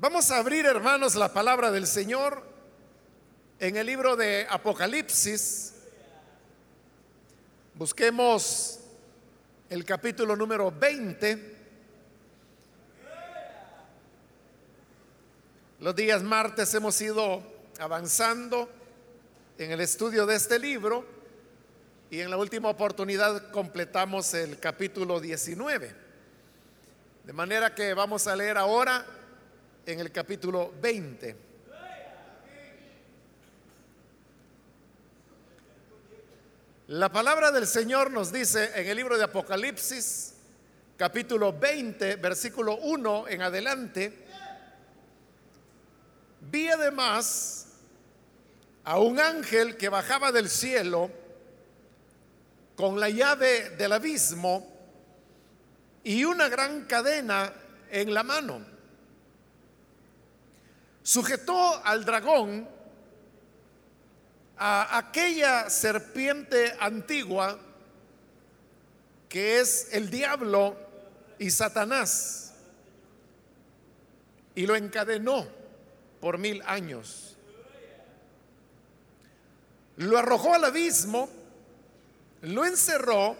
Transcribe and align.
Vamos 0.00 0.30
a 0.30 0.38
abrir, 0.38 0.64
hermanos, 0.64 1.14
la 1.14 1.30
palabra 1.30 1.70
del 1.70 1.86
Señor 1.86 2.42
en 3.58 3.76
el 3.76 3.84
libro 3.84 4.16
de 4.16 4.46
Apocalipsis. 4.48 5.74
Busquemos 7.74 8.80
el 9.68 9.84
capítulo 9.84 10.34
número 10.36 10.72
20. 10.72 11.56
Los 15.80 15.94
días 15.94 16.22
martes 16.22 16.72
hemos 16.72 16.98
ido 17.02 17.42
avanzando 17.78 18.70
en 19.58 19.70
el 19.70 19.82
estudio 19.82 20.24
de 20.24 20.36
este 20.36 20.58
libro 20.58 21.04
y 22.10 22.20
en 22.20 22.30
la 22.30 22.38
última 22.38 22.70
oportunidad 22.70 23.50
completamos 23.50 24.32
el 24.32 24.58
capítulo 24.58 25.20
19. 25.20 25.94
De 27.24 27.32
manera 27.34 27.74
que 27.74 27.92
vamos 27.92 28.26
a 28.26 28.34
leer 28.34 28.56
ahora 28.56 29.04
en 29.90 30.00
el 30.00 30.12
capítulo 30.12 30.72
20. 30.80 31.36
La 36.88 37.10
palabra 37.10 37.50
del 37.50 37.66
Señor 37.66 38.10
nos 38.10 38.32
dice 38.32 38.70
en 38.74 38.86
el 38.86 38.96
libro 38.96 39.18
de 39.18 39.24
Apocalipsis, 39.24 40.34
capítulo 40.96 41.52
20, 41.52 42.16
versículo 42.16 42.76
1 42.76 43.28
en 43.28 43.42
adelante, 43.42 44.26
vi 46.40 46.68
además 46.68 47.66
a 48.84 48.98
un 48.98 49.18
ángel 49.18 49.76
que 49.76 49.88
bajaba 49.88 50.30
del 50.30 50.48
cielo 50.48 51.10
con 52.76 53.00
la 53.00 53.08
llave 53.08 53.70
del 53.70 53.92
abismo 53.92 54.68
y 56.04 56.24
una 56.24 56.48
gran 56.48 56.84
cadena 56.84 57.52
en 57.90 58.14
la 58.14 58.22
mano 58.22 58.79
sujetó 61.10 61.84
al 61.84 62.04
dragón, 62.04 62.68
a 64.56 64.96
aquella 64.96 65.68
serpiente 65.68 66.72
antigua 66.78 67.58
que 69.28 69.58
es 69.58 69.88
el 69.90 70.08
diablo 70.08 70.76
y 71.36 71.50
Satanás, 71.50 72.52
y 74.54 74.66
lo 74.66 74.76
encadenó 74.76 75.48
por 76.20 76.38
mil 76.38 76.62
años. 76.64 77.36
Lo 79.96 80.16
arrojó 80.16 80.54
al 80.54 80.64
abismo, 80.64 81.28
lo 82.42 82.64
encerró 82.64 83.36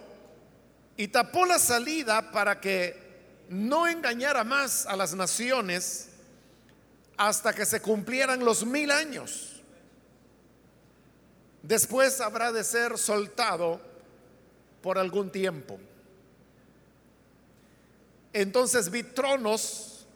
y 0.96 1.06
tapó 1.06 1.46
la 1.46 1.60
salida 1.60 2.32
para 2.32 2.60
que 2.60 3.46
no 3.48 3.86
engañara 3.86 4.42
más 4.42 4.86
a 4.86 4.96
las 4.96 5.14
naciones 5.14 6.09
hasta 7.20 7.52
que 7.52 7.66
se 7.66 7.82
cumplieran 7.82 8.42
los 8.42 8.64
mil 8.64 8.90
años. 8.90 9.60
Después 11.62 12.18
habrá 12.18 12.50
de 12.50 12.64
ser 12.64 12.96
soltado 12.96 13.78
por 14.80 14.96
algún 14.96 15.30
tiempo. 15.30 15.78
Entonces 18.32 18.90
vi 18.90 19.02
tronos 19.02 20.06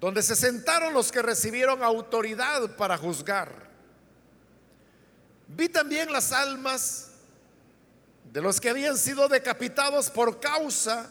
donde 0.00 0.24
se 0.24 0.34
sentaron 0.34 0.94
los 0.94 1.12
que 1.12 1.22
recibieron 1.22 1.84
autoridad 1.84 2.74
para 2.74 2.98
juzgar. 2.98 3.70
Vi 5.46 5.68
también 5.68 6.10
las 6.10 6.32
almas 6.32 7.10
de 8.32 8.40
los 8.40 8.60
que 8.60 8.68
habían 8.68 8.98
sido 8.98 9.28
decapitados 9.28 10.10
por 10.10 10.40
causa 10.40 11.08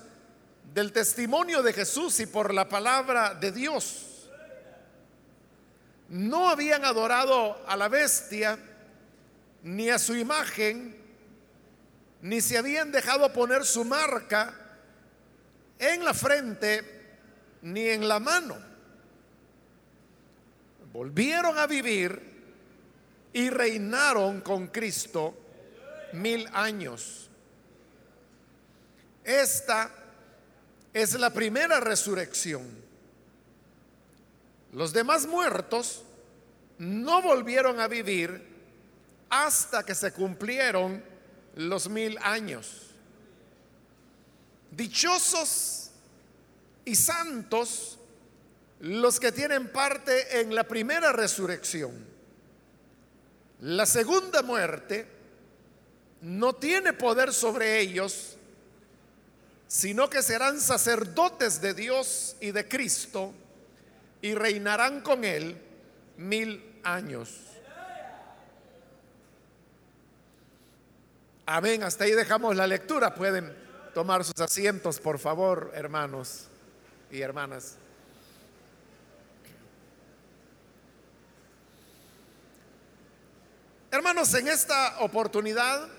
del 0.74 0.92
testimonio 0.92 1.64
de 1.64 1.72
Jesús 1.72 2.20
y 2.20 2.26
por 2.26 2.54
la 2.54 2.68
palabra 2.68 3.34
de 3.34 3.54
Dios 3.54 4.10
no 6.12 6.50
habían 6.50 6.84
adorado 6.84 7.66
a 7.66 7.78
la 7.78 7.88
bestia, 7.88 8.60
ni 9.64 9.90
a 9.90 9.98
su 9.98 10.14
imagen, 10.14 10.98
ni 12.22 12.42
se 12.42 12.58
habían 12.58 12.92
dejado 12.92 13.32
poner 13.32 13.64
su 13.64 13.86
marca 13.86 14.54
en 15.80 16.04
la 16.04 16.14
frente 16.14 16.84
ni 17.62 17.88
en 17.88 18.10
la 18.10 18.20
mano. 18.20 18.58
Volvieron 20.92 21.58
a 21.58 21.66
vivir 21.66 22.22
y 23.32 23.50
reinaron 23.50 24.42
con 24.42 24.68
Cristo 24.68 25.34
mil 26.12 26.46
años. 26.52 27.30
Esta 29.24 29.90
es 30.94 31.14
la 31.14 31.30
primera 31.30 31.80
resurrección. 31.80 32.81
Los 34.74 34.94
demás 34.94 35.28
muertos 35.28 36.04
no 36.78 37.22
volvieron 37.22 37.80
a 37.80 37.88
vivir 37.88 38.50
hasta 39.30 39.84
que 39.84 39.96
se 39.96 40.12
cumplieron 40.14 41.04
los 41.56 41.90
mil 41.90 42.18
años. 42.22 42.92
Dichosos 44.72 45.92
y 46.86 46.96
santos 46.96 48.00
los 48.80 49.20
que 49.20 49.32
tienen 49.32 49.72
parte 49.72 50.42
en 50.42 50.56
la 50.56 50.64
primera 50.64 51.12
resurrección. 51.12 51.92
La 53.60 53.86
segunda 53.86 54.42
muerte 54.42 55.08
no 56.22 56.54
tiene 56.54 56.94
poder 56.94 57.34
sobre 57.34 57.80
ellos, 57.80 58.38
sino 59.68 60.10
que 60.10 60.24
serán 60.24 60.60
sacerdotes 60.60 61.62
de 61.62 61.74
Dios 61.74 62.36
y 62.40 62.52
de 62.52 62.68
Cristo 62.68 63.34
y 64.22 64.34
reinarán 64.36 65.02
con 65.02 65.24
él 65.24 65.60
mil 66.18 66.80
años. 66.84 67.30
Amén, 71.46 71.84
hasta 71.84 72.06
ahí 72.06 72.12
dejamos 72.12 72.56
la 72.56 72.68
lectura. 72.68 73.14
Pueden 73.14 73.54
tomar 73.94 74.24
sus 74.24 74.40
asientos, 74.40 75.00
por 75.00 75.20
favor, 75.20 75.72
hermanos 75.74 76.48
y 77.10 77.22
hermanas. 77.22 77.78
Hermanos, 83.90 84.34
en 84.36 84.48
esta 84.48 85.02
oportunidad 85.02 85.90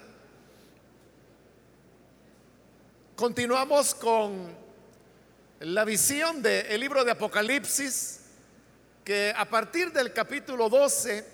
continuamos 3.15 3.95
con 3.95 4.62
la 5.63 5.85
visión 5.85 6.43
del 6.43 6.81
libro 6.81 7.05
de 7.05 7.13
Apocalipsis, 7.13 8.21
que 9.05 9.33
a 9.37 9.45
partir 9.45 9.93
del 9.93 10.13
capítulo 10.13 10.69
12 10.69 11.25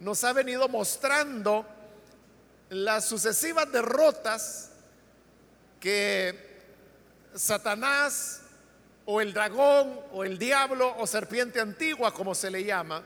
nos 0.00 0.24
ha 0.24 0.32
venido 0.32 0.68
mostrando 0.68 1.64
las 2.70 3.04
sucesivas 3.04 3.70
derrotas 3.70 4.70
que 5.78 6.62
Satanás 7.34 8.40
o 9.06 9.20
el 9.20 9.32
dragón 9.32 10.00
o 10.12 10.24
el 10.24 10.36
diablo 10.36 10.96
o 10.98 11.06
serpiente 11.06 11.60
antigua, 11.60 12.12
como 12.12 12.34
se 12.34 12.50
le 12.50 12.64
llama, 12.64 13.04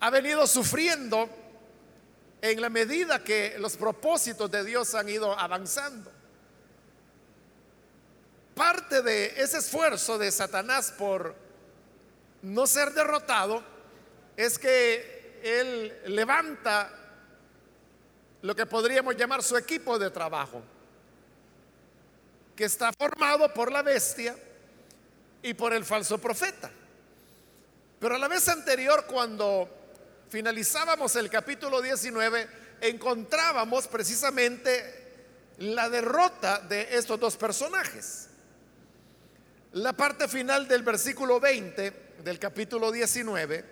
ha 0.00 0.10
venido 0.10 0.44
sufriendo 0.46 1.28
en 2.40 2.60
la 2.60 2.68
medida 2.68 3.22
que 3.22 3.56
los 3.58 3.76
propósitos 3.76 4.50
de 4.50 4.64
Dios 4.64 4.94
han 4.96 5.08
ido 5.08 5.38
avanzando 5.38 6.17
parte 8.58 9.02
de 9.02 9.40
ese 9.40 9.58
esfuerzo 9.58 10.18
de 10.18 10.32
Satanás 10.32 10.92
por 10.98 11.32
no 12.42 12.66
ser 12.66 12.92
derrotado 12.92 13.62
es 14.36 14.58
que 14.58 15.38
él 15.44 15.96
levanta 16.06 16.90
lo 18.42 18.56
que 18.56 18.66
podríamos 18.66 19.16
llamar 19.16 19.44
su 19.44 19.56
equipo 19.56 19.96
de 19.96 20.10
trabajo, 20.10 20.60
que 22.56 22.64
está 22.64 22.92
formado 22.92 23.54
por 23.54 23.70
la 23.70 23.82
bestia 23.82 24.36
y 25.40 25.54
por 25.54 25.72
el 25.72 25.84
falso 25.84 26.18
profeta. 26.18 26.68
Pero 28.00 28.16
a 28.16 28.18
la 28.18 28.26
vez 28.26 28.48
anterior, 28.48 29.06
cuando 29.06 29.68
finalizábamos 30.28 31.14
el 31.14 31.30
capítulo 31.30 31.80
19, 31.80 32.48
encontrábamos 32.80 33.86
precisamente 33.86 34.98
la 35.58 35.88
derrota 35.88 36.58
de 36.58 36.96
estos 36.96 37.20
dos 37.20 37.36
personajes. 37.36 38.27
La 39.72 39.92
parte 39.92 40.28
final 40.28 40.66
del 40.66 40.82
versículo 40.82 41.38
20 41.38 42.14
del 42.24 42.38
capítulo 42.38 42.90
19 42.90 43.64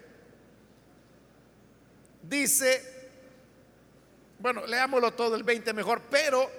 dice, 2.23 3.11
bueno, 4.39 4.67
leámoslo 4.67 5.15
todo 5.15 5.37
el 5.37 5.43
20 5.43 5.73
mejor, 5.73 6.03
pero 6.11 6.51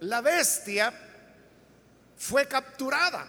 la 0.00 0.20
bestia 0.20 0.92
fue 2.18 2.46
capturada 2.46 3.26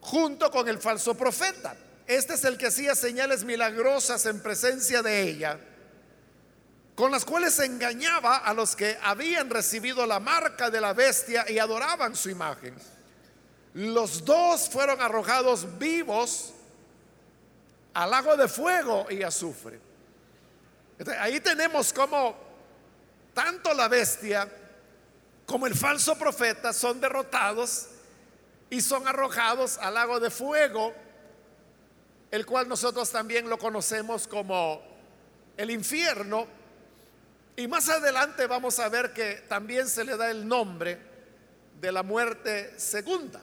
junto 0.00 0.50
con 0.50 0.66
el 0.68 0.78
falso 0.78 1.14
profeta. 1.14 1.76
Este 2.06 2.32
es 2.32 2.44
el 2.44 2.56
que 2.56 2.68
hacía 2.68 2.94
señales 2.94 3.44
milagrosas 3.44 4.24
en 4.24 4.40
presencia 4.40 5.02
de 5.02 5.20
ella, 5.20 5.60
con 6.94 7.10
las 7.10 7.26
cuales 7.26 7.58
engañaba 7.58 8.38
a 8.38 8.54
los 8.54 8.74
que 8.74 8.96
habían 9.02 9.50
recibido 9.50 10.06
la 10.06 10.18
marca 10.18 10.70
de 10.70 10.80
la 10.80 10.94
bestia 10.94 11.44
y 11.50 11.58
adoraban 11.58 12.16
su 12.16 12.30
imagen 12.30 12.74
los 13.74 14.24
dos 14.24 14.68
fueron 14.68 15.00
arrojados 15.00 15.78
vivos 15.78 16.52
al 17.94 18.10
lago 18.10 18.36
de 18.36 18.48
fuego 18.48 19.06
y 19.10 19.22
azufre. 19.22 19.78
ahí 21.18 21.40
tenemos 21.40 21.92
como 21.92 22.36
tanto 23.34 23.72
la 23.74 23.88
bestia 23.88 24.48
como 25.46 25.66
el 25.66 25.74
falso 25.74 26.16
profeta 26.16 26.72
son 26.72 27.00
derrotados 27.00 27.88
y 28.70 28.80
son 28.80 29.08
arrojados 29.08 29.78
al 29.78 29.94
lago 29.94 30.20
de 30.20 30.30
fuego, 30.30 30.94
el 32.30 32.46
cual 32.46 32.68
nosotros 32.68 33.10
también 33.10 33.48
lo 33.48 33.58
conocemos 33.58 34.28
como 34.28 34.80
el 35.56 35.72
infierno. 35.72 36.46
Y 37.56 37.66
más 37.66 37.88
adelante 37.88 38.46
vamos 38.46 38.78
a 38.78 38.88
ver 38.88 39.12
que 39.12 39.44
también 39.48 39.88
se 39.88 40.04
le 40.04 40.16
da 40.16 40.30
el 40.30 40.46
nombre 40.46 40.98
de 41.80 41.90
la 41.90 42.04
muerte 42.04 42.78
segunda. 42.78 43.40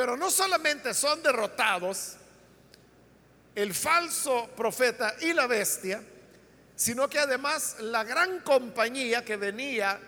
Pero 0.00 0.16
no 0.16 0.30
solamente 0.30 0.94
son 0.94 1.22
derrotados 1.22 2.14
el 3.54 3.74
falso 3.74 4.48
profeta 4.56 5.14
y 5.20 5.34
la 5.34 5.46
bestia, 5.46 6.02
sino 6.74 7.06
que 7.06 7.18
además 7.18 7.76
la 7.80 8.02
gran 8.02 8.40
compañía 8.40 9.22
que 9.26 9.36
venía 9.36 10.00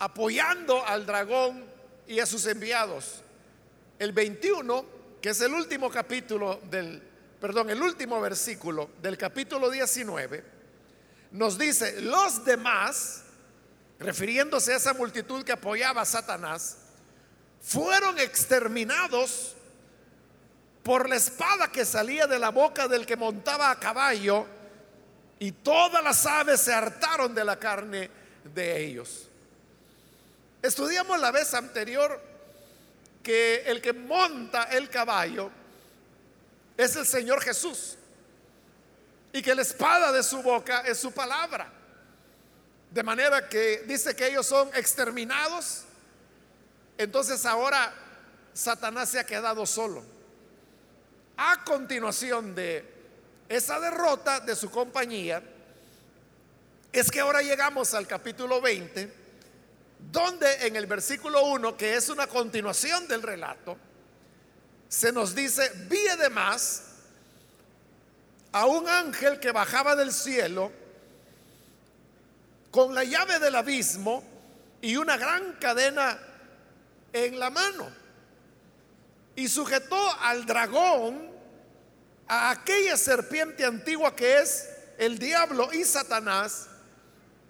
apoyando 0.00 0.84
al 0.84 1.06
dragón 1.06 1.64
y 2.08 2.18
a 2.18 2.26
sus 2.26 2.46
enviados. 2.46 3.22
El 4.00 4.10
21, 4.10 4.84
que 5.22 5.28
es 5.28 5.40
el 5.40 5.54
último 5.54 5.88
capítulo 5.88 6.60
del, 6.68 7.00
perdón, 7.40 7.70
el 7.70 7.80
último 7.80 8.20
versículo 8.20 8.90
del 9.00 9.16
capítulo 9.16 9.70
19, 9.70 10.42
nos 11.30 11.56
dice, 11.56 12.00
los 12.00 12.44
demás, 12.44 13.22
refiriéndose 14.00 14.72
a 14.72 14.78
esa 14.78 14.94
multitud 14.94 15.44
que 15.44 15.52
apoyaba 15.52 16.02
a 16.02 16.04
Satanás, 16.04 16.78
fueron 17.64 18.18
exterminados 18.18 19.54
por 20.82 21.08
la 21.08 21.16
espada 21.16 21.72
que 21.72 21.84
salía 21.84 22.26
de 22.26 22.38
la 22.38 22.50
boca 22.50 22.86
del 22.88 23.06
que 23.06 23.16
montaba 23.16 23.70
a 23.70 23.80
caballo, 23.80 24.46
y 25.38 25.50
todas 25.50 26.02
las 26.04 26.24
aves 26.26 26.60
se 26.60 26.72
hartaron 26.72 27.34
de 27.34 27.44
la 27.44 27.58
carne 27.58 28.10
de 28.54 28.84
ellos. 28.84 29.28
Estudiamos 30.62 31.18
la 31.20 31.30
vez 31.30 31.52
anterior 31.54 32.20
que 33.22 33.62
el 33.66 33.80
que 33.80 33.92
monta 33.92 34.64
el 34.64 34.88
caballo 34.88 35.50
es 36.76 36.96
el 36.96 37.06
Señor 37.06 37.42
Jesús 37.42 37.96
y 39.32 39.42
que 39.42 39.54
la 39.54 39.62
espada 39.62 40.12
de 40.12 40.22
su 40.22 40.42
boca 40.42 40.80
es 40.82 40.98
su 40.98 41.12
palabra. 41.12 41.70
De 42.90 43.02
manera 43.02 43.48
que 43.48 43.82
dice 43.86 44.14
que 44.14 44.28
ellos 44.28 44.46
son 44.46 44.68
exterminados. 44.74 45.84
Entonces 46.96 47.44
ahora 47.44 47.92
Satanás 48.52 49.08
se 49.08 49.18
ha 49.18 49.26
quedado 49.26 49.66
solo. 49.66 50.04
A 51.36 51.64
continuación 51.64 52.54
de 52.54 52.88
esa 53.48 53.80
derrota 53.80 54.40
de 54.40 54.54
su 54.54 54.70
compañía, 54.70 55.42
es 56.92 57.10
que 57.10 57.20
ahora 57.20 57.42
llegamos 57.42 57.92
al 57.94 58.06
capítulo 58.06 58.60
20, 58.60 59.12
donde 60.12 60.66
en 60.66 60.76
el 60.76 60.86
versículo 60.86 61.44
1, 61.46 61.76
que 61.76 61.96
es 61.96 62.08
una 62.08 62.28
continuación 62.28 63.08
del 63.08 63.22
relato, 63.22 63.76
se 64.88 65.10
nos 65.10 65.34
dice, 65.34 65.72
vi 65.88 66.06
además 66.06 66.84
a 68.52 68.66
un 68.66 68.88
ángel 68.88 69.40
que 69.40 69.50
bajaba 69.50 69.96
del 69.96 70.12
cielo 70.12 70.70
con 72.70 72.94
la 72.94 73.02
llave 73.02 73.40
del 73.40 73.56
abismo 73.56 74.22
y 74.80 74.96
una 74.96 75.16
gran 75.16 75.54
cadena 75.54 76.16
en 77.14 77.38
la 77.38 77.48
mano 77.48 77.88
y 79.36 79.48
sujetó 79.48 79.96
al 80.20 80.44
dragón, 80.44 81.32
a 82.26 82.50
aquella 82.50 82.96
serpiente 82.96 83.64
antigua 83.64 84.14
que 84.14 84.38
es 84.40 84.68
el 84.98 85.18
diablo 85.18 85.72
y 85.72 85.84
Satanás, 85.84 86.68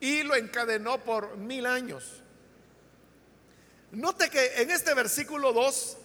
y 0.01 0.23
lo 0.23 0.35
encadenó 0.35 1.03
por 1.03 1.37
mil 1.37 1.67
años. 1.67 2.23
Note 3.93 4.29
que 4.29 4.63
en 4.63 4.71
este 4.71 4.93
versículo 4.93 5.53
2 5.53 5.97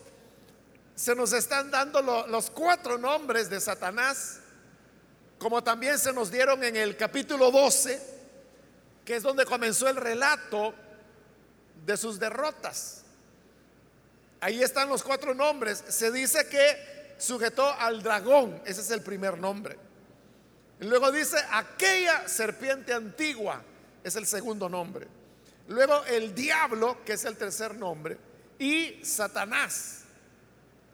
se 0.95 1.15
nos 1.15 1.33
están 1.33 1.71
dando 1.71 2.01
los 2.27 2.51
cuatro 2.51 2.97
nombres 2.97 3.49
de 3.49 3.59
Satanás, 3.59 4.39
como 5.37 5.63
también 5.63 5.97
se 5.97 6.13
nos 6.13 6.29
dieron 6.29 6.63
en 6.63 6.75
el 6.75 6.95
capítulo 6.95 7.51
12, 7.51 8.01
que 9.05 9.15
es 9.15 9.23
donde 9.23 9.45
comenzó 9.45 9.87
el 9.87 9.95
relato 9.95 10.73
de 11.85 11.97
sus 11.97 12.19
derrotas. 12.19 13.05
Ahí 14.41 14.63
están 14.63 14.89
los 14.89 15.03
cuatro 15.03 15.33
nombres. 15.33 15.83
Se 15.87 16.11
dice 16.11 16.47
que 16.47 17.15
sujetó 17.17 17.71
al 17.71 18.01
dragón, 18.01 18.61
ese 18.65 18.81
es 18.81 18.91
el 18.91 19.01
primer 19.01 19.37
nombre. 19.37 19.77
Luego 20.79 21.11
dice 21.11 21.37
aquella 21.51 22.27
serpiente 22.27 22.93
antigua, 22.93 23.61
es 24.03 24.15
el 24.15 24.25
segundo 24.25 24.69
nombre. 24.69 25.07
Luego 25.67 26.03
el 26.05 26.33
diablo, 26.33 27.03
que 27.03 27.13
es 27.13 27.25
el 27.25 27.35
tercer 27.35 27.75
nombre. 27.75 28.17
Y 28.57 29.03
Satanás, 29.03 29.99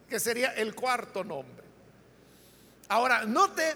que 0.10 0.20
sería 0.20 0.54
el 0.54 0.74
cuarto 0.74 1.24
nombre. 1.24 1.64
Ahora, 2.90 3.26
note 3.26 3.76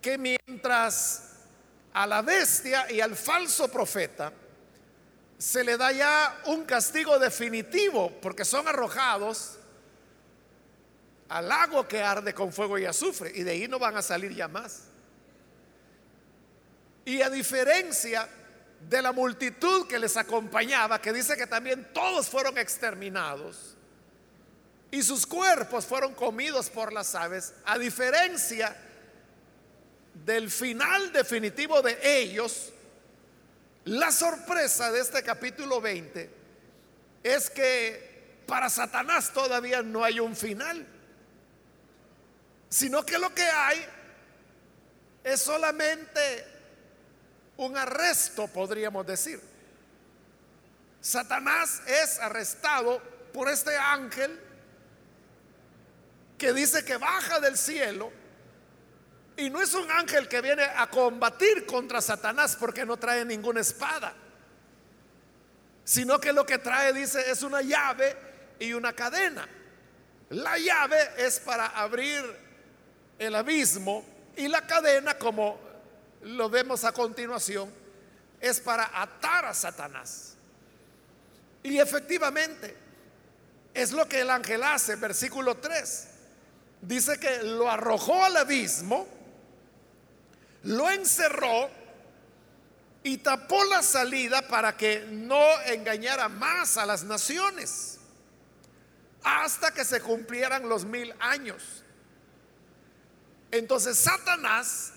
que 0.00 0.18
mientras 0.18 1.22
a 1.92 2.06
la 2.06 2.22
bestia 2.22 2.90
y 2.90 3.00
al 3.00 3.16
falso 3.16 3.68
profeta, 3.68 4.32
se 5.38 5.62
le 5.64 5.76
da 5.76 5.92
ya 5.92 6.40
un 6.46 6.64
castigo 6.64 7.18
definitivo 7.18 8.10
porque 8.22 8.44
son 8.44 8.66
arrojados 8.68 9.58
al 11.28 11.48
lago 11.48 11.86
que 11.86 12.00
arde 12.02 12.32
con 12.34 12.52
fuego 12.52 12.78
y 12.78 12.84
azufre 12.84 13.32
y 13.34 13.42
de 13.42 13.52
ahí 13.52 13.68
no 13.68 13.78
van 13.78 13.96
a 13.96 14.02
salir 14.02 14.34
ya 14.34 14.48
más. 14.48 14.84
Y 17.04 17.22
a 17.22 17.30
diferencia 17.30 18.28
de 18.88 19.02
la 19.02 19.12
multitud 19.12 19.86
que 19.86 19.98
les 19.98 20.16
acompañaba, 20.16 21.00
que 21.00 21.12
dice 21.12 21.36
que 21.36 21.46
también 21.46 21.88
todos 21.92 22.28
fueron 22.28 22.58
exterminados 22.58 23.76
y 24.90 25.02
sus 25.02 25.26
cuerpos 25.26 25.84
fueron 25.84 26.14
comidos 26.14 26.70
por 26.70 26.92
las 26.92 27.14
aves, 27.14 27.52
a 27.64 27.78
diferencia 27.78 28.76
del 30.24 30.50
final 30.50 31.12
definitivo 31.12 31.82
de 31.82 31.98
ellos, 32.02 32.72
la 33.86 34.10
sorpresa 34.10 34.90
de 34.90 35.00
este 35.00 35.22
capítulo 35.22 35.80
20 35.80 36.28
es 37.22 37.50
que 37.50 38.42
para 38.46 38.68
Satanás 38.68 39.32
todavía 39.32 39.80
no 39.82 40.02
hay 40.02 40.18
un 40.18 40.34
final, 40.34 40.84
sino 42.68 43.06
que 43.06 43.16
lo 43.18 43.32
que 43.32 43.44
hay 43.44 43.86
es 45.22 45.40
solamente 45.40 46.20
un 47.58 47.76
arresto, 47.76 48.48
podríamos 48.48 49.06
decir. 49.06 49.40
Satanás 51.00 51.80
es 51.86 52.18
arrestado 52.18 53.00
por 53.32 53.48
este 53.48 53.76
ángel 53.76 54.40
que 56.36 56.52
dice 56.52 56.84
que 56.84 56.96
baja 56.96 57.38
del 57.38 57.56
cielo 57.56 58.10
y 59.36 59.50
no 59.50 59.60
es 59.60 59.74
un 59.74 59.90
ángel 59.90 60.28
que 60.28 60.40
viene 60.40 60.62
a 60.62 60.88
combatir 60.88 61.66
contra 61.66 62.00
Satanás 62.00 62.56
porque 62.58 62.86
no 62.86 62.96
trae 62.96 63.24
ninguna 63.24 63.60
espada, 63.60 64.14
sino 65.84 66.18
que 66.18 66.32
lo 66.32 66.46
que 66.46 66.58
trae, 66.58 66.92
dice, 66.92 67.30
es 67.30 67.42
una 67.42 67.60
llave 67.60 68.16
y 68.58 68.72
una 68.72 68.94
cadena. 68.94 69.46
La 70.30 70.58
llave 70.58 70.98
es 71.18 71.38
para 71.40 71.66
abrir 71.66 72.24
el 73.18 73.34
abismo 73.34 74.04
y 74.36 74.48
la 74.48 74.66
cadena, 74.66 75.18
como 75.18 75.60
lo 76.22 76.48
vemos 76.48 76.84
a 76.84 76.92
continuación, 76.92 77.70
es 78.40 78.58
para 78.60 78.90
atar 79.00 79.44
a 79.44 79.54
Satanás. 79.54 80.34
Y 81.62 81.78
efectivamente, 81.78 82.74
es 83.74 83.92
lo 83.92 84.08
que 84.08 84.22
el 84.22 84.30
ángel 84.30 84.62
hace, 84.62 84.96
versículo 84.96 85.58
3. 85.58 86.08
Dice 86.80 87.18
que 87.20 87.42
lo 87.42 87.70
arrojó 87.70 88.24
al 88.24 88.38
abismo 88.38 89.15
lo 90.66 90.90
encerró 90.90 91.70
y 93.02 93.18
tapó 93.18 93.64
la 93.66 93.82
salida 93.82 94.42
para 94.48 94.76
que 94.76 95.06
no 95.08 95.60
engañara 95.62 96.28
más 96.28 96.76
a 96.76 96.84
las 96.84 97.04
naciones 97.04 97.98
hasta 99.22 99.72
que 99.72 99.84
se 99.84 100.00
cumplieran 100.00 100.68
los 100.68 100.84
mil 100.84 101.14
años. 101.20 101.84
Entonces 103.52 103.96
Satanás 103.96 104.92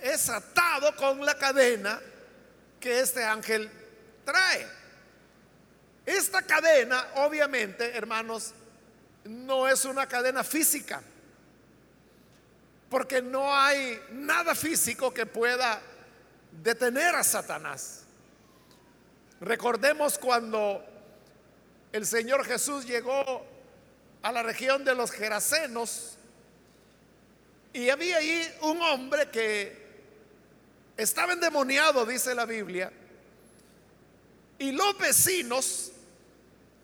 es 0.00 0.28
atado 0.28 0.94
con 0.94 1.24
la 1.24 1.36
cadena 1.36 2.00
que 2.78 3.00
este 3.00 3.24
ángel 3.24 3.68
trae. 4.24 4.68
Esta 6.06 6.42
cadena, 6.42 7.04
obviamente, 7.16 7.96
hermanos, 7.96 8.52
no 9.24 9.66
es 9.66 9.84
una 9.84 10.06
cadena 10.06 10.44
física 10.44 11.02
porque 12.94 13.20
no 13.20 13.52
hay 13.52 14.00
nada 14.12 14.54
físico 14.54 15.12
que 15.12 15.26
pueda 15.26 15.82
detener 16.62 17.12
a 17.16 17.24
Satanás. 17.24 18.04
Recordemos 19.40 20.16
cuando 20.16 20.80
el 21.90 22.06
Señor 22.06 22.44
Jesús 22.44 22.86
llegó 22.86 23.44
a 24.22 24.30
la 24.30 24.44
región 24.44 24.84
de 24.84 24.94
los 24.94 25.10
Gerasenos 25.10 26.18
y 27.72 27.90
había 27.90 28.18
ahí 28.18 28.48
un 28.60 28.80
hombre 28.80 29.28
que 29.28 29.76
estaba 30.96 31.32
endemoniado, 31.32 32.06
dice 32.06 32.32
la 32.32 32.46
Biblia, 32.46 32.92
y 34.56 34.70
los 34.70 34.96
vecinos 34.98 35.90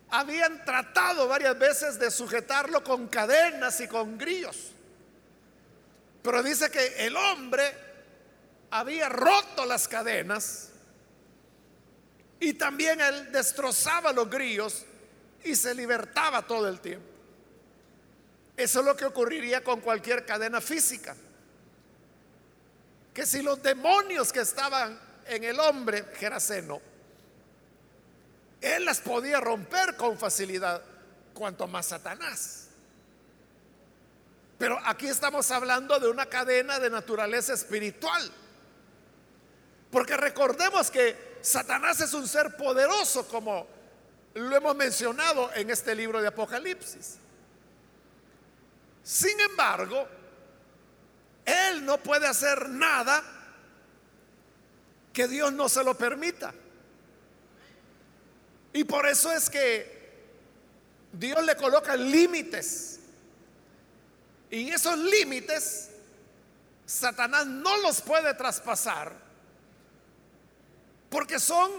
habían 0.09 0.65
tratado 0.65 1.29
varias 1.29 1.57
veces 1.57 1.97
de 1.97 2.11
sujetarlo 2.11 2.83
con 2.83 3.07
cadenas 3.07 3.79
y 3.79 3.87
con 3.87 4.17
grillos. 4.17 4.73
Pero 6.21 6.43
dice 6.43 6.69
que 6.69 7.05
el 7.05 7.15
hombre 7.15 7.73
había 8.69 9.09
roto 9.09 9.65
las 9.65 9.87
cadenas 9.87 10.69
y 12.39 12.53
también 12.53 13.01
él 13.01 13.31
destrozaba 13.31 14.13
los 14.13 14.29
grillos 14.29 14.85
y 15.43 15.55
se 15.55 15.73
libertaba 15.73 16.41
todo 16.45 16.67
el 16.67 16.79
tiempo. 16.79 17.07
Eso 18.55 18.79
es 18.79 18.85
lo 18.85 18.95
que 18.95 19.05
ocurriría 19.05 19.63
con 19.63 19.81
cualquier 19.81 20.25
cadena 20.25 20.61
física. 20.61 21.15
Que 23.13 23.25
si 23.25 23.41
los 23.41 23.61
demonios 23.61 24.31
que 24.31 24.41
estaban 24.41 24.99
en 25.25 25.43
el 25.43 25.59
hombre 25.59 26.05
Geraseno 26.15 26.81
él 28.61 28.85
las 28.85 28.99
podía 28.99 29.39
romper 29.39 29.97
con 29.97 30.17
facilidad, 30.17 30.83
cuanto 31.33 31.67
más 31.67 31.87
Satanás. 31.87 32.60
Pero 34.61 34.79
aquí 34.85 35.07
estamos 35.07 35.49
hablando 35.49 35.99
de 35.99 36.07
una 36.07 36.27
cadena 36.27 36.77
de 36.77 36.91
naturaleza 36.91 37.51
espiritual. 37.51 38.31
Porque 39.89 40.15
recordemos 40.15 40.91
que 40.91 41.39
Satanás 41.41 41.99
es 41.99 42.13
un 42.13 42.27
ser 42.27 42.55
poderoso, 42.55 43.27
como 43.27 43.65
lo 44.35 44.55
hemos 44.55 44.75
mencionado 44.75 45.51
en 45.55 45.71
este 45.71 45.95
libro 45.95 46.21
de 46.21 46.27
Apocalipsis. 46.27 47.17
Sin 49.03 49.39
embargo, 49.39 50.07
él 51.43 51.83
no 51.83 51.97
puede 51.97 52.27
hacer 52.27 52.69
nada 52.69 53.23
que 55.11 55.27
Dios 55.27 55.51
no 55.51 55.69
se 55.69 55.83
lo 55.83 55.97
permita. 55.97 56.53
Y 58.73 58.83
por 58.83 59.07
eso 59.07 59.31
es 59.31 59.49
que 59.49 60.11
Dios 61.13 61.43
le 61.43 61.55
coloca 61.55 61.95
límites. 61.95 62.99
Y 64.51 64.69
esos 64.69 64.97
límites 64.97 65.89
Satanás 66.85 67.45
no 67.45 67.77
los 67.77 68.01
puede 68.01 68.33
traspasar 68.33 69.13
porque 71.09 71.39
son 71.39 71.71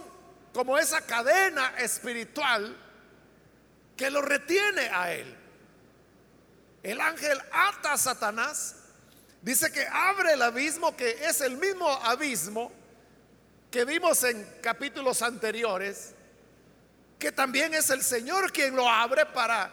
como 0.55 0.79
esa 0.79 1.03
cadena 1.03 1.75
espiritual 1.79 2.77
que 3.97 4.11
lo 4.11 4.23
retiene 4.23 4.89
a 4.89 5.13
él. 5.13 5.37
El 6.83 7.01
ángel 7.01 7.41
ata 7.51 7.93
a 7.93 7.99
Satanás, 7.99 8.77
dice 9.41 9.71
que 9.71 9.87
abre 9.87 10.33
el 10.33 10.43
abismo, 10.43 10.97
que 10.97 11.27
es 11.27 11.41
el 11.41 11.57
mismo 11.57 11.89
abismo 11.89 12.73
que 13.71 13.85
vimos 13.87 14.23
en 14.25 14.45
capítulos 14.63 15.23
anteriores, 15.23 16.15
que 17.19 17.33
también 17.33 17.73
es 17.73 17.89
el 17.91 18.03
Señor 18.03 18.53
quien 18.53 18.77
lo 18.77 18.89
abre 18.89 19.25
para 19.27 19.71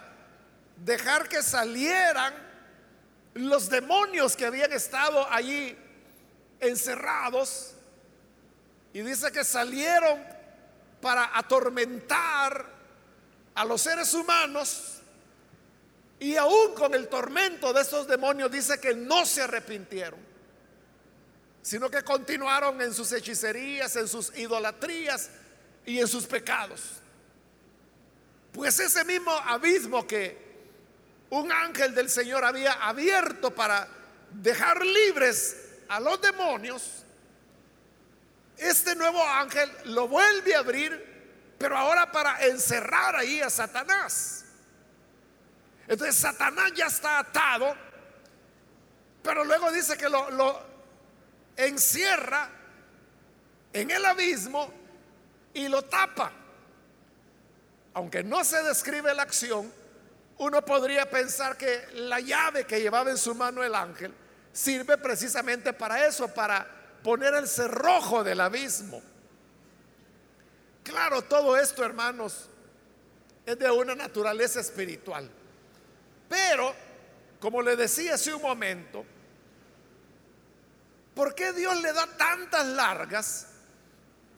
dejar 0.77 1.27
que 1.27 1.44
salieran 1.44 2.49
los 3.33 3.69
demonios 3.69 4.36
que 4.36 4.45
habían 4.45 4.71
estado 4.74 5.29
allí 5.31 5.77
encerrados. 6.59 7.74
Y 8.93 9.01
dice 9.01 9.31
que 9.31 9.43
salieron 9.43 10.19
para 11.01 11.38
atormentar 11.38 12.65
a 13.55 13.65
los 13.65 13.81
seres 13.81 14.13
humanos. 14.13 14.95
Y 16.19 16.36
aún 16.36 16.74
con 16.75 16.93
el 16.93 17.07
tormento 17.07 17.71
de 17.71 17.81
esos 17.81 18.07
demonios 18.07 18.51
dice 18.51 18.79
que 18.79 18.93
no 18.93 19.25
se 19.25 19.41
arrepintieron, 19.43 20.19
sino 21.62 21.89
que 21.89 22.03
continuaron 22.03 22.81
en 22.81 22.93
sus 22.93 23.12
hechicerías, 23.13 23.95
en 23.95 24.07
sus 24.07 24.38
idolatrías 24.38 25.29
y 25.86 26.00
en 26.00 26.07
sus 26.07 26.25
pecados. 26.25 26.81
Pues 28.51 28.79
ese 28.79 29.05
mismo 29.05 29.31
abismo 29.31 30.05
que 30.05 30.49
un 31.31 31.51
ángel 31.51 31.93
del 31.93 32.09
Señor 32.09 32.43
había 32.43 32.74
abierto 32.74 33.53
para 33.53 33.88
dejar 34.31 34.86
libres 34.86 35.55
a 35.88 36.00
los 36.00 36.21
demonios, 36.21 37.05
este 38.57 38.95
nuevo 38.95 39.24
ángel 39.24 39.71
lo 39.86 40.07
vuelve 40.07 40.55
a 40.55 40.59
abrir, 40.59 41.55
pero 41.57 41.77
ahora 41.77 42.12
para 42.12 42.45
encerrar 42.45 43.15
ahí 43.15 43.41
a 43.41 43.50
Satanás. 43.50 44.45
Entonces 45.88 46.15
Satanás 46.15 46.71
ya 46.75 46.88
está 46.88 47.19
atado, 47.19 47.75
pero 49.24 49.43
luego 49.45 49.71
dice 49.71 49.98
que 49.98 50.09
lo, 50.09 50.29
lo 50.31 50.62
encierra 51.55 52.50
en 53.74 53.89
el 53.91 54.05
abismo 54.05 54.71
y 55.53 55.67
lo 55.67 55.83
tapa 55.83 56.33
aunque 57.93 58.24
no 58.24 58.43
se 58.43 58.63
describe 58.63 59.13
la 59.13 59.24
acción, 59.24 59.71
uno 60.39 60.63
podría 60.63 61.10
pensar 61.10 61.58
que 61.58 61.88
la 61.96 62.19
llave 62.19 62.65
que 62.65 62.79
llevaba 62.79 63.12
en 63.12 63.17
su 63.17 63.36
mano 63.36 63.62
el 63.63 63.75
ángel 63.75 64.13
sirve 64.53 64.98
precisamente 64.98 65.74
para 65.74 66.05
eso, 66.08 66.34
para 66.34 66.65
poner 67.03 67.34
el 67.34 67.48
cerrojo 67.48 68.24
del 68.24 68.39
abismo. 68.39 69.01
Claro, 70.84 71.22
todo 71.24 71.58
esto, 71.58 71.84
hermanos, 71.84 72.50
es 73.46 73.60
de 73.60 73.69
una 73.69 73.96
naturaleza 73.96 74.62
espiritual. 74.62 75.29
Pero, 76.29 76.74
como 77.41 77.62
le 77.62 77.75
decía 77.75 78.15
hace 78.15 78.34
un 78.34 78.41
momento, 78.41 79.05
¿por 81.13 81.36
qué 81.36 81.51
Dios 81.51 81.81
le 81.81 81.91
da 81.91 82.08
tantas 82.15 82.65
largas 82.65 83.48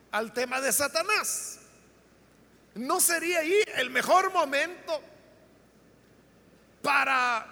al 0.09 0.33
tema 0.33 0.59
de 0.61 0.73
Satanás? 0.73 1.59
¿No 2.73 2.99
sería 2.99 3.39
ahí 3.39 3.61
el 3.75 3.91
mejor 3.91 4.31
momento 4.31 5.10
para 6.81 7.47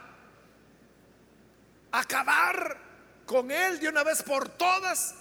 acabar 1.92 2.78
con 3.26 3.52
él 3.52 3.80
de 3.80 3.90
una 3.90 4.04
vez 4.04 4.24
por 4.24 4.50
todas? 4.50 5.16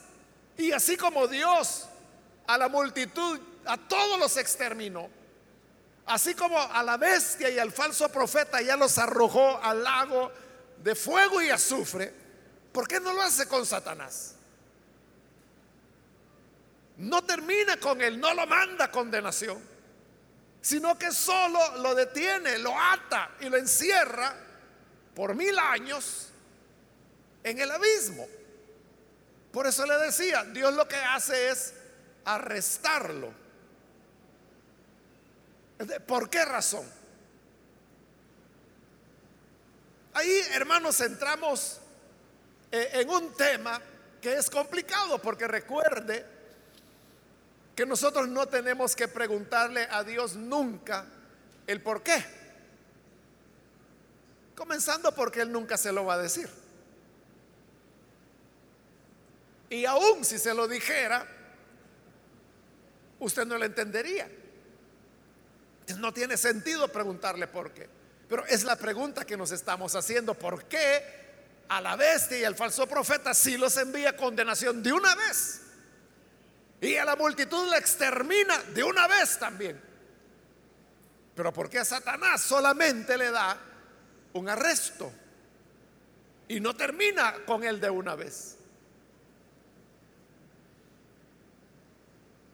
Y 0.57 0.73
así 0.73 0.97
como 0.97 1.27
Dios 1.29 1.87
a 2.47 2.59
la 2.59 2.69
multitud, 2.69 3.39
a 3.65 3.77
todos 3.77 4.19
los 4.19 4.37
exterminó, 4.37 5.09
así 6.07 6.35
como 6.35 6.59
a 6.59 6.83
la 6.83 6.97
bestia 6.97 7.51
y 7.51 7.59
al 7.59 7.71
falso 7.71 8.09
profeta 8.09 8.61
ya 8.63 8.77
los 8.77 8.99
arrojó 8.99 9.63
al 9.63 9.85
lago 9.85 10.33
de 10.83 10.95
fuego 10.95 11.43
y 11.43 11.51
azufre, 11.51 12.13
¿por 12.73 12.89
qué 12.89 13.01
no 13.01 13.13
lo 13.13 13.23
hace 13.23 13.47
con 13.47 13.67
Satanás? 13.67 14.35
No 16.97 17.23
termina 17.23 17.77
con 17.77 18.01
él, 18.01 18.19
no 18.19 18.35
lo 18.35 18.47
manda 18.47 18.91
condenación 18.91 19.78
sino 20.61 20.99
que 20.99 21.13
solo 21.13 21.79
lo 21.79 21.95
detiene, 21.95 22.59
lo 22.59 22.79
ata 22.79 23.31
y 23.41 23.49
lo 23.49 23.57
encierra 23.57 24.35
por 25.15 25.35
mil 25.35 25.59
años 25.59 26.29
en 27.43 27.59
el 27.59 27.71
abismo. 27.71 28.27
Por 29.53 29.67
eso 29.67 29.87
le 29.87 29.97
decía, 29.99 30.45
Dios 30.45 30.75
lo 30.75 30.87
que 30.87 30.97
hace 30.97 31.51
es 31.51 31.75
arrestarlo. 32.25 33.33
¿Por 36.07 36.29
qué 36.29 36.45
razón? 36.45 36.87
Ahí, 40.15 40.43
hermanos, 40.53 41.01
entramos 41.01 41.81
eh, 42.73 42.91
en 42.95 43.09
un 43.09 43.33
tema 43.35 43.81
que 44.21 44.35
es 44.35 44.51
complicado, 44.51 45.19
porque 45.23 45.47
recuerde, 45.47 46.38
que 47.79 47.87
nosotros 47.87 48.27
no 48.27 48.49
tenemos 48.49 48.97
que 48.97 49.07
preguntarle 49.07 49.87
a 49.89 50.03
Dios 50.03 50.35
nunca 50.35 51.07
el 51.65 51.81
por 51.81 52.03
qué. 52.03 52.25
Comenzando 54.57 55.15
porque 55.15 55.43
Él 55.43 55.53
nunca 55.53 55.77
se 55.77 55.93
lo 55.93 56.05
va 56.05 56.15
a 56.15 56.19
decir. 56.19 56.51
Y 59.71 59.85
aún 59.85 60.25
si 60.25 60.41
se 60.41 60.55
lo 60.55 60.67
dijera, 60.67 61.25
usted 63.21 63.47
no 63.47 63.57
lo 63.57 63.65
entendería. 63.65 64.29
No 65.99 66.13
tiene 66.13 66.37
sentido 66.37 66.89
preguntarle 66.89 67.47
por 67.47 67.71
qué. 67.71 67.89
Pero 68.29 68.45
es 68.47 68.65
la 68.65 68.75
pregunta 68.75 69.25
que 69.25 69.37
nos 69.37 69.53
estamos 69.53 69.95
haciendo. 69.95 70.35
¿Por 70.35 70.65
qué 70.65 71.01
a 71.69 71.81
la 71.81 71.95
bestia 71.95 72.41
y 72.41 72.45
al 72.45 72.57
falso 72.57 72.89
profeta 72.89 73.33
si 73.35 73.57
los 73.57 73.77
envía 73.77 74.17
condenación 74.17 74.83
de 74.83 74.93
una 74.93 75.15
vez? 75.15 75.68
Y 76.81 76.97
a 76.97 77.05
la 77.05 77.17
multitud 77.17 77.69
la 77.69 77.79
extermina 77.79 78.59
de 78.75 78.85
una 78.85 79.07
vez 79.09 79.39
también. 79.39 79.81
Pero 81.35 81.53
porque 81.53 81.79
a 81.79 81.85
Satanás 81.85 82.43
solamente 82.43 83.17
le 83.17 83.31
da 83.31 83.59
un 84.33 84.49
arresto 84.49 85.13
y 86.49 86.61
no 86.61 86.75
termina 86.75 87.45
con 87.45 87.65
él 87.65 87.81
de 87.81 87.91
una 87.91 88.15
vez. 88.15 88.57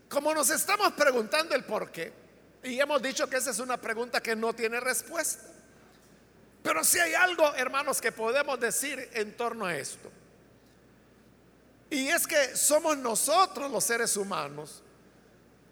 Como 0.09 0.35
nos 0.35 0.51
estamos 0.51 0.93
preguntando 0.93 1.55
el 1.55 1.65
por 1.65 1.91
qué, 1.91 2.13
Y 2.63 2.81
hemos 2.81 3.03
dicho 3.03 3.29
que 3.29 3.37
esa 3.37 3.51
es 3.51 3.59
una 3.59 3.77
pregunta 3.77 4.23
que 4.23 4.35
no 4.35 4.55
tiene 4.55 4.81
respuesta. 4.81 5.45
Pero 6.63 6.83
si 6.83 6.99
hay 6.99 7.13
algo, 7.13 7.55
hermanos, 7.55 8.01
que 8.01 8.11
podemos 8.11 8.59
decir 8.59 9.11
en 9.13 9.37
torno 9.37 9.67
a 9.67 9.77
esto. 9.77 10.11
Y 11.91 12.09
es 12.09 12.27
que 12.27 12.57
somos 12.57 12.97
nosotros 12.97 13.71
los 13.71 13.85
seres 13.85 14.17
humanos 14.17 14.83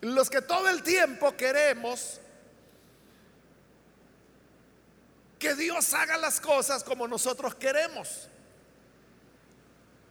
los 0.03 0.29
que 0.29 0.43
todo 0.43 0.69
el 0.69 0.83
tiempo 0.83 1.37
queremos 1.37 2.21
que 5.39 5.55
Dios 5.55 5.95
haga 5.95 6.17
las 6.17 6.41
cosas 6.41 6.83
como 6.83 7.07
nosotros 7.07 7.55
queremos. 7.55 8.29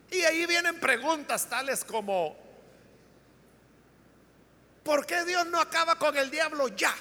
Y 0.10 0.22
ahí 0.22 0.46
vienen 0.46 0.80
preguntas 0.80 1.48
tales 1.48 1.84
como, 1.84 2.38
¿por 4.84 5.06
qué 5.06 5.24
Dios 5.26 5.46
no 5.48 5.60
acaba 5.60 5.96
con 5.96 6.18
el 6.18 6.32
diablo 6.32 6.70
ya? 6.70 6.96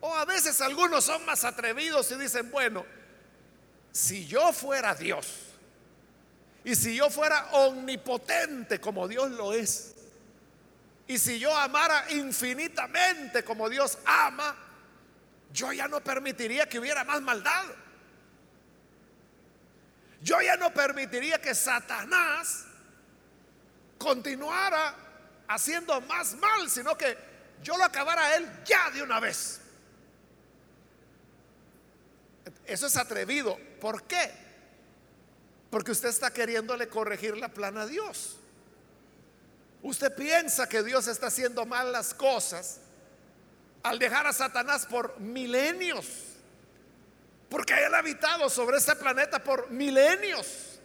O 0.00 0.14
a 0.14 0.24
veces 0.24 0.60
algunos 0.60 1.04
son 1.04 1.24
más 1.24 1.44
atrevidos 1.44 2.10
y 2.10 2.16
dicen, 2.16 2.50
bueno, 2.50 2.84
si 3.92 4.26
yo 4.26 4.52
fuera 4.52 4.94
Dios 4.94 5.43
y 6.64 6.74
si 6.74 6.96
yo 6.96 7.10
fuera 7.10 7.46
omnipotente 7.52 8.80
como 8.80 9.06
Dios 9.06 9.30
lo 9.32 9.52
es, 9.52 9.94
y 11.06 11.18
si 11.18 11.38
yo 11.38 11.54
amara 11.54 12.06
infinitamente 12.10 13.44
como 13.44 13.68
Dios 13.68 13.98
ama, 14.06 14.56
yo 15.52 15.72
ya 15.72 15.86
no 15.86 16.02
permitiría 16.02 16.66
que 16.66 16.78
hubiera 16.78 17.04
más 17.04 17.20
maldad. 17.20 17.64
Yo 20.22 20.40
ya 20.40 20.56
no 20.56 20.72
permitiría 20.72 21.38
que 21.38 21.54
Satanás 21.54 22.64
continuara 23.98 24.94
haciendo 25.46 26.00
más 26.00 26.34
mal, 26.36 26.70
sino 26.70 26.96
que 26.96 27.16
yo 27.62 27.76
lo 27.76 27.84
acabara 27.84 28.34
él 28.36 28.48
ya 28.64 28.90
de 28.90 29.02
una 29.02 29.20
vez. 29.20 29.60
Eso 32.64 32.86
es 32.86 32.96
atrevido. 32.96 33.58
¿Por 33.80 34.04
qué? 34.04 34.43
Porque 35.74 35.90
usted 35.90 36.10
está 36.10 36.32
queriéndole 36.32 36.86
corregir 36.86 37.36
la 37.36 37.48
plana 37.48 37.82
a 37.82 37.86
Dios. 37.88 38.36
Usted 39.82 40.14
piensa 40.14 40.68
que 40.68 40.84
Dios 40.84 41.08
está 41.08 41.26
haciendo 41.26 41.66
mal 41.66 41.90
las 41.90 42.14
cosas 42.14 42.78
al 43.82 43.98
dejar 43.98 44.24
a 44.24 44.32
Satanás 44.32 44.86
por 44.86 45.18
milenios. 45.18 46.06
Porque 47.48 47.74
Él 47.74 47.92
ha 47.92 47.98
habitado 47.98 48.48
sobre 48.48 48.76
este 48.76 48.94
planeta 48.94 49.42
por 49.42 49.68
milenios. 49.68 50.78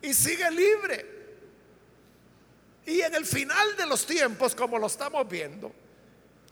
Y 0.00 0.14
sigue 0.14 0.48
libre. 0.52 1.26
Y 2.86 3.00
en 3.00 3.16
el 3.16 3.26
final 3.26 3.76
de 3.76 3.86
los 3.86 4.06
tiempos, 4.06 4.54
como 4.54 4.78
lo 4.78 4.86
estamos 4.86 5.28
viendo, 5.28 5.74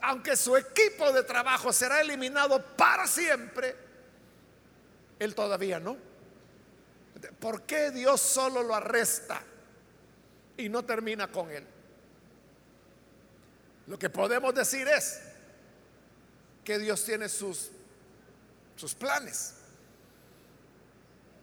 aunque 0.01 0.35
su 0.35 0.57
equipo 0.57 1.13
de 1.13 1.23
trabajo 1.23 1.71
será 1.71 2.01
eliminado 2.01 2.61
para 2.75 3.07
siempre, 3.07 3.82
él 5.23 5.35
todavía 5.35 5.79
no. 5.79 5.97
¿Por 7.39 7.63
qué 7.63 7.91
Dios 7.91 8.21
solo 8.21 8.63
lo 8.63 8.75
arresta 8.75 9.41
y 10.57 10.69
no 10.69 10.83
termina 10.83 11.31
con 11.31 11.49
él? 11.51 11.65
Lo 13.87 13.97
que 13.97 14.09
podemos 14.09 14.53
decir 14.53 14.87
es 14.87 15.21
que 16.63 16.79
Dios 16.79 17.03
tiene 17.03 17.29
sus, 17.29 17.69
sus 18.75 18.93
planes. 18.93 19.55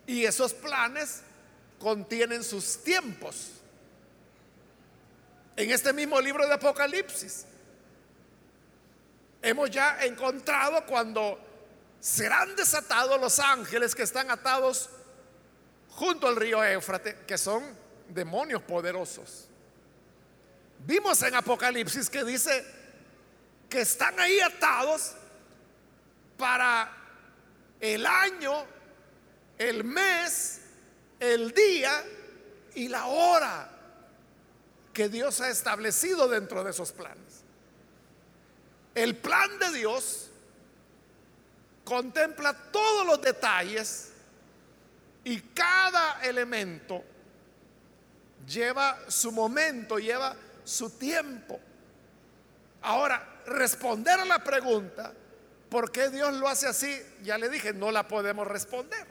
Y 0.07 0.25
esos 0.25 0.53
planes 0.55 1.23
contienen 1.79 2.43
sus 2.43 2.83
tiempos. 2.83 3.53
En 5.57 5.71
este 5.71 5.93
mismo 5.93 6.21
libro 6.21 6.47
de 6.47 6.55
Apocalipsis 6.55 7.45
hemos 9.43 9.71
ya 9.71 10.03
encontrado 10.05 10.85
cuando 10.87 11.50
serán 12.01 12.57
desatados 12.57 13.21
los 13.21 13.39
ángeles 13.39 13.95
que 13.95 14.03
están 14.03 14.31
atados 14.31 14.89
junto 15.91 16.27
al 16.27 16.37
río 16.37 16.65
Éufrates, 16.65 17.15
que 17.27 17.37
son 17.37 17.63
demonios 18.09 18.63
poderosos. 18.63 19.49
Vimos 20.87 21.23
en 21.23 21.35
Apocalipsis 21.35 22.09
que 22.09 22.25
dice 22.25 22.65
que 23.69 23.83
están 23.83 24.19
ahí 24.19 24.41
atados 24.41 25.13
para 26.39 26.91
el 27.79 28.07
año, 28.07 28.65
el 29.59 29.85
mes, 29.85 30.63
el 31.21 31.53
día 31.53 32.03
y 32.75 32.89
la 32.89 33.07
hora 33.07 33.71
que 34.95 35.11
Dios 35.11 35.41
ha 35.43 35.51
establecido 35.51 36.29
dentro 36.29 36.65
de 36.65 36.71
esos 36.71 36.93
planes. 36.93 37.43
El 38.95 39.17
plan 39.17 39.59
de 39.59 39.71
Dios 39.73 40.30
contempla 41.85 42.53
todos 42.71 43.07
los 43.07 43.21
detalles 43.21 44.13
y 45.25 45.41
cada 45.41 46.23
elemento 46.23 47.05
lleva 48.47 48.99
su 49.09 49.33
momento, 49.33 49.99
lleva 49.99 50.35
su 50.65 50.91
tiempo. 50.91 51.61
Ahora, 52.83 53.43
responder 53.47 54.21
a 54.21 54.25
la 54.25 54.43
pregunta, 54.43 55.13
¿por 55.69 55.91
qué 55.93 56.09
Dios 56.09 56.33
lo 56.35 56.49
hace 56.49 56.67
así? 56.67 57.01
Ya 57.23 57.39
le 57.39 57.49
dije, 57.49 57.73
no 57.73 57.91
la 57.91 58.09
podemos 58.09 58.47
responder. 58.47 59.07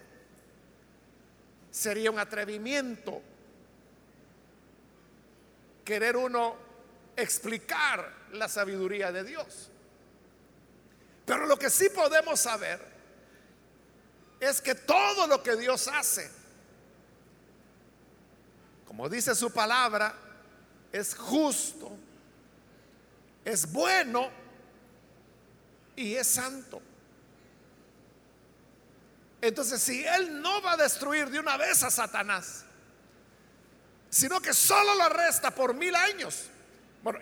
Sería 1.72 2.10
un 2.10 2.20
atrevimiento 2.20 3.22
querer 5.86 6.18
uno 6.18 6.56
explicar 7.16 8.14
la 8.34 8.48
sabiduría 8.48 9.12
de 9.12 9.24
Dios. 9.24 9.69
Pero 11.30 11.46
lo 11.46 11.60
que 11.60 11.70
sí 11.70 11.90
podemos 11.90 12.40
saber 12.40 12.82
es 14.40 14.60
que 14.60 14.74
todo 14.74 15.28
lo 15.28 15.44
que 15.44 15.56
Dios 15.56 15.88
hace, 15.88 16.28
como 18.88 19.08
dice 19.08 19.36
su 19.36 19.52
palabra, 19.52 20.12
es 20.92 21.14
justo, 21.14 21.92
es 23.46 23.72
bueno 23.72 24.32
y 25.96 26.16
es 26.16 26.26
santo. 26.26 26.82
Entonces, 29.40 29.84
si 29.84 30.04
Él 30.04 30.42
no 30.42 30.64
va 30.64 30.72
a 30.72 30.78
destruir 30.78 31.30
de 31.30 31.38
una 31.38 31.58
vez 31.58 31.84
a 31.84 31.92
Satanás, 31.92 32.66
sino 34.10 34.42
que 34.42 34.56
solo 34.56 34.96
lo 34.96 35.04
arresta 35.04 35.52
por 35.52 35.76
mil 35.76 35.96
años. 35.96 36.46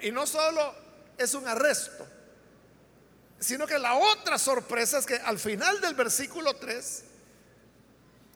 Y 0.01 0.11
no 0.11 0.25
solo 0.25 0.73
es 1.17 1.33
un 1.33 1.45
arresto, 1.45 2.07
sino 3.39 3.67
que 3.67 3.77
la 3.77 3.95
otra 3.95 4.37
sorpresa 4.37 4.97
es 4.97 5.05
que 5.05 5.15
al 5.15 5.37
final 5.37 5.79
del 5.81 5.93
versículo 5.95 6.55
3 6.55 7.03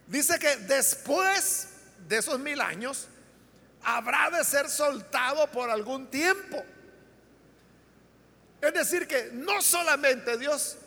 dice 0.07 0.37
que 0.39 0.57
después 0.57 1.69
de 2.07 2.17
esos 2.17 2.39
mil 2.39 2.61
años 2.61 3.07
habrá 3.83 4.29
de 4.29 4.43
ser 4.43 4.69
soltado 4.69 5.47
por 5.51 5.69
algún 5.69 6.07
tiempo. 6.07 6.63
Es 8.61 8.73
decir, 8.73 9.07
que 9.07 9.31
no 9.33 9.61
solamente 9.61 10.37
Dios, 10.37 10.77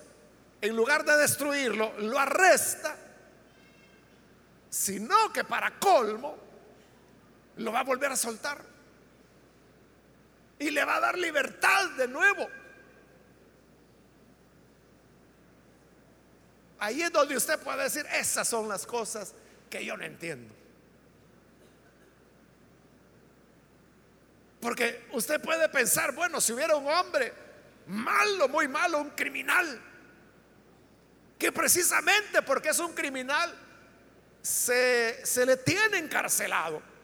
en 0.60 0.76
lugar 0.76 1.04
de 1.04 1.16
destruirlo, 1.16 1.92
lo 1.98 2.18
arresta, 2.18 2.96
sino 4.70 5.32
que 5.32 5.42
para 5.42 5.78
colmo, 5.78 6.36
lo 7.56 7.72
va 7.72 7.80
a 7.80 7.84
volver 7.84 8.12
a 8.12 8.16
soltar. 8.16 8.58
Y 10.58 10.70
le 10.70 10.84
va 10.84 10.96
a 10.96 11.00
dar 11.00 11.18
libertad 11.18 11.90
de 11.90 12.06
nuevo. 12.06 12.48
Ahí 16.78 17.02
es 17.02 17.12
donde 17.12 17.36
usted 17.36 17.58
puede 17.58 17.84
decir, 17.84 18.06
esas 18.12 18.46
son 18.48 18.68
las 18.68 18.86
cosas 18.86 19.34
que 19.70 19.84
yo 19.84 19.96
no 19.96 20.04
entiendo. 20.04 20.54
Porque 24.60 25.06
usted 25.12 25.40
puede 25.40 25.68
pensar, 25.68 26.14
bueno, 26.14 26.40
si 26.40 26.52
hubiera 26.52 26.76
un 26.76 26.88
hombre 26.88 27.32
malo, 27.86 28.48
muy 28.48 28.66
malo, 28.66 28.98
un 28.98 29.10
criminal, 29.10 29.80
que 31.38 31.52
precisamente 31.52 32.42
porque 32.42 32.70
es 32.70 32.78
un 32.78 32.94
criminal, 32.94 33.54
se, 34.40 35.24
se 35.24 35.44
le 35.44 35.56
tiene 35.58 35.98
encarcelado 35.98 36.94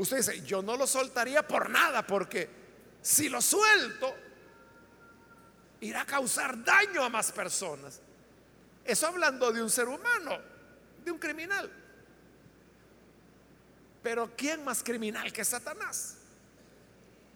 Usted 0.00 0.16
dice, 0.16 0.40
yo 0.46 0.62
no 0.62 0.78
lo 0.78 0.86
soltaría 0.86 1.46
por 1.46 1.68
nada, 1.68 2.06
porque 2.06 2.48
si 3.02 3.28
lo 3.28 3.42
suelto, 3.42 4.14
irá 5.82 6.00
a 6.00 6.06
causar 6.06 6.64
daño 6.64 7.04
a 7.04 7.10
más 7.10 7.30
personas. 7.32 8.00
Eso 8.84 9.06
hablando 9.06 9.52
de 9.52 9.62
un 9.62 9.70
ser 9.70 9.88
humano, 9.88 10.38
de 11.04 11.10
un 11.10 11.18
criminal. 11.18 11.70
Pero 14.02 14.32
¿quién 14.36 14.64
más 14.64 14.82
criminal 14.82 15.32
que 15.32 15.44
Satanás? 15.44 16.16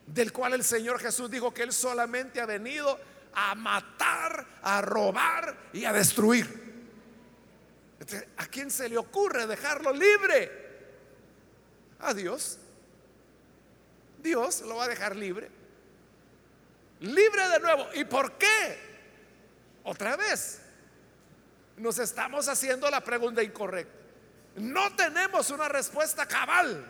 Del 0.06 0.32
cual 0.32 0.54
el 0.54 0.64
Señor 0.64 0.98
Jesús 0.98 1.30
dijo 1.30 1.52
que 1.52 1.62
Él 1.62 1.72
solamente 1.72 2.40
ha 2.40 2.46
venido 2.46 2.98
a 3.34 3.54
matar, 3.54 4.46
a 4.62 4.80
robar 4.80 5.70
y 5.72 5.84
a 5.84 5.92
destruir. 5.92 6.62
¿A 8.36 8.46
quién 8.46 8.70
se 8.70 8.88
le 8.88 8.98
ocurre 8.98 9.46
dejarlo 9.46 9.92
libre? 9.92 10.64
a 12.04 12.14
Dios. 12.14 12.58
Dios 14.22 14.62
lo 14.62 14.76
va 14.76 14.84
a 14.84 14.88
dejar 14.88 15.16
libre. 15.16 15.50
Libre 17.00 17.48
de 17.48 17.60
nuevo. 17.60 17.88
¿Y 17.94 18.04
por 18.04 18.38
qué? 18.38 18.78
Otra 19.84 20.16
vez, 20.16 20.60
nos 21.76 21.98
estamos 21.98 22.48
haciendo 22.48 22.88
la 22.90 23.00
pregunta 23.02 23.42
incorrecta. 23.42 24.04
No 24.56 24.94
tenemos 24.94 25.50
una 25.50 25.68
respuesta 25.68 26.26
cabal. 26.26 26.84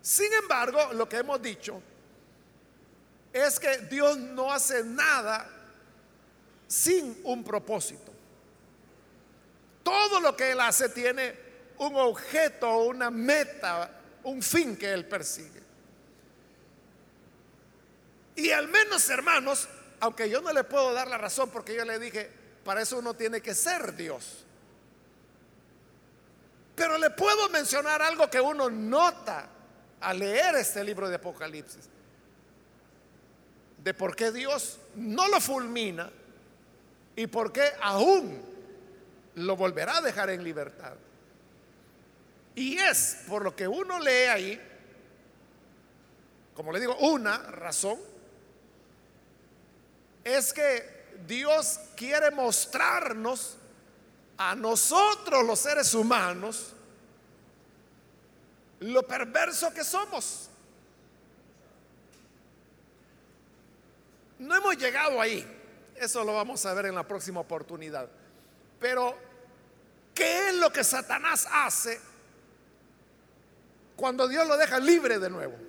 Sin 0.00 0.32
embargo, 0.32 0.92
lo 0.92 1.08
que 1.08 1.16
hemos 1.16 1.42
dicho 1.42 1.82
es 3.32 3.58
que 3.58 3.78
Dios 3.78 4.16
no 4.16 4.52
hace 4.52 4.84
nada 4.84 5.48
sin 6.66 7.20
un 7.24 7.42
propósito. 7.42 8.12
Todo 9.82 10.20
lo 10.20 10.36
que 10.36 10.52
Él 10.52 10.60
hace 10.60 10.88
tiene 10.90 11.34
un 11.78 11.96
objeto, 11.96 12.78
una 12.84 13.10
meta, 13.10 13.90
un 14.24 14.42
fin 14.42 14.76
que 14.76 14.92
Él 14.92 15.06
persigue. 15.06 15.62
Y 18.36 18.50
al 18.50 18.68
menos, 18.68 19.08
hermanos, 19.10 19.68
aunque 20.00 20.30
yo 20.30 20.40
no 20.40 20.52
le 20.52 20.62
puedo 20.62 20.92
dar 20.92 21.08
la 21.08 21.18
razón 21.18 21.50
porque 21.50 21.74
yo 21.74 21.84
le 21.84 21.98
dije, 21.98 22.37
para 22.68 22.82
eso 22.82 22.98
uno 22.98 23.14
tiene 23.14 23.40
que 23.40 23.54
ser 23.54 23.96
Dios. 23.96 24.44
Pero 26.76 26.98
le 26.98 27.08
puedo 27.08 27.48
mencionar 27.48 28.02
algo 28.02 28.28
que 28.28 28.42
uno 28.42 28.68
nota 28.68 29.48
al 30.02 30.18
leer 30.18 30.54
este 30.56 30.84
libro 30.84 31.08
de 31.08 31.14
Apocalipsis. 31.14 31.88
De 33.82 33.94
por 33.94 34.14
qué 34.14 34.32
Dios 34.32 34.78
no 34.96 35.28
lo 35.28 35.40
fulmina 35.40 36.10
y 37.16 37.26
por 37.26 37.52
qué 37.52 37.72
aún 37.80 38.38
lo 39.36 39.56
volverá 39.56 39.96
a 39.96 40.00
dejar 40.02 40.28
en 40.28 40.44
libertad. 40.44 40.92
Y 42.54 42.76
es 42.76 43.22
por 43.26 43.44
lo 43.44 43.56
que 43.56 43.66
uno 43.66 43.98
lee 43.98 44.28
ahí, 44.28 44.60
como 46.54 46.70
le 46.70 46.80
digo, 46.80 46.98
una 46.98 47.38
razón, 47.38 47.98
es 50.22 50.52
que 50.52 50.97
Dios 51.26 51.80
quiere 51.96 52.30
mostrarnos 52.30 53.56
a 54.36 54.54
nosotros 54.54 55.44
los 55.44 55.58
seres 55.58 55.92
humanos 55.94 56.74
lo 58.80 59.02
perverso 59.02 59.72
que 59.72 59.82
somos. 59.82 60.48
No 64.38 64.54
hemos 64.54 64.76
llegado 64.76 65.20
ahí. 65.20 65.44
Eso 65.96 66.22
lo 66.22 66.34
vamos 66.34 66.64
a 66.64 66.74
ver 66.74 66.86
en 66.86 66.94
la 66.94 67.02
próxima 67.02 67.40
oportunidad. 67.40 68.08
Pero, 68.78 69.16
¿qué 70.14 70.48
es 70.48 70.54
lo 70.54 70.72
que 70.72 70.84
Satanás 70.84 71.48
hace 71.50 72.00
cuando 73.96 74.28
Dios 74.28 74.46
lo 74.46 74.56
deja 74.56 74.78
libre 74.78 75.18
de 75.18 75.28
nuevo? 75.28 75.67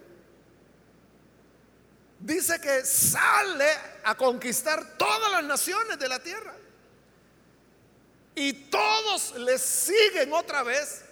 Dice 2.19 2.59
que 2.59 2.85
sale 2.85 3.71
a 4.03 4.15
conquistar 4.15 4.97
todas 4.97 5.31
las 5.31 5.43
naciones 5.43 5.97
de 5.97 6.09
la 6.09 6.19
tierra. 6.19 6.53
Y 8.35 8.53
todos 8.69 9.35
le 9.37 9.57
siguen 9.57 10.33
otra 10.33 10.63
vez 10.63 11.03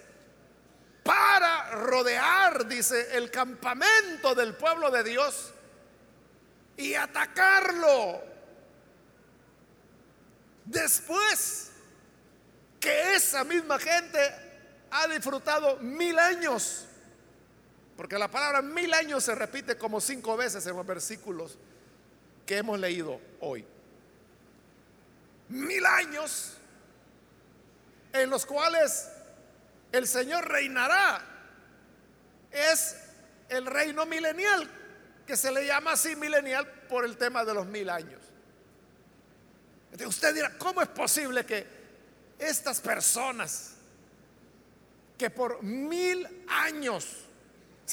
para 1.02 1.70
rodear, 1.70 2.66
dice, 2.66 3.16
el 3.16 3.30
campamento 3.30 4.34
del 4.34 4.54
pueblo 4.54 4.90
de 4.90 5.04
Dios 5.04 5.52
y 6.76 6.94
atacarlo. 6.94 8.22
Después 10.64 11.70
que 12.78 13.14
esa 13.14 13.44
misma 13.44 13.78
gente 13.78 14.18
ha 14.90 15.08
disfrutado 15.08 15.76
mil 15.78 16.18
años, 16.18 16.84
porque 17.98 18.16
la 18.16 18.30
palabra 18.30 18.62
mil 18.62 18.94
años 18.94 19.24
se 19.24 19.34
repite 19.34 19.76
como 19.76 20.00
cinco 20.00 20.36
veces 20.36 20.64
en 20.68 20.76
los 20.76 20.86
versículos 20.86 21.58
que 22.46 22.58
hemos 22.58 22.78
leído 22.78 23.20
hoy. 23.40 23.64
Mil 25.48 25.84
años 25.84 26.52
en 28.12 28.30
los 28.30 28.46
cuales 28.46 29.08
el 29.90 30.06
Señor 30.06 30.46
reinará. 30.48 31.20
Es 32.52 32.94
el 33.48 33.66
reino 33.66 34.06
milenial, 34.06 34.70
que 35.26 35.36
se 35.36 35.50
le 35.50 35.66
llama 35.66 35.90
así 35.90 36.14
milenial 36.14 36.70
por 36.88 37.04
el 37.04 37.16
tema 37.16 37.44
de 37.44 37.52
los 37.52 37.66
mil 37.66 37.90
años. 37.90 38.20
Usted 40.06 40.36
dirá, 40.36 40.56
¿cómo 40.56 40.82
es 40.82 40.88
posible 40.88 41.44
que 41.44 41.66
estas 42.38 42.80
personas 42.80 43.72
que 45.18 45.30
por 45.30 45.64
mil 45.64 46.44
años, 46.46 47.24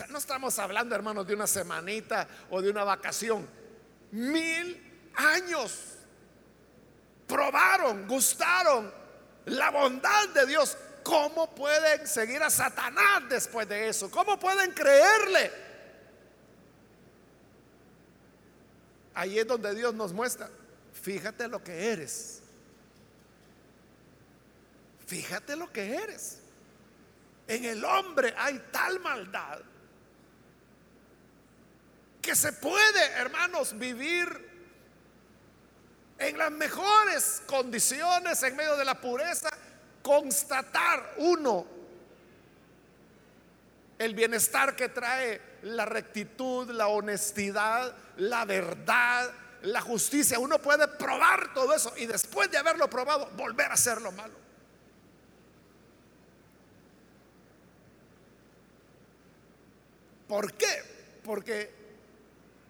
no 0.10 0.18
estamos 0.18 0.60
hablando 0.60 0.96
hermanos 0.96 1.26
de 1.26 1.34
una 1.34 1.48
semanita 1.48 2.28
o 2.50 2.62
de 2.62 2.70
una 2.70 2.84
vacación, 2.84 3.48
mil 4.12 5.10
años 5.16 5.96
probaron, 7.28 8.08
gustaron 8.08 8.94
la 9.46 9.72
bondad 9.72 10.30
de 10.30 10.46
Dios, 10.46 10.78
¿cómo 11.04 11.54
pueden 11.54 12.08
seguir 12.08 12.42
a 12.44 12.50
Satanás 12.50 13.24
después 13.30 13.68
de 13.70 13.88
eso? 13.88 14.12
¿Cómo 14.12 14.40
pueden 14.40 14.72
creerle? 14.72 15.52
Ahí 19.14 19.40
es 19.40 19.48
donde 19.48 19.74
Dios 19.74 19.94
nos 19.94 20.12
muestra, 20.12 20.50
fíjate 20.94 21.48
lo 21.48 21.64
que 21.64 21.92
eres. 21.92 22.42
Fíjate 25.08 25.56
lo 25.56 25.72
que 25.72 25.96
eres. 25.96 26.40
En 27.48 27.64
el 27.64 27.86
hombre 27.86 28.34
hay 28.38 28.60
tal 28.72 29.00
maldad 29.00 29.62
que 32.26 32.36
se 32.36 32.54
puede, 32.54 33.06
hermanos, 33.18 33.78
vivir 33.78 34.28
en 36.18 36.38
las 36.40 36.50
mejores 36.50 37.44
condiciones, 37.46 38.42
en 38.42 38.56
medio 38.56 38.76
de 38.78 38.84
la 38.84 39.00
pureza, 39.00 39.50
constatar 40.02 41.14
uno 41.18 41.68
el 44.00 44.16
bienestar 44.16 44.76
que 44.76 44.90
trae 44.90 45.40
la 45.62 45.86
rectitud, 45.86 46.72
la 46.72 46.88
honestidad, 46.88 47.96
la 48.18 48.44
verdad, 48.44 49.32
la 49.62 49.82
justicia. 49.82 50.40
Uno 50.40 50.60
puede 50.60 50.88
probar 50.88 51.54
todo 51.54 51.76
eso 51.76 51.94
y 51.96 52.08
después 52.08 52.50
de 52.50 52.58
haberlo 52.58 52.90
probado, 52.90 53.30
volver 53.38 53.70
a 53.70 53.76
hacer 53.76 54.02
lo 54.02 54.12
malo. 54.12 54.34
¿Por 60.28 60.54
qué? 60.54 61.22
Porque 61.24 61.85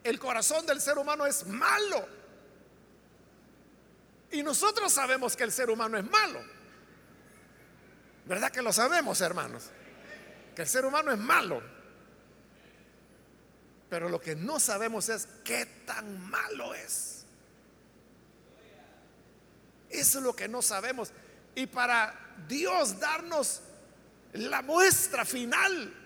el 0.05 0.19
corazón 0.19 0.67
del 0.67 0.79
ser 0.79 0.99
humano 0.99 1.25
es 1.25 1.47
malo. 1.47 2.07
Y 4.29 4.43
nosotros 4.43 4.93
sabemos 4.93 5.35
que 5.35 5.43
el 5.43 5.51
ser 5.51 5.71
humano 5.71 5.97
es 5.97 6.07
malo. 6.07 6.43
¿Verdad 8.25 8.51
que 8.51 8.61
lo 8.61 8.71
sabemos, 8.71 9.19
hermanos? 9.21 9.63
Que 10.55 10.61
el 10.61 10.67
ser 10.67 10.85
humano 10.85 11.11
es 11.11 11.17
malo. 11.17 11.59
Pero 13.89 14.07
lo 14.07 14.21
que 14.21 14.35
no 14.35 14.59
sabemos 14.59 15.09
es 15.09 15.27
qué 15.43 15.65
tan 15.87 16.29
malo 16.29 16.75
es. 16.75 17.25
Eso 19.89 20.19
es 20.19 20.23
lo 20.23 20.35
que 20.35 20.47
no 20.47 20.61
sabemos. 20.61 21.11
Y 21.55 21.65
para 21.65 22.13
Dios 22.47 22.99
darnos 22.99 23.61
la 24.33 24.61
muestra 24.61 25.25
final, 25.25 26.04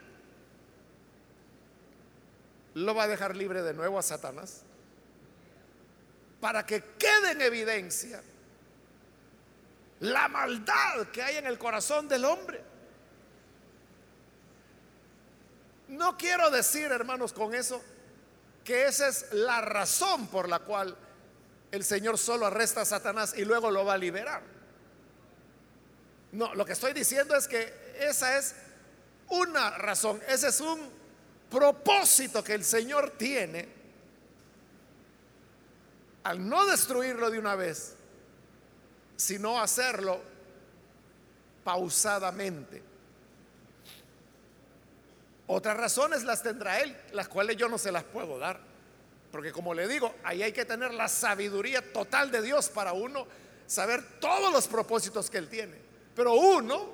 lo 2.73 2.95
va 2.95 3.03
a 3.03 3.07
dejar 3.07 3.35
libre 3.35 3.61
de 3.61 3.73
nuevo 3.73 3.97
a 3.99 4.03
Satanás 4.03 4.63
para 6.39 6.65
que 6.65 6.83
quede 6.97 7.31
en 7.31 7.41
evidencia 7.41 8.21
la 9.99 10.27
maldad 10.29 11.07
que 11.11 11.21
hay 11.21 11.37
en 11.37 11.45
el 11.45 11.57
corazón 11.57 12.07
del 12.07 12.23
hombre. 12.25 12.63
No 15.89 16.17
quiero 16.17 16.49
decir, 16.49 16.91
hermanos, 16.91 17.33
con 17.33 17.53
eso 17.53 17.81
que 18.63 18.85
esa 18.85 19.07
es 19.07 19.33
la 19.33 19.61
razón 19.61 20.27
por 20.27 20.47
la 20.47 20.59
cual 20.59 20.95
el 21.71 21.83
Señor 21.83 22.17
solo 22.17 22.45
arresta 22.45 22.81
a 22.81 22.85
Satanás 22.85 23.33
y 23.35 23.43
luego 23.43 23.71
lo 23.71 23.83
va 23.83 23.93
a 23.93 23.97
liberar. 23.97 24.41
No, 26.31 26.53
lo 26.53 26.65
que 26.65 26.73
estoy 26.73 26.93
diciendo 26.93 27.35
es 27.35 27.47
que 27.47 27.73
esa 27.99 28.37
es 28.37 28.55
una 29.29 29.71
razón, 29.71 30.21
ese 30.27 30.49
es 30.49 30.61
un 30.61 30.98
propósito 31.49 32.43
que 32.43 32.53
el 32.53 32.63
Señor 32.63 33.11
tiene 33.17 33.67
al 36.23 36.47
no 36.47 36.65
destruirlo 36.65 37.29
de 37.31 37.39
una 37.39 37.55
vez, 37.55 37.95
sino 39.15 39.59
hacerlo 39.59 40.21
pausadamente. 41.63 42.83
Otras 45.47 45.77
razones 45.77 46.23
las 46.23 46.43
tendrá 46.43 46.79
Él, 46.81 46.95
las 47.13 47.27
cuales 47.27 47.57
yo 47.57 47.67
no 47.67 47.77
se 47.77 47.91
las 47.91 48.03
puedo 48.03 48.37
dar. 48.37 48.59
Porque 49.31 49.51
como 49.51 49.73
le 49.73 49.87
digo, 49.87 50.15
ahí 50.23 50.43
hay 50.43 50.51
que 50.51 50.65
tener 50.65 50.93
la 50.93 51.07
sabiduría 51.07 51.93
total 51.93 52.31
de 52.31 52.41
Dios 52.41 52.69
para 52.69 52.93
uno 52.93 53.27
saber 53.65 54.19
todos 54.19 54.51
los 54.51 54.67
propósitos 54.67 55.29
que 55.29 55.37
Él 55.37 55.49
tiene. 55.49 55.77
Pero 56.15 56.33
uno, 56.33 56.89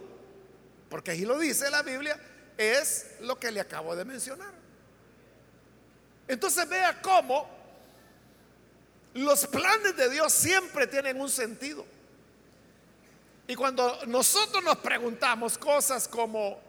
porque 0.89 1.11
ahí 1.11 1.25
lo 1.25 1.39
dice 1.39 1.69
la 1.69 1.81
Biblia, 1.81 2.19
es 2.57 3.07
lo 3.21 3.37
que 3.37 3.51
le 3.51 3.59
acabo 3.59 3.95
de 3.95 4.05
mencionar. 4.05 4.53
Entonces 6.27 6.67
vea 6.67 7.01
cómo 7.01 7.49
los 9.13 9.47
planes 9.47 9.95
de 9.95 10.09
Dios 10.09 10.33
siempre 10.33 10.87
tienen 10.87 11.19
un 11.19 11.29
sentido. 11.29 11.85
Y 13.47 13.55
cuando 13.55 14.05
nosotros 14.07 14.63
nos 14.63 14.77
preguntamos 14.77 15.57
cosas 15.57 16.07
como, 16.07 16.59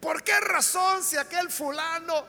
¿por 0.00 0.22
qué 0.22 0.38
razón 0.38 1.02
si 1.02 1.16
aquel 1.16 1.50
fulano, 1.50 2.26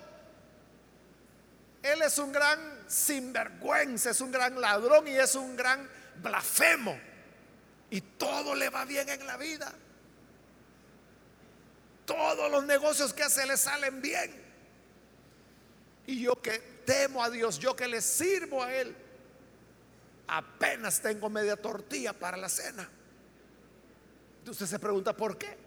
él 1.84 2.02
es 2.02 2.18
un 2.18 2.32
gran 2.32 2.60
sinvergüenza, 2.88 4.12
es 4.12 4.22
un 4.22 4.32
gran 4.32 4.60
ladrón 4.60 5.08
y 5.08 5.16
es 5.16 5.36
un 5.36 5.56
gran 5.56 5.90
blasfemo? 6.22 6.98
Y 7.90 8.00
todo 8.00 8.56
le 8.56 8.70
va 8.70 8.86
bien 8.86 9.10
en 9.10 9.28
la 9.28 9.36
vida. 9.36 9.74
Todos 12.12 12.52
los 12.52 12.66
negocios 12.66 13.14
que 13.14 13.24
hace 13.24 13.46
le 13.46 13.56
salen 13.56 14.02
bien. 14.02 14.42
Y 16.08 16.22
yo 16.22 16.42
que 16.42 16.60
temo 16.86 17.24
a 17.24 17.30
Dios, 17.30 17.58
yo 17.58 17.76
que 17.76 17.88
le 17.88 18.02
sirvo 18.02 18.64
a 18.64 18.74
Él, 18.74 18.94
apenas 20.28 21.02
tengo 21.02 21.30
media 21.30 21.56
tortilla 21.56 22.12
para 22.12 22.36
la 22.36 22.50
cena. 22.50 22.90
Usted 24.46 24.66
se 24.66 24.80
pregunta 24.80 25.16
por 25.16 25.38
qué. 25.38 25.58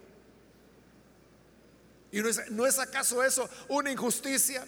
¿Y 2.11 2.21
no 2.51 2.65
es, 2.65 2.79
acaso 2.79 3.23
eso 3.23 3.49
una 3.67 3.91
injusticia? 3.91 4.65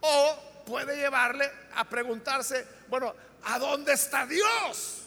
O 0.00 0.64
puede 0.66 0.96
llevarle 0.96 1.50
a 1.74 1.88
preguntarse, 1.88 2.66
bueno, 2.88 3.14
¿a 3.44 3.58
dónde 3.58 3.94
está 3.94 4.26
Dios? 4.26 4.98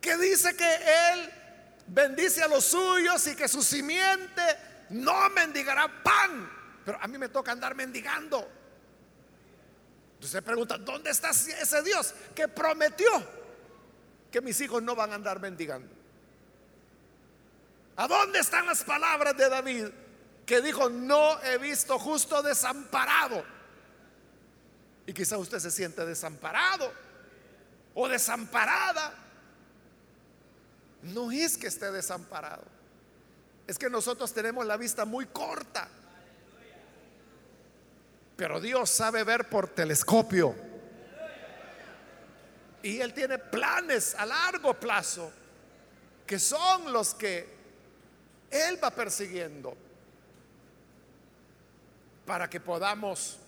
Que 0.00 0.16
dice 0.16 0.56
que 0.56 0.74
Él 1.12 1.43
bendice 1.86 2.42
a 2.42 2.48
los 2.48 2.64
suyos 2.64 3.26
y 3.26 3.36
que 3.36 3.48
su 3.48 3.62
simiente 3.62 4.42
no 4.90 5.30
mendigará 5.30 6.02
pan. 6.02 6.50
Pero 6.84 6.98
a 7.00 7.06
mí 7.06 7.18
me 7.18 7.28
toca 7.28 7.52
andar 7.52 7.74
mendigando. 7.74 8.38
Entonces 10.14 10.30
se 10.30 10.42
pregunta, 10.42 10.78
¿dónde 10.78 11.10
está 11.10 11.30
ese 11.30 11.82
Dios 11.82 12.14
que 12.34 12.48
prometió 12.48 13.10
que 14.30 14.40
mis 14.40 14.60
hijos 14.60 14.82
no 14.82 14.94
van 14.94 15.12
a 15.12 15.14
andar 15.14 15.40
mendigando? 15.40 15.94
¿A 17.96 18.08
dónde 18.08 18.40
están 18.40 18.66
las 18.66 18.82
palabras 18.82 19.36
de 19.36 19.48
David 19.48 19.86
que 20.44 20.60
dijo, 20.60 20.90
no 20.90 21.40
he 21.42 21.58
visto 21.58 21.98
justo 21.98 22.42
desamparado? 22.42 23.44
Y 25.06 25.12
quizá 25.12 25.36
usted 25.38 25.58
se 25.58 25.70
siente 25.70 26.04
desamparado 26.04 26.92
o 27.94 28.08
desamparada. 28.08 29.14
No 31.04 31.30
es 31.30 31.58
que 31.58 31.66
esté 31.66 31.90
desamparado. 31.92 32.64
Es 33.66 33.78
que 33.78 33.90
nosotros 33.90 34.32
tenemos 34.32 34.64
la 34.64 34.76
vista 34.76 35.04
muy 35.04 35.26
corta. 35.26 35.88
Pero 38.36 38.60
Dios 38.60 38.90
sabe 38.90 39.22
ver 39.22 39.48
por 39.48 39.68
telescopio. 39.68 40.54
Y 42.82 43.00
Él 43.00 43.14
tiene 43.14 43.38
planes 43.38 44.14
a 44.14 44.26
largo 44.26 44.74
plazo 44.74 45.30
que 46.26 46.38
son 46.38 46.92
los 46.92 47.14
que 47.14 47.48
Él 48.50 48.82
va 48.82 48.90
persiguiendo 48.90 49.76
para 52.26 52.48
que 52.48 52.60
podamos 52.60 53.38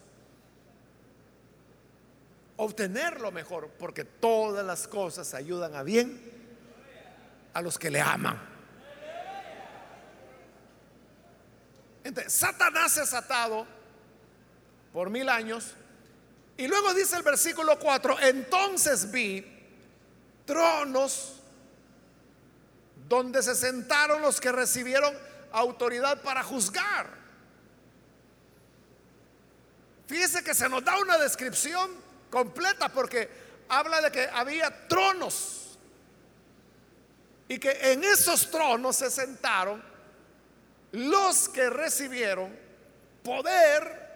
obtener 2.57 3.21
lo 3.21 3.31
mejor, 3.33 3.71
porque 3.79 4.05
todas 4.05 4.65
las 4.65 4.87
cosas 4.89 5.33
ayudan 5.35 5.75
a 5.75 5.83
bien 5.83 6.36
a 7.57 7.63
los 7.63 7.79
que 7.79 7.91
le 7.91 8.03
aman. 8.03 8.39
Entonces, 12.05 12.35
Satanás 12.35 12.99
es 12.99 13.15
atado 13.15 13.67
por 14.93 15.09
mil 15.09 15.27
años. 15.31 15.73
Y 16.59 16.69
luego 16.69 16.93
dice 16.93 17.17
el 17.17 17.23
versículo 17.23 17.79
4, 17.79 18.21
entonces 18.21 19.11
vi 19.11 19.43
tronos 20.45 21.41
donde 23.09 23.43
se 23.43 23.55
sentaron 23.55 24.21
los 24.21 24.39
que 24.39 24.53
recibieron 24.53 25.17
autoridad 25.53 26.21
para 26.21 26.43
juzgar. 26.43 27.09
Fíjese 30.07 30.45
que 30.45 30.55
se 30.55 30.69
nos 30.69 30.85
da 30.85 30.99
una 31.01 31.17
descripción 31.17 31.91
completa 32.31 32.91
porque 32.91 33.31
habla 33.71 34.03
de 34.03 34.13
que 34.13 34.29
había 34.29 34.89
tronos 34.89 35.66
y 37.49 37.59
que 37.59 37.93
en 37.93 38.03
esos 38.05 38.51
tronos 38.51 38.97
se 38.97 39.11
sentaron 39.11 39.83
los 40.93 41.49
que 41.49 41.71
recibieron 41.71 42.57
poder 43.23 44.07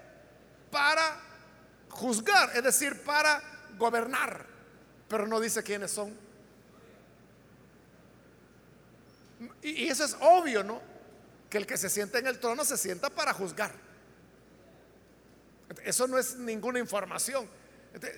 para 0.71 1.21
juzgar, 1.91 2.57
es 2.57 2.63
decir, 2.63 3.03
para 3.03 3.43
gobernar, 3.77 4.47
pero 5.09 5.27
no 5.27 5.41
dice 5.41 5.63
quiénes 5.63 5.91
son. 5.91 6.17
Y, 9.63 9.89
eso 9.89 10.05
es 10.05 10.17
obvio, 10.21 10.63
¿no? 10.63 10.81
Que 11.49 11.59
el 11.59 11.67
que 11.67 11.77
se 11.77 11.91
sienta 11.91 12.19
en 12.19 12.27
el 12.27 12.39
trono 12.39 12.65
se 12.65 12.77
sienta 12.77 13.11
para 13.11 13.33
juzgar. 13.33 13.73
Eso 15.85 16.07
no 16.07 16.19
es 16.19 16.37
ninguna 16.37 16.79
información. 16.79 17.49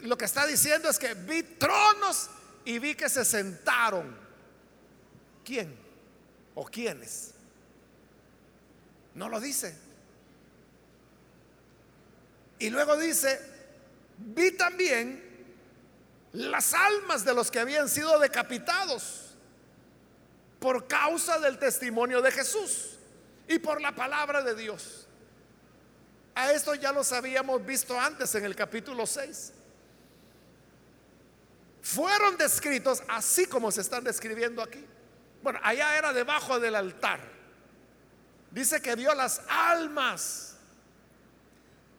Lo 0.03 0.19
que 0.19 0.25
está 0.25 0.47
diciendo 0.47 0.89
es 0.89 0.99
que 0.99 1.15
vi 1.15 1.43
tronos 1.43 2.29
y 2.65 2.79
vi 2.79 2.95
que 2.95 3.09
se 3.09 3.25
sentaron. 3.25 4.22
¿Quién? 5.45 5.77
¿O 6.55 6.65
quiénes? 6.65 7.33
No 9.15 9.29
lo 9.29 9.41
dice. 9.41 9.77
Y 12.59 12.71
luego 12.71 12.97
dice, 12.97 13.41
vi 14.19 14.53
también 14.53 15.23
las 16.33 16.73
almas 16.75 17.25
de 17.25 17.35
los 17.35 17.51
que 17.51 17.59
habían 17.59 17.89
sido 17.89 18.19
decapitados 18.19 19.35
por 20.61 20.87
causa 20.87 21.39
del 21.41 21.59
testimonio 21.59 22.23
de 22.23 22.31
Jesús 22.31 22.99
y 23.49 23.59
por 23.59 23.81
la 23.81 23.95
palabra 23.95 24.43
de 24.43 24.55
Dios. 24.55 25.07
A 26.35 26.53
esto 26.53 26.75
ya 26.75 26.93
los 26.93 27.13
habíamos 27.13 27.65
visto 27.67 27.99
antes 27.99 28.35
en 28.37 28.45
el 28.45 28.55
capítulo 28.55 29.07
6. 29.07 29.53
Fueron 31.83 32.37
descritos 32.37 33.03
así 33.09 33.47
como 33.47 33.71
se 33.73 33.81
están 33.81 34.05
describiendo 34.05 34.63
aquí. 34.63 34.87
Bueno, 35.43 35.59
allá 35.63 35.97
era 35.97 36.13
debajo 36.13 36.61
del 36.61 36.75
altar. 36.75 37.21
Dice 38.51 38.81
que 38.81 38.95
vio 38.95 39.15
las 39.15 39.41
almas 39.49 40.57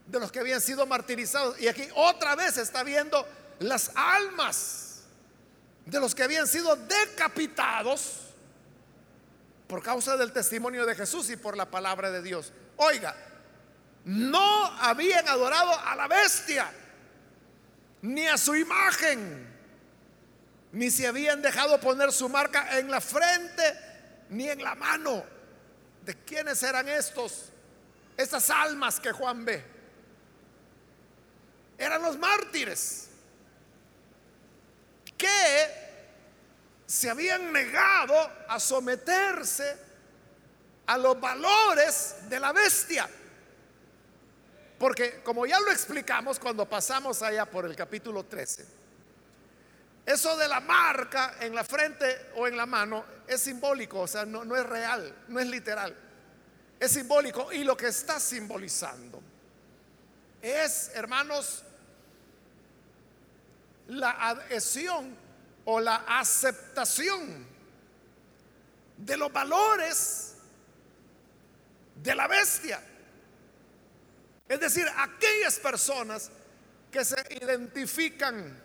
de 0.08 0.20
los 0.20 0.32
que 0.32 0.40
habían 0.40 0.62
sido 0.62 0.86
martirizados. 0.86 1.60
Y 1.60 1.68
aquí 1.68 1.88
otra 1.96 2.36
vez 2.36 2.58
está 2.58 2.84
viendo 2.84 3.28
las 3.60 3.92
almas 3.96 5.04
de 5.86 6.00
los 6.00 6.16
que 6.16 6.24
habían 6.24 6.48
sido 6.48 6.76
decapitados 6.76 8.20
por 9.68 9.82
causa 9.82 10.16
del 10.18 10.32
testimonio 10.32 10.86
de 10.86 10.96
Jesús 10.96 11.30
y 11.30 11.38
por 11.38 11.58
la 11.58 11.70
palabra 11.70 12.12
de 12.12 12.22
Dios. 12.22 12.54
Oiga, 12.78 13.16
no 14.06 14.66
habían 14.80 15.28
adorado 15.28 15.78
a 15.80 15.96
la 15.96 16.08
bestia, 16.08 16.72
ni 18.02 18.28
a 18.28 18.38
su 18.38 18.56
imagen, 18.56 19.53
ni 20.74 20.90
se 20.90 21.08
habían 21.08 21.42
dejado 21.42 21.80
poner 21.80 22.12
su 22.12 22.28
marca 22.28 22.78
en 22.80 22.90
la 22.90 23.00
frente, 23.00 23.80
ni 24.30 24.50
en 24.50 24.62
la 24.62 24.74
mano. 24.76 25.24
¿De 26.04 26.16
quiénes 26.16 26.62
eran 26.64 26.90
estos? 26.90 27.50
Estas 28.18 28.50
almas 28.50 29.00
que 29.00 29.12
Juan 29.12 29.46
ve 29.46 29.64
eran 31.78 32.02
los 32.02 32.18
mártires 32.18 33.08
que 35.18 35.84
se 36.86 37.10
habían 37.10 37.52
negado 37.52 38.16
a 38.48 38.60
someterse 38.60 39.78
a 40.88 40.98
los 40.98 41.20
valores 41.20 42.16
de 42.30 42.40
la 42.40 42.52
bestia. 42.52 43.10
Porque 44.80 45.22
como 45.24 45.46
ya 45.46 45.60
lo 45.60 45.72
explicamos 45.72 46.40
cuando 46.40 46.68
pasamos 46.68 47.22
allá 47.22 47.46
por 47.46 47.66
el 47.66 47.76
capítulo 47.76 48.26
13, 48.26 48.83
eso 50.06 50.36
de 50.36 50.48
la 50.48 50.60
marca 50.60 51.36
en 51.40 51.56
la 51.56 51.64
frente 51.64 52.32
o 52.36 52.48
en 52.48 52.58
la 52.58 52.66
mano 52.66 53.06
es 53.26 53.42
simbólico, 53.42 54.02
o 54.02 54.08
sea, 54.08 54.26
no, 54.26 54.44
no 54.44 54.56
es 54.56 54.66
real, 54.66 55.24
no 55.30 55.40
es 55.40 55.48
literal, 55.48 55.96
es 56.80 56.92
simbólico. 56.92 57.52
Y 57.54 57.64
lo 57.64 57.78
que 57.78 57.88
está 57.88 58.20
simbolizando 58.20 59.22
es, 60.42 60.92
hermanos, 60.94 61.64
la 63.88 64.12
adhesión 64.30 65.16
o 65.66 65.80
la 65.80 66.04
aceptación 66.08 67.48
de 68.98 69.18
los 69.18 69.32
valores 69.32 70.36
de 71.96 72.16
la 72.16 72.28
bestia. 72.28 72.82
Es 74.50 74.60
decir, 74.60 74.86
aquellas 74.98 75.60
personas 75.60 76.30
que 76.92 77.06
se 77.06 77.16
identifican 77.42 78.63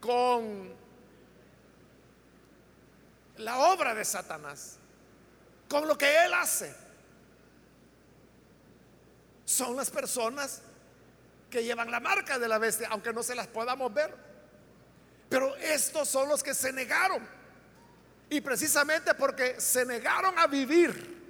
con 0.00 0.74
la 3.36 3.58
obra 3.58 3.94
de 3.94 4.04
Satanás, 4.04 4.76
con 5.68 5.86
lo 5.86 5.96
que 5.96 6.24
él 6.24 6.34
hace, 6.34 6.74
son 9.44 9.76
las 9.76 9.90
personas 9.90 10.62
que 11.50 11.64
llevan 11.64 11.90
la 11.90 12.00
marca 12.00 12.38
de 12.38 12.48
la 12.48 12.58
bestia, 12.58 12.88
aunque 12.90 13.12
no 13.12 13.22
se 13.22 13.34
las 13.34 13.46
podamos 13.48 13.92
ver. 13.92 14.14
Pero 15.28 15.54
estos 15.56 16.08
son 16.08 16.28
los 16.28 16.42
que 16.42 16.54
se 16.54 16.72
negaron. 16.72 17.26
Y 18.28 18.40
precisamente 18.40 19.14
porque 19.14 19.60
se 19.60 19.84
negaron 19.84 20.38
a 20.38 20.46
vivir 20.46 21.20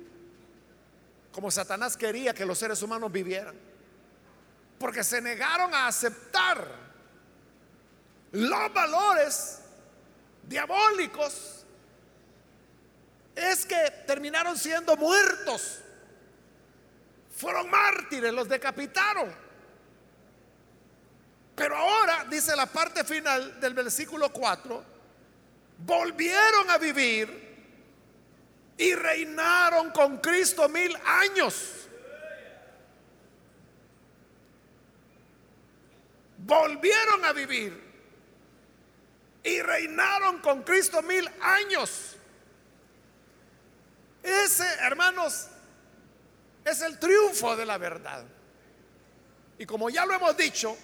como 1.33 1.51
Satanás 1.51 1.97
quería 1.97 2.35
que 2.35 2.45
los 2.45 2.59
seres 2.59 2.83
humanos 2.83 3.11
vivieran. 3.13 3.55
Porque 4.79 5.05
se 5.05 5.21
negaron 5.21 5.73
a 5.75 5.87
aceptar 5.87 6.67
los 8.33 8.73
valores 8.73 9.61
diabólicos. 10.43 11.65
Es 13.35 13.65
que 13.65 13.91
terminaron 14.07 14.57
siendo 14.57 14.97
muertos. 14.97 15.81
Fueron 17.37 17.71
mártires, 17.71 18.33
los 18.33 18.49
decapitaron. 18.49 19.35
Pero 21.55 21.77
ahora, 21.77 22.25
dice 22.29 22.57
la 22.57 22.67
parte 22.67 23.05
final 23.05 23.61
del 23.61 23.75
versículo 23.75 24.33
4, 24.33 24.85
volvieron 25.79 26.71
a 26.71 26.79
vivir 26.79 27.51
y 28.77 28.95
reinaron 28.95 29.91
con 29.91 30.19
Cristo 30.19 30.69
mil 30.69 30.97
años. 31.05 31.87
Volvieron 36.39 37.25
a 37.27 37.33
vivir 37.33 37.90
y 39.43 39.63
reinaron 39.63 40.39
con 40.39 40.63
Cristo 40.63 41.03
mil 41.03 41.29
años. 41.41 42.17
Ese, 44.23 44.67
hermanos, 44.81 45.47
es 46.65 46.83
el 46.83 46.99
triunfo 46.99 47.57
de 47.57 47.67
la 47.67 47.79
verdad. 47.79 48.25
Y 49.59 49.67
como 49.67 49.91
ya 49.91 50.05
lo 50.05 50.15
hemos 50.15 50.37
dicho, 50.37 50.77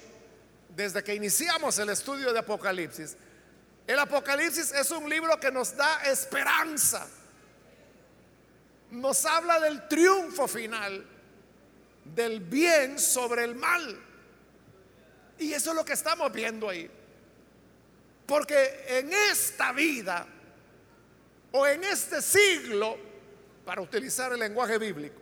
desde 0.71 1.03
que 1.03 1.15
iniciamos 1.15 1.79
el 1.79 1.91
estudio 1.91 2.33
de 2.33 2.39
Apocalipsis, 2.39 3.17
el 3.87 3.99
Apocalipsis 3.99 4.73
es 4.73 4.91
un 4.91 5.09
libro 5.09 5.39
que 5.39 5.51
nos 5.51 5.77
da 5.77 6.03
esperanza 6.05 7.07
nos 8.91 9.25
habla 9.25 9.61
del 9.61 9.89
triunfo 9.89 10.47
final 10.47 11.05
del 12.05 12.41
bien 12.41 12.99
sobre 12.99 13.45
el 13.45 13.55
mal. 13.55 14.01
Y 15.39 15.53
eso 15.53 15.71
es 15.71 15.77
lo 15.77 15.85
que 15.85 15.93
estamos 15.93 16.33
viendo 16.33 16.69
ahí. 16.69 16.91
Porque 18.27 18.85
en 18.89 19.13
esta 19.13 19.73
vida 19.73 20.27
o 21.53 21.67
en 21.67 21.85
este 21.85 22.21
siglo, 22.21 22.99
para 23.65 23.81
utilizar 23.81 24.33
el 24.33 24.41
lenguaje 24.41 24.79
bíblico, 24.79 25.21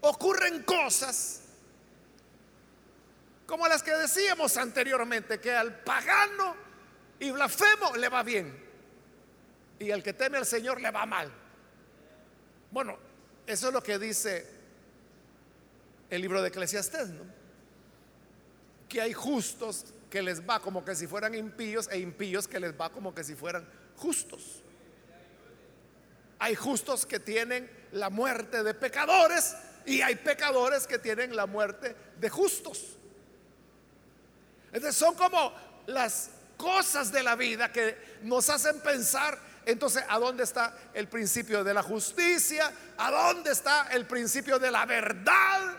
ocurren 0.00 0.62
cosas 0.62 1.42
como 3.48 3.66
las 3.66 3.82
que 3.82 3.92
decíamos 3.92 4.58
anteriormente, 4.58 5.40
que 5.40 5.52
al 5.52 5.80
pagano 5.80 6.54
y 7.18 7.30
blasfemo 7.30 7.96
le 7.96 8.10
va 8.10 8.22
bien 8.22 8.68
y 9.78 9.90
al 9.90 10.02
que 10.02 10.12
teme 10.12 10.36
al 10.36 10.44
Señor 10.44 10.82
le 10.82 10.90
va 10.90 11.06
mal. 11.06 11.32
Bueno, 12.70 12.98
eso 13.46 13.68
es 13.68 13.72
lo 13.72 13.82
que 13.82 13.98
dice 13.98 14.46
el 16.10 16.20
libro 16.20 16.42
de 16.42 16.48
Eclesiastés, 16.48 17.08
¿no? 17.08 17.37
Que 18.88 19.00
hay 19.00 19.12
justos 19.12 19.86
que 20.10 20.22
les 20.22 20.40
va 20.40 20.60
como 20.60 20.84
que 20.84 20.94
si 20.94 21.06
fueran 21.06 21.34
impíos 21.34 21.88
e 21.90 21.98
impíos 21.98 22.48
que 22.48 22.58
les 22.58 22.72
va 22.72 22.90
como 22.90 23.14
que 23.14 23.22
si 23.24 23.34
fueran 23.34 23.68
justos. 23.96 24.62
Hay 26.38 26.54
justos 26.54 27.04
que 27.04 27.20
tienen 27.20 27.70
la 27.92 28.10
muerte 28.10 28.62
de 28.62 28.74
pecadores 28.74 29.56
y 29.84 30.00
hay 30.00 30.14
pecadores 30.16 30.86
que 30.86 30.98
tienen 30.98 31.34
la 31.34 31.46
muerte 31.46 31.94
de 32.18 32.30
justos. 32.30 32.96
Entonces 34.72 34.96
son 34.96 35.14
como 35.14 35.52
las 35.86 36.30
cosas 36.56 37.12
de 37.12 37.22
la 37.22 37.36
vida 37.36 37.72
que 37.72 38.18
nos 38.22 38.48
hacen 38.50 38.80
pensar 38.80 39.48
entonces, 39.68 40.02
¿a 40.08 40.18
dónde 40.18 40.44
está 40.44 40.74
el 40.94 41.08
principio 41.08 41.62
de 41.62 41.74
la 41.74 41.82
justicia? 41.82 42.72
¿A 42.96 43.10
dónde 43.10 43.52
está 43.52 43.88
el 43.90 44.06
principio 44.06 44.58
de 44.58 44.70
la 44.70 44.86
verdad? 44.86 45.76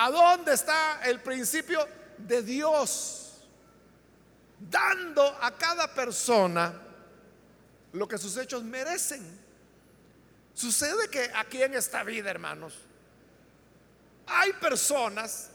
¿A 0.00 0.12
dónde 0.12 0.52
está 0.52 1.00
el 1.02 1.20
principio 1.20 1.84
de 2.18 2.40
Dios? 2.40 3.42
Dando 4.60 5.26
a 5.42 5.50
cada 5.50 5.92
persona 5.92 6.72
lo 7.92 8.06
que 8.06 8.16
sus 8.16 8.36
hechos 8.36 8.62
merecen. 8.62 9.40
Sucede 10.54 11.08
que 11.10 11.28
aquí 11.34 11.60
en 11.60 11.74
esta 11.74 12.04
vida, 12.04 12.30
hermanos, 12.30 12.78
hay 14.24 14.52
personas 14.52 15.50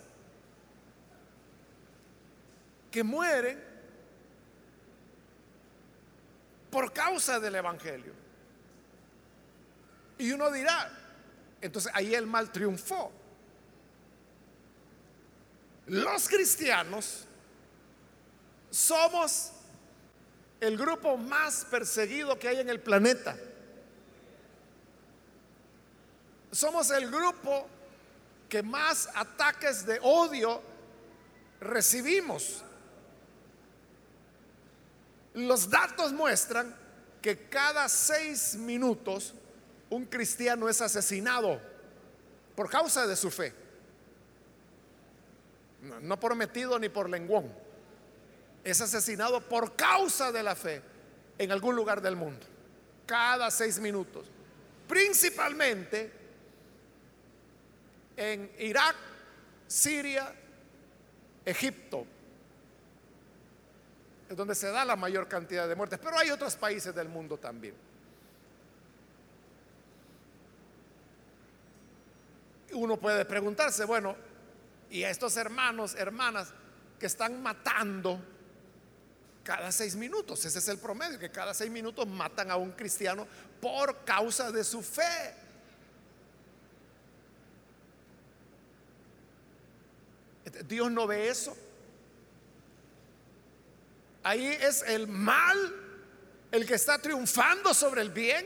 que 2.92 3.02
mueren 3.02 3.64
por 6.70 6.92
causa 6.92 7.40
del 7.40 7.56
Evangelio. 7.56 8.12
Y 10.18 10.34
uno 10.34 10.52
dirá, 10.52 10.92
entonces 11.62 11.90
ahí 11.96 12.14
el 12.14 12.28
mal 12.28 12.52
triunfó. 12.52 13.23
Los 15.94 16.28
cristianos 16.28 17.26
somos 18.72 19.52
el 20.60 20.76
grupo 20.76 21.18
más 21.18 21.66
perseguido 21.66 22.40
que 22.40 22.48
hay 22.48 22.62
en 22.62 22.70
el 22.70 22.80
planeta. 22.80 23.38
Somos 26.52 26.90
el 26.90 27.12
grupo 27.12 27.68
que 28.50 28.64
más 28.64 29.08
ataques 29.14 29.86
de 29.86 30.00
odio 30.02 30.64
recibimos. 31.60 32.64
Los 35.36 35.70
datos 35.70 36.12
muestran 36.12 36.76
que 37.22 37.50
cada 37.50 37.88
seis 37.88 38.56
minutos 38.56 39.36
un 39.92 40.06
cristiano 40.06 40.68
es 40.68 40.82
asesinado 40.82 41.62
por 42.56 42.68
causa 42.68 43.06
de 43.06 43.16
su 43.16 43.30
fe. 43.30 43.63
No, 45.84 46.20
por 46.20 46.36
metido 46.36 46.80
ni 46.80 46.88
por 46.90 47.10
lenguón. 47.10 47.52
Es 48.64 48.80
asesinado 48.80 49.42
por 49.42 49.76
causa 49.76 50.32
de 50.32 50.42
la 50.42 50.56
fe 50.56 50.82
en 51.38 51.52
algún 51.52 51.76
lugar 51.76 52.02
del 52.02 52.16
mundo. 52.16 52.46
Cada 53.06 53.52
seis 53.52 53.80
minutos. 53.80 54.26
Principalmente 54.88 56.12
en 58.16 58.50
Irak, 58.60 58.96
Siria, 59.68 60.34
Egipto, 61.44 62.06
donde 64.30 64.56
se 64.56 64.72
da 64.72 64.86
la 64.86 64.96
mayor 64.96 65.28
cantidad 65.28 65.68
de 65.68 65.76
muertes, 65.76 66.00
pero 66.02 66.18
hay 66.18 66.30
otros 66.30 66.56
países 66.56 66.96
del 66.96 67.10
mundo 67.10 67.38
también. 67.38 67.76
Uno 72.72 72.98
puede 72.98 73.26
preguntarse, 73.26 73.84
bueno, 73.86 74.16
¿y 74.94 75.04
a 75.04 75.10
estos 75.10 75.36
hermanos, 75.38 75.96
hermanas 75.96 76.54
que 77.00 77.08
están 77.08 77.42
matando 77.42 78.24
cada 79.44 79.72
seis 79.72 79.96
minutos? 79.96 80.46
Ese 80.46 80.60
es 80.60 80.68
el 80.68 80.78
promedio, 80.78 81.18
que 81.18 81.32
cada 81.32 81.56
seis 81.56 81.72
minutos 81.72 82.08
matan 82.08 82.52
a 82.52 82.58
un 82.58 82.72
cristiano 82.74 83.28
por 83.60 84.06
causa 84.06 84.52
de 84.52 84.64
su 84.64 84.84
fe. 84.84 85.34
Dios 90.68 90.92
no 90.92 91.08
ve 91.08 91.28
eso. 91.28 91.58
Ahí 94.22 94.46
es 94.46 94.84
el 94.84 95.08
mal 95.08 95.76
el 96.52 96.68
que 96.68 96.76
está 96.76 97.00
triunfando 97.00 97.74
sobre 97.74 98.04
el 98.04 98.12
bien. 98.12 98.46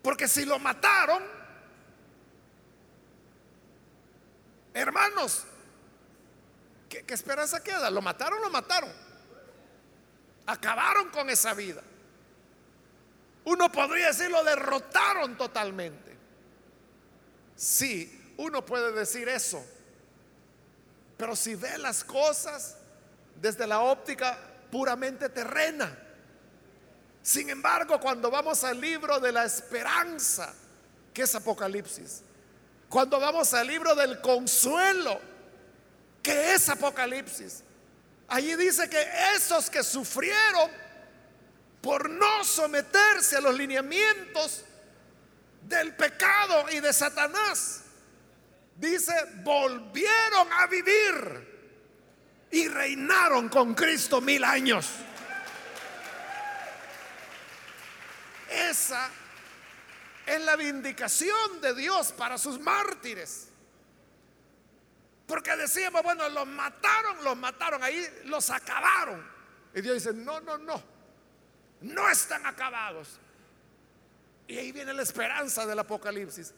Porque 0.00 0.26
si 0.26 0.46
lo 0.46 0.58
mataron, 0.58 1.22
hermanos, 4.74 5.44
¿qué, 6.88 7.04
esperanza 7.08 7.62
queda? 7.62 7.90
¿Lo 7.90 8.02
mataron? 8.02 8.40
Lo 8.40 8.50
mataron. 8.50 8.92
Acabaron 10.46 11.10
con 11.10 11.30
esa 11.30 11.54
vida. 11.54 11.82
Uno 13.44 13.70
podría 13.72 14.08
decir 14.08 14.30
lo 14.30 14.44
derrotaron 14.44 15.36
totalmente. 15.36 16.16
Sí, 17.56 18.34
uno 18.36 18.64
puede 18.64 18.92
decir 18.92 19.28
eso. 19.28 19.64
Pero 21.16 21.36
si 21.36 21.54
ve 21.54 21.78
las 21.78 22.04
cosas 22.04 22.76
desde 23.40 23.66
la 23.66 23.80
óptica 23.80 24.38
puramente 24.70 25.28
terrena. 25.28 25.98
Sin 27.22 27.50
embargo, 27.50 28.00
cuando 28.00 28.30
vamos 28.30 28.64
al 28.64 28.80
libro 28.80 29.20
de 29.20 29.30
la 29.30 29.44
esperanza, 29.44 30.52
que 31.12 31.22
es 31.22 31.34
Apocalipsis, 31.34 32.22
cuando 32.92 33.18
vamos 33.18 33.54
al 33.54 33.66
libro 33.66 33.94
del 33.94 34.20
consuelo, 34.20 35.18
que 36.22 36.52
es 36.52 36.68
Apocalipsis, 36.68 37.64
allí 38.28 38.54
dice 38.54 38.90
que 38.90 39.02
esos 39.34 39.70
que 39.70 39.82
sufrieron 39.82 40.70
por 41.80 42.10
no 42.10 42.44
someterse 42.44 43.38
a 43.38 43.40
los 43.40 43.56
lineamientos 43.56 44.66
del 45.62 45.94
pecado 45.96 46.66
y 46.70 46.80
de 46.80 46.92
Satanás. 46.92 47.80
Dice, 48.76 49.14
volvieron 49.36 50.52
a 50.52 50.66
vivir 50.66 52.46
y 52.50 52.68
reinaron 52.68 53.48
con 53.48 53.72
Cristo 53.72 54.20
mil 54.20 54.44
años. 54.44 54.86
Esa 58.50 59.08
es 60.26 60.40
la 60.44 60.56
vindicación 60.56 61.60
de 61.60 61.74
Dios 61.74 62.12
para 62.12 62.38
sus 62.38 62.60
mártires. 62.60 63.48
Porque 65.26 65.56
decíamos, 65.56 66.02
bueno, 66.02 66.28
los 66.28 66.46
mataron, 66.46 67.24
los 67.24 67.36
mataron, 67.36 67.82
ahí 67.82 68.06
los 68.24 68.50
acabaron. 68.50 69.26
Y 69.74 69.80
Dios 69.80 69.94
dice, 69.94 70.12
no, 70.12 70.40
no, 70.40 70.58
no, 70.58 70.82
no 71.80 72.08
están 72.10 72.44
acabados. 72.46 73.18
Y 74.46 74.58
ahí 74.58 74.72
viene 74.72 74.92
la 74.92 75.02
esperanza 75.02 75.64
del 75.66 75.78
Apocalipsis. 75.78 76.52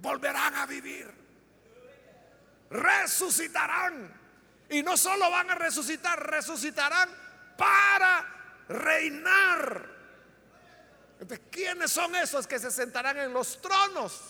Volverán 0.00 0.54
a 0.54 0.66
vivir. 0.66 1.10
Resucitarán. 2.70 4.16
Y 4.70 4.82
no 4.82 4.96
solo 4.96 5.30
van 5.30 5.50
a 5.50 5.54
resucitar, 5.54 6.30
resucitarán 6.30 7.08
para 7.56 8.64
reinar. 8.68 9.97
Entonces, 11.20 11.46
¿quiénes 11.50 11.90
son 11.90 12.14
esos 12.16 12.46
que 12.46 12.58
se 12.58 12.70
sentarán 12.70 13.16
en 13.16 13.32
los 13.32 13.60
tronos? 13.60 14.20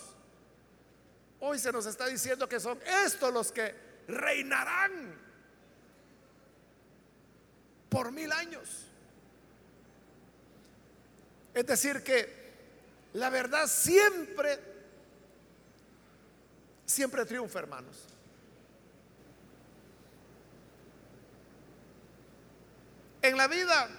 Hoy 1.39 1.59
se 1.59 1.71
nos 1.71 1.85
está 1.85 2.07
diciendo 2.07 2.49
que 2.49 2.59
son 2.59 2.79
estos 3.05 3.31
los 3.33 3.51
que 3.51 3.75
reinarán 4.07 5.15
por 7.89 8.11
mil 8.11 8.31
años. 8.31 8.85
Es 11.53 11.65
decir, 11.65 12.03
que 12.03 12.39
la 13.13 13.29
verdad 13.29 13.67
siempre, 13.67 14.59
siempre 16.85 17.25
triunfa, 17.25 17.59
hermanos. 17.59 18.05
En 23.21 23.37
la 23.37 23.47
vida 23.47 23.89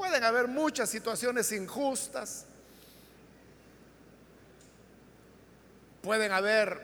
pueden 0.00 0.24
haber 0.24 0.48
muchas 0.48 0.88
situaciones 0.88 1.52
injustas, 1.52 2.46
pueden 6.00 6.32
haber 6.32 6.80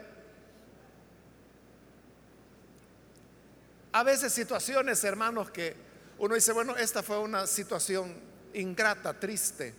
a 3.92 4.02
veces 4.02 4.34
situaciones, 4.34 5.02
hermanos, 5.02 5.50
que 5.50 5.74
uno 6.18 6.34
dice, 6.34 6.52
bueno, 6.52 6.76
esta 6.76 7.02
fue 7.02 7.18
una 7.18 7.46
situación 7.46 8.14
ingrata, 8.52 9.18
triste. 9.18 9.72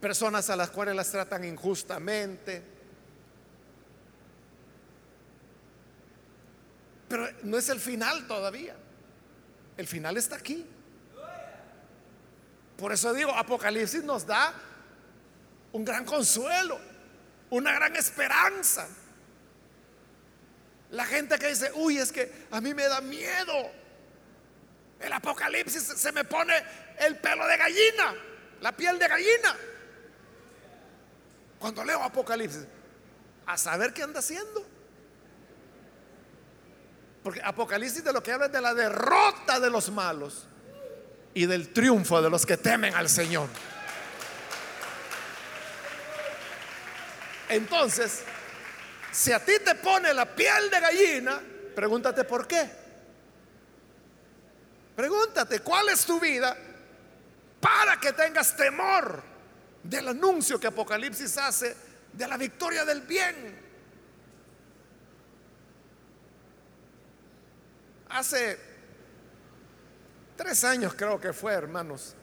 Personas 0.00 0.48
a 0.48 0.56
las 0.56 0.70
cuales 0.70 0.96
las 0.96 1.10
tratan 1.10 1.44
injustamente. 1.44 2.62
Pero 7.10 7.28
no 7.42 7.58
es 7.58 7.68
el 7.68 7.78
final 7.78 8.26
todavía. 8.26 8.74
El 9.76 9.86
final 9.86 10.16
está 10.16 10.36
aquí. 10.36 10.66
Por 12.76 12.92
eso 12.92 13.12
digo, 13.12 13.30
Apocalipsis 13.30 14.02
nos 14.02 14.26
da 14.26 14.52
un 15.72 15.84
gran 15.84 16.04
consuelo, 16.04 16.80
una 17.50 17.72
gran 17.72 17.94
esperanza. 17.96 18.88
La 20.90 21.06
gente 21.06 21.38
que 21.38 21.48
dice, 21.48 21.70
uy, 21.74 21.98
es 21.98 22.12
que 22.12 22.46
a 22.50 22.60
mí 22.60 22.74
me 22.74 22.86
da 22.86 23.00
miedo. 23.00 23.70
El 25.00 25.12
Apocalipsis 25.12 25.82
se 25.82 26.12
me 26.12 26.24
pone 26.24 26.54
el 26.98 27.16
pelo 27.18 27.46
de 27.46 27.56
gallina, 27.56 28.14
la 28.60 28.72
piel 28.72 28.98
de 28.98 29.08
gallina. 29.08 29.56
Cuando 31.58 31.84
leo 31.84 32.02
Apocalipsis, 32.02 32.66
a 33.46 33.56
saber 33.56 33.92
qué 33.92 34.02
anda 34.02 34.20
haciendo. 34.20 34.66
Porque 37.22 37.40
Apocalipsis 37.42 38.02
de 38.02 38.12
lo 38.12 38.22
que 38.22 38.32
habla 38.32 38.46
es 38.46 38.52
de 38.52 38.60
la 38.60 38.74
derrota 38.74 39.60
de 39.60 39.70
los 39.70 39.90
malos 39.90 40.46
y 41.34 41.46
del 41.46 41.72
triunfo 41.72 42.20
de 42.20 42.28
los 42.28 42.44
que 42.44 42.56
temen 42.56 42.94
al 42.94 43.08
Señor. 43.08 43.48
Entonces, 47.48 48.24
si 49.12 49.30
a 49.32 49.44
ti 49.44 49.52
te 49.64 49.74
pone 49.76 50.12
la 50.14 50.26
piel 50.26 50.70
de 50.70 50.80
gallina, 50.80 51.40
pregúntate 51.74 52.24
por 52.24 52.46
qué. 52.46 52.68
Pregúntate 54.96 55.60
cuál 55.60 55.88
es 55.90 56.04
tu 56.04 56.18
vida 56.18 56.56
para 57.60 57.98
que 58.00 58.12
tengas 58.12 58.56
temor 58.56 59.22
del 59.82 60.08
anuncio 60.08 60.58
que 60.58 60.66
Apocalipsis 60.66 61.38
hace 61.38 61.76
de 62.12 62.26
la 62.26 62.36
victoria 62.36 62.84
del 62.84 63.02
bien. 63.02 63.61
Hace 68.12 68.58
tres 70.36 70.64
años 70.64 70.92
creo 70.94 71.18
que 71.18 71.32
fue, 71.32 71.54
hermanos, 71.54 72.14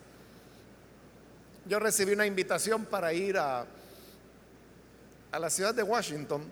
yo 1.66 1.80
recibí 1.80 2.12
una 2.12 2.26
invitación 2.26 2.84
para 2.84 3.12
ir 3.12 3.36
a, 3.36 3.66
a 5.32 5.38
la 5.40 5.50
ciudad 5.50 5.74
de 5.74 5.82
Washington, 5.82 6.44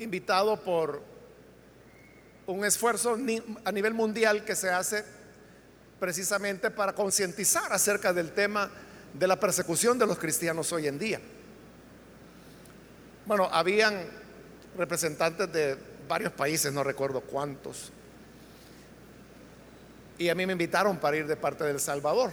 invitado 0.00 0.60
por 0.60 1.00
un 2.46 2.62
esfuerzo 2.62 3.16
a 3.64 3.72
nivel 3.72 3.94
mundial 3.94 4.44
que 4.44 4.54
se 4.54 4.68
hace 4.68 5.02
precisamente 5.98 6.70
para 6.70 6.94
concientizar 6.94 7.72
acerca 7.72 8.12
del 8.12 8.32
tema 8.32 8.70
de 9.14 9.26
la 9.26 9.40
persecución 9.40 9.98
de 9.98 10.06
los 10.06 10.18
cristianos 10.18 10.70
hoy 10.72 10.88
en 10.88 10.98
día. 10.98 11.20
Bueno, 13.24 13.48
habían 13.50 14.04
representantes 14.76 15.50
de 15.50 15.93
varios 16.06 16.32
países, 16.32 16.72
no 16.72 16.82
recuerdo 16.84 17.20
cuántos, 17.20 17.92
y 20.18 20.28
a 20.28 20.34
mí 20.34 20.46
me 20.46 20.52
invitaron 20.52 20.96
para 20.98 21.16
ir 21.16 21.26
de 21.26 21.36
parte 21.36 21.64
del 21.64 21.80
Salvador. 21.80 22.32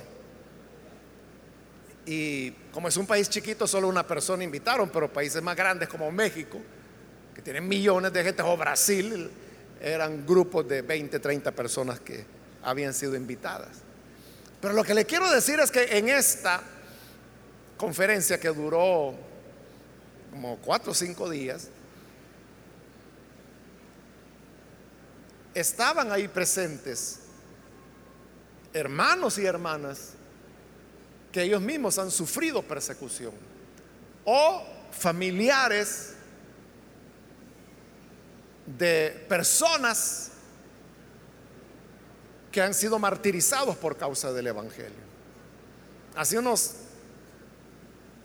Y 2.06 2.52
como 2.72 2.88
es 2.88 2.98
un 2.98 3.06
país 3.06 3.30
chiquito, 3.30 3.68
solo 3.68 3.88
una 3.88 4.06
persona 4.06 4.44
invitaron, 4.44 4.90
pero 4.90 5.12
países 5.12 5.42
más 5.42 5.56
grandes 5.56 5.90
como 5.90 6.12
México, 6.12 6.60
que 7.34 7.42
tienen 7.42 7.68
millones 7.68 8.14
de 8.14 8.24
gente, 8.24 8.44
o 8.44 8.56
Brasil, 8.58 9.30
eran 9.80 10.26
grupos 10.26 10.68
de 10.68 10.82
20, 10.82 11.20
30 11.20 11.52
personas 11.52 12.00
que 12.00 12.24
habían 12.64 12.94
sido 12.94 13.16
invitadas. 13.16 13.82
Pero 14.60 14.74
lo 14.74 14.84
que 14.84 14.94
le 14.94 15.06
quiero 15.06 15.30
decir 15.32 15.60
es 15.60 15.72
que 15.72 15.98
en 15.98 16.10
esta 16.10 16.62
conferencia 17.78 18.40
que 18.40 18.50
duró 18.50 19.16
como 20.32 20.58
cuatro 20.58 20.92
o 20.92 20.96
cinco 20.96 21.30
días, 21.30 21.70
estaban 25.54 26.12
ahí 26.12 26.28
presentes 26.28 27.20
hermanos 28.74 29.38
y 29.38 29.46
hermanas 29.46 30.14
que 31.32 31.44
ellos 31.44 31.62
mismos 31.62 31.98
han 31.98 32.12
sufrido 32.12 32.62
persecución 32.62 33.34
o 34.26 34.64
familiares 34.92 36.14
de 38.66 39.26
personas 39.28 40.32
que 42.52 42.62
han 42.62 42.74
sido 42.74 43.00
martirizados 43.00 43.78
por 43.78 43.98
causa 43.98 44.32
del 44.34 44.48
Evangelio. 44.48 45.12
Hace 46.16 46.38
unos, 46.38 46.76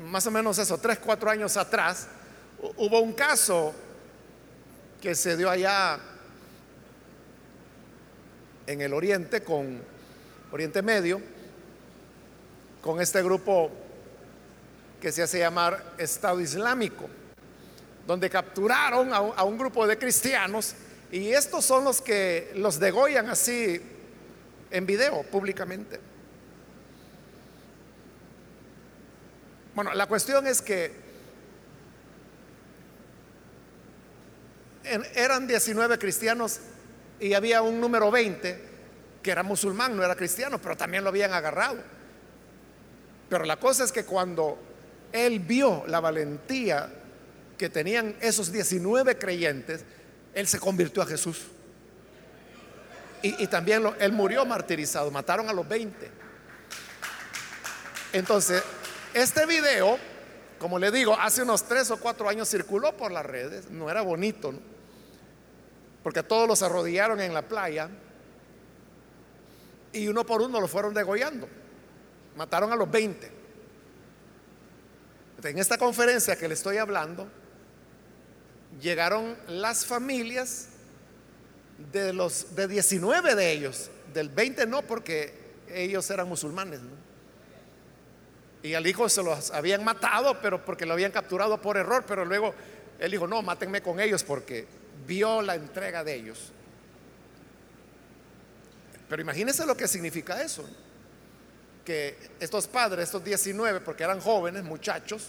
más 0.01 0.27
o 0.27 0.31
menos 0.31 0.59
eso, 0.59 0.79
tres, 0.79 0.99
cuatro 0.99 1.31
años 1.31 1.57
atrás, 1.57 2.09
hubo 2.77 3.01
un 3.01 3.13
caso 3.13 3.73
que 5.01 5.15
se 5.15 5.37
dio 5.37 5.49
allá 5.49 6.01
en 8.67 8.81
el 8.81 8.93
Oriente 8.93 9.43
con 9.43 9.81
Oriente 10.53 10.83
Medio, 10.83 11.21
con 12.81 13.01
este 13.01 13.23
grupo 13.23 13.71
que 15.01 15.13
se 15.13 15.23
hace 15.23 15.39
llamar 15.39 15.95
Estado 15.99 16.41
Islámico, 16.41 17.09
donde 18.07 18.31
capturaron 18.31 19.13
a 19.13 19.17
a 19.17 19.45
un 19.45 19.59
grupo 19.59 19.87
de 19.87 19.99
cristianos 19.99 20.75
y 21.11 21.29
estos 21.29 21.65
son 21.65 21.85
los 21.85 22.01
que 22.01 22.53
los 22.57 22.81
degollan 22.81 23.29
así 23.29 23.81
en 24.71 24.87
video 24.87 25.23
públicamente. 25.25 26.01
Bueno, 29.75 29.93
la 29.95 30.07
cuestión 30.07 30.47
es 30.47 30.63
que 30.63 30.91
eran 35.15 35.47
19 35.47 35.99
cristianos 35.99 36.61
y 37.21 37.35
había 37.35 37.63
un 37.63 37.81
número 37.81 38.11
20 38.11 38.77
que 39.23 39.31
era 39.31 39.43
musulmán, 39.43 39.97
no 39.97 40.05
era 40.05 40.15
cristiano, 40.15 40.61
pero 40.61 40.77
también 40.77 41.03
lo 41.03 41.11
habían 41.11 41.33
agarrado. 41.33 41.79
Pero 43.29 43.45
la 43.45 43.57
cosa 43.57 43.83
es 43.83 43.91
que 43.91 44.05
cuando 44.05 44.59
él 45.13 45.41
vio 45.41 45.85
la 45.89 45.99
valentía 45.99 46.93
que 47.59 47.69
tenían 47.69 48.15
esos 48.21 48.53
19 48.53 49.19
creyentes, 49.19 49.85
él 50.33 50.47
se 50.47 50.61
convirtió 50.61 51.03
a 51.03 51.07
Jesús. 51.07 51.47
Y, 53.23 53.49
también 53.49 53.83
él 53.99 54.13
murió 54.13 54.45
martirizado, 54.45 55.11
mataron 55.11 55.49
a 55.49 55.53
los 55.53 55.67
20. 55.67 56.09
Entonces, 58.13 58.63
este 59.13 59.45
video, 59.47 59.99
como 60.61 60.79
le 60.79 60.93
digo, 60.93 61.19
hace 61.19 61.43
unos 61.43 61.65
tres 61.65 61.91
o 61.91 61.97
cuatro 61.97 62.29
años 62.29 62.49
circuló 62.49 62.97
por 62.97 63.11
las 63.11 63.27
redes, 63.27 63.71
no 63.71 63.91
era 63.91 64.03
bonito, 64.03 64.53
¿no? 64.53 64.76
Porque 66.07 66.23
todos 66.23 66.47
los 66.47 66.63
arrodillaron 66.63 67.21
en 67.21 67.35
la 67.35 67.43
playa 67.43 67.89
y 69.93 70.07
uno 70.07 70.25
por 70.25 70.41
uno 70.41 70.61
lo 70.61 70.69
fueron 70.69 70.95
degollando. 70.95 71.49
Mataron 72.37 72.71
a 72.71 72.77
los 72.77 72.89
20. 72.89 73.29
En 75.43 75.59
esta 75.59 75.77
conferencia 75.77 76.37
que 76.37 76.47
le 76.47 76.55
estoy 76.55 76.77
hablando, 76.77 77.27
llegaron 78.81 79.37
las 79.49 79.85
familias 79.85 80.69
de 81.93 82.13
los 82.13 82.55
de 82.55 82.69
19 82.69 83.35
de 83.35 83.51
ellos, 83.51 83.91
del 84.15 84.29
20 84.29 84.65
no 84.69 84.83
porque 84.83 85.35
ellos 85.69 86.09
eran 86.09 86.29
musulmanes. 86.29 86.79
Y 88.63 88.75
al 88.75 88.87
hijo 88.87 89.09
se 89.09 89.25
los 89.25 89.51
habían 89.51 89.83
matado, 89.83 90.41
pero 90.41 90.65
porque 90.65 90.87
lo 90.87 90.93
habían 90.93 91.11
capturado 91.11 91.61
por 91.61 91.77
error, 91.77 92.05
pero 92.07 92.25
luego 92.25 92.55
él 93.01 93.11
dijo, 93.11 93.27
"No, 93.27 93.43
mátenme 93.43 93.83
con 93.83 93.99
ellos 93.99 94.23
porque 94.23 94.86
vio 95.07 95.43
la 95.43 95.55
entrega 95.55 96.05
de 96.05 96.15
ellos. 96.15 96.53
Pero 99.09 99.23
imagínense 99.23 99.67
lo 99.67 99.77
que 99.77 99.89
significa 99.89 100.43
eso. 100.43 100.69
Que 101.85 102.19
estos 102.41 102.67
padres, 102.67 103.05
estos 103.05 103.23
19, 103.23 103.81
porque 103.81 104.05
eran 104.05 104.21
jóvenes, 104.21 104.65
muchachos, 104.65 105.29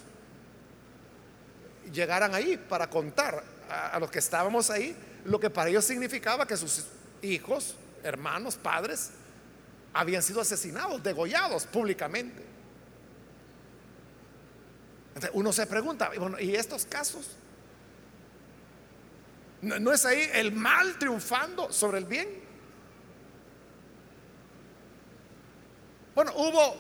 llegaran 1.91 2.33
ahí 2.33 2.57
para 2.57 2.89
contar 2.89 3.43
a, 3.69 3.89
a 3.89 3.99
los 3.99 4.09
que 4.09 4.19
estábamos 4.19 4.69
ahí 4.69 4.95
lo 5.27 5.39
que 5.39 5.49
para 5.49 5.69
ellos 5.69 5.85
significaba 5.85 6.47
que 6.47 6.55
sus 6.55 6.85
hijos, 7.21 7.75
hermanos, 8.03 8.55
padres, 8.55 9.11
habían 9.93 10.23
sido 10.23 10.41
asesinados, 10.41 11.03
degollados 11.03 11.65
públicamente. 11.65 12.43
Uno 15.33 15.51
se 15.51 15.65
pregunta, 15.65 16.11
bueno, 16.17 16.39
¿y 16.39 16.55
estos 16.55 16.85
casos? 16.85 17.31
¿No, 19.61 19.91
es 19.91 20.05
ahí 20.05 20.29
el 20.33 20.51
mal 20.51 20.99
triunfando 20.99 21.71
sobre 21.71 21.97
el 21.97 22.05
bien? 22.05 22.27
Bueno, 26.13 26.31
hubo 26.35 26.75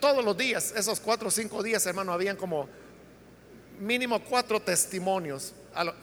todos 0.00 0.24
los 0.24 0.36
días, 0.36 0.72
esos 0.76 1.00
cuatro 1.00 1.28
o 1.28 1.30
cinco 1.30 1.62
días, 1.62 1.84
hermano, 1.86 2.12
habían 2.12 2.36
como 2.36 2.68
mínimo 3.78 4.22
cuatro 4.22 4.60
testimonios. 4.60 5.54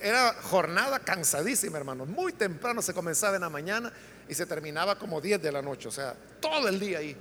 Era 0.01 0.33
jornada 0.41 0.99
cansadísima, 0.99 1.77
hermano. 1.77 2.05
Muy 2.05 2.33
temprano 2.33 2.81
se 2.81 2.93
comenzaba 2.93 3.35
en 3.35 3.41
la 3.41 3.49
mañana 3.49 3.91
y 4.27 4.33
se 4.33 4.45
terminaba 4.45 4.97
como 4.97 5.21
10 5.21 5.41
de 5.41 5.51
la 5.51 5.61
noche, 5.61 5.87
o 5.87 5.91
sea, 5.91 6.15
todo 6.39 6.67
el 6.67 6.79
día 6.79 6.99
ahí. 6.99 7.15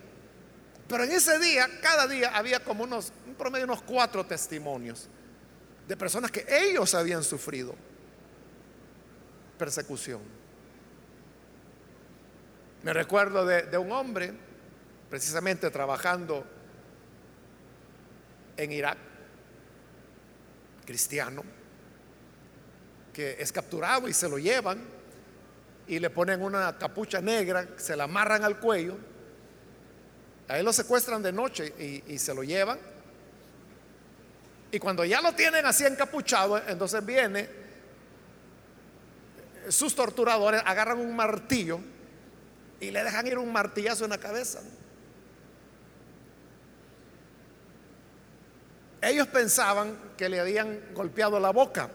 Pero 0.88 1.04
en 1.04 1.12
ese 1.12 1.38
día, 1.38 1.68
cada 1.80 2.06
día 2.06 2.36
había 2.36 2.60
como 2.64 2.84
unos, 2.84 3.12
un 3.26 3.34
promedio, 3.34 3.66
unos 3.66 3.82
cuatro 3.82 4.26
testimonios 4.26 5.08
de 5.86 5.96
personas 5.96 6.30
que 6.30 6.44
ellos 6.48 6.94
habían 6.94 7.22
sufrido 7.22 7.74
persecución. 9.60 10.22
Me 12.82 12.94
recuerdo 12.94 13.44
de, 13.44 13.76
un 13.76 13.92
hombre, 13.92 14.32
precisamente 15.10 15.68
trabajando 15.68 16.46
en 18.56 18.72
Irak, 18.72 18.96
cristiano, 20.86 21.44
que 23.12 23.36
es 23.38 23.52
capturado 23.52 24.08
y 24.08 24.14
se 24.14 24.30
lo 24.30 24.38
llevan 24.38 24.82
y 25.86 25.98
le 25.98 26.08
ponen 26.08 26.40
una 26.40 26.78
capucha 26.78 27.20
negra, 27.20 27.68
se 27.76 27.94
la 27.96 28.04
amarran 28.04 28.44
al 28.44 28.58
cuello, 28.58 28.96
a 30.48 30.58
él 30.58 30.64
lo 30.64 30.72
secuestran 30.72 31.22
de 31.22 31.32
noche 31.32 31.74
y, 31.78 32.14
y 32.14 32.18
se 32.18 32.34
lo 32.34 32.42
llevan. 32.42 32.78
Y 34.72 34.78
cuando 34.78 35.04
ya 35.04 35.20
lo 35.20 35.34
tienen 35.34 35.66
así 35.66 35.84
encapuchado, 35.84 36.56
entonces 36.66 37.04
viene 37.04 37.59
sus 39.70 39.94
torturadores 39.94 40.62
agarran 40.64 40.98
un 40.98 41.14
martillo 41.14 41.80
y 42.80 42.90
le 42.90 43.04
dejan 43.04 43.26
ir 43.26 43.38
un 43.38 43.52
martillazo 43.52 44.04
en 44.04 44.10
la 44.10 44.18
cabeza. 44.18 44.60
Ellos 49.02 49.28
pensaban 49.28 49.96
que 50.16 50.28
le 50.28 50.40
habían 50.40 50.92
golpeado 50.92 51.40
la 51.40 51.50
boca. 51.50 51.90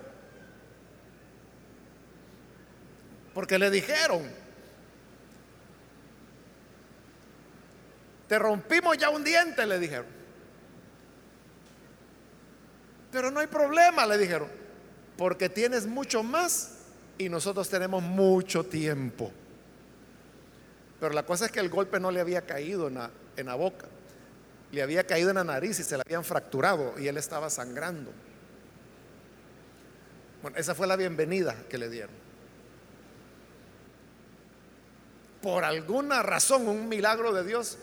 Porque 3.33 3.59
le 3.59 3.69
dijeron, 3.69 4.23
te 8.27 8.39
rompimos 8.39 8.97
ya 8.97 9.09
un 9.09 9.23
diente, 9.23 9.65
le 9.65 9.77
dijeron. 9.77 10.07
Pero 13.11 13.29
no 13.29 13.39
hay 13.39 13.47
problema, 13.47 14.05
le 14.05 14.17
dijeron, 14.17 14.49
porque 15.17 15.49
tienes 15.49 15.85
mucho 15.85 16.23
más 16.23 16.74
y 17.17 17.29
nosotros 17.29 17.69
tenemos 17.69 18.03
mucho 18.03 18.63
tiempo. 18.65 19.31
Pero 20.99 21.13
la 21.13 21.23
cosa 21.23 21.45
es 21.45 21.51
que 21.51 21.59
el 21.59 21.69
golpe 21.69 21.99
no 21.99 22.11
le 22.11 22.19
había 22.19 22.45
caído 22.45 22.87
en 22.87 22.95
la, 22.95 23.11
en 23.37 23.45
la 23.45 23.55
boca, 23.55 23.87
le 24.71 24.81
había 24.81 25.05
caído 25.05 25.29
en 25.29 25.35
la 25.35 25.43
nariz 25.43 25.79
y 25.79 25.83
se 25.83 25.95
le 25.95 26.03
habían 26.05 26.23
fracturado 26.23 26.99
y 26.99 27.07
él 27.07 27.17
estaba 27.17 27.49
sangrando. 27.49 28.11
Bueno, 30.41 30.57
esa 30.57 30.75
fue 30.75 30.87
la 30.87 30.95
bienvenida 30.95 31.55
que 31.69 31.77
le 31.77 31.89
dieron. 31.89 32.15
Por 35.41 35.63
alguna 35.63 36.23
razón, 36.23 36.67
un 36.67 36.89
milagro 36.89 37.31
de 37.33 37.43
Dios, 37.43 37.77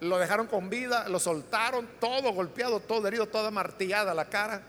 lo 0.00 0.18
dejaron 0.18 0.46
con 0.46 0.70
vida, 0.70 1.08
lo 1.08 1.18
soltaron, 1.18 1.88
todo 2.00 2.32
golpeado, 2.32 2.80
todo 2.80 3.08
herido, 3.08 3.26
toda 3.26 3.50
martillada 3.50 4.14
la 4.14 4.28
cara 4.28 4.62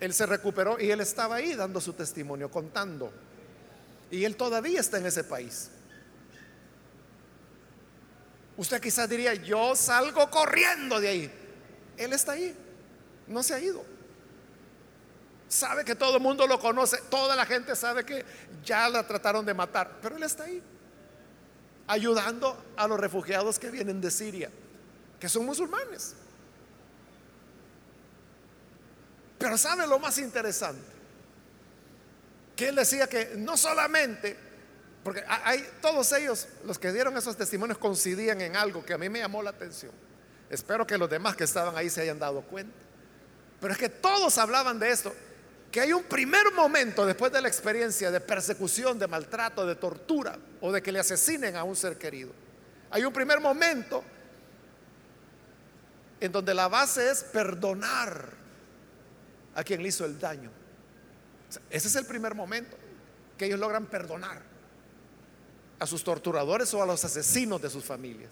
él 0.00 0.14
se 0.14 0.26
recuperó 0.26 0.78
y 0.80 0.90
él 0.90 1.00
estaba 1.00 1.36
ahí 1.36 1.54
dando 1.54 1.80
su 1.80 1.92
testimonio, 1.92 2.50
contando. 2.50 3.12
Y 4.10 4.24
él 4.24 4.36
todavía 4.36 4.80
está 4.80 4.98
en 4.98 5.06
ese 5.06 5.24
país. 5.24 5.70
Usted 8.56 8.80
quizás 8.80 9.08
diría, 9.08 9.34
yo 9.34 9.74
salgo 9.76 10.30
corriendo 10.30 11.00
de 11.00 11.08
ahí. 11.08 11.32
Él 11.96 12.12
está 12.12 12.32
ahí, 12.32 12.54
no 13.26 13.42
se 13.42 13.54
ha 13.54 13.60
ido. 13.60 13.84
Sabe 15.48 15.84
que 15.84 15.94
todo 15.94 16.16
el 16.16 16.22
mundo 16.22 16.46
lo 16.46 16.58
conoce, 16.60 16.98
toda 17.08 17.34
la 17.34 17.46
gente 17.46 17.74
sabe 17.74 18.04
que 18.04 18.24
ya 18.64 18.88
la 18.88 19.06
trataron 19.06 19.46
de 19.46 19.54
matar, 19.54 19.98
pero 20.02 20.16
él 20.16 20.22
está 20.22 20.44
ahí, 20.44 20.62
ayudando 21.86 22.62
a 22.76 22.86
los 22.86 23.00
refugiados 23.00 23.58
que 23.58 23.70
vienen 23.70 24.00
de 24.00 24.10
Siria, 24.10 24.50
que 25.18 25.28
son 25.28 25.46
musulmanes. 25.46 26.14
Pero 29.38 29.56
¿sabe 29.56 29.86
lo 29.86 29.98
más 29.98 30.18
interesante? 30.18 30.82
Que 32.56 32.68
él 32.68 32.74
decía 32.74 33.06
que 33.06 33.34
no 33.36 33.56
solamente, 33.56 34.36
porque 35.04 35.22
hay 35.28 35.64
todos 35.80 36.12
ellos, 36.12 36.48
los 36.64 36.78
que 36.78 36.92
dieron 36.92 37.16
esos 37.16 37.36
testimonios 37.36 37.78
coincidían 37.78 38.40
en 38.40 38.56
algo 38.56 38.84
que 38.84 38.94
a 38.94 38.98
mí 38.98 39.08
me 39.08 39.20
llamó 39.20 39.42
la 39.42 39.50
atención. 39.50 39.92
Espero 40.50 40.86
que 40.86 40.98
los 40.98 41.08
demás 41.08 41.36
que 41.36 41.44
estaban 41.44 41.76
ahí 41.76 41.88
se 41.88 42.00
hayan 42.00 42.18
dado 42.18 42.42
cuenta. 42.42 42.74
Pero 43.60 43.72
es 43.72 43.78
que 43.78 43.88
todos 43.88 44.38
hablaban 44.38 44.78
de 44.78 44.90
esto, 44.90 45.14
que 45.70 45.80
hay 45.80 45.92
un 45.92 46.04
primer 46.04 46.52
momento 46.52 47.04
después 47.06 47.30
de 47.30 47.42
la 47.42 47.48
experiencia 47.48 48.10
de 48.10 48.20
persecución, 48.20 48.98
de 48.98 49.06
maltrato, 49.06 49.66
de 49.66 49.76
tortura 49.76 50.36
o 50.60 50.72
de 50.72 50.82
que 50.82 50.90
le 50.90 50.98
asesinen 50.98 51.54
a 51.56 51.64
un 51.64 51.76
ser 51.76 51.96
querido. 51.98 52.30
Hay 52.90 53.04
un 53.04 53.12
primer 53.12 53.40
momento 53.40 54.02
en 56.20 56.32
donde 56.32 56.54
la 56.54 56.68
base 56.68 57.10
es 57.10 57.22
perdonar 57.22 58.37
a 59.58 59.64
quien 59.64 59.82
le 59.82 59.88
hizo 59.88 60.04
el 60.04 60.20
daño. 60.20 60.52
ese 61.68 61.88
es 61.88 61.96
el 61.96 62.06
primer 62.06 62.32
momento 62.32 62.76
que 63.36 63.46
ellos 63.46 63.58
logran 63.58 63.86
perdonar 63.86 64.40
a 65.80 65.84
sus 65.84 66.04
torturadores 66.04 66.72
o 66.74 66.82
a 66.82 66.86
los 66.86 67.04
asesinos 67.04 67.60
de 67.60 67.68
sus 67.68 67.84
familias. 67.84 68.30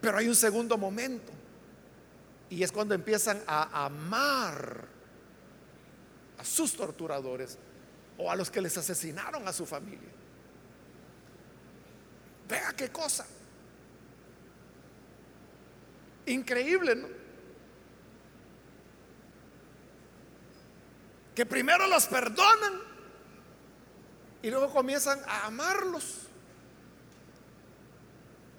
Pero 0.00 0.18
hay 0.18 0.26
un 0.26 0.34
segundo 0.34 0.76
momento 0.76 1.30
y 2.48 2.64
es 2.64 2.72
cuando 2.72 2.96
empiezan 2.96 3.40
a 3.46 3.84
amar 3.84 4.88
a 6.36 6.44
sus 6.44 6.74
torturadores 6.74 7.56
o 8.18 8.28
a 8.28 8.34
los 8.34 8.50
que 8.50 8.60
les 8.60 8.76
asesinaron 8.76 9.46
a 9.46 9.52
su 9.52 9.66
familia. 9.66 10.10
Vea 12.48 12.72
qué 12.76 12.88
cosa. 12.88 13.24
Increíble, 16.26 16.96
¿no? 16.96 17.19
Que 21.40 21.46
primero 21.46 21.86
los 21.86 22.04
perdonan 22.04 22.82
y 24.42 24.50
luego 24.50 24.70
comienzan 24.70 25.22
a 25.26 25.46
amarlos. 25.46 26.26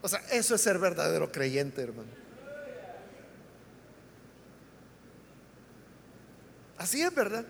O 0.01 0.09
sea, 0.09 0.19
eso 0.31 0.55
es 0.55 0.61
ser 0.61 0.79
verdadero 0.79 1.31
creyente, 1.31 1.83
hermano. 1.83 2.09
Así 6.79 7.03
es, 7.03 7.13
¿verdad? 7.13 7.45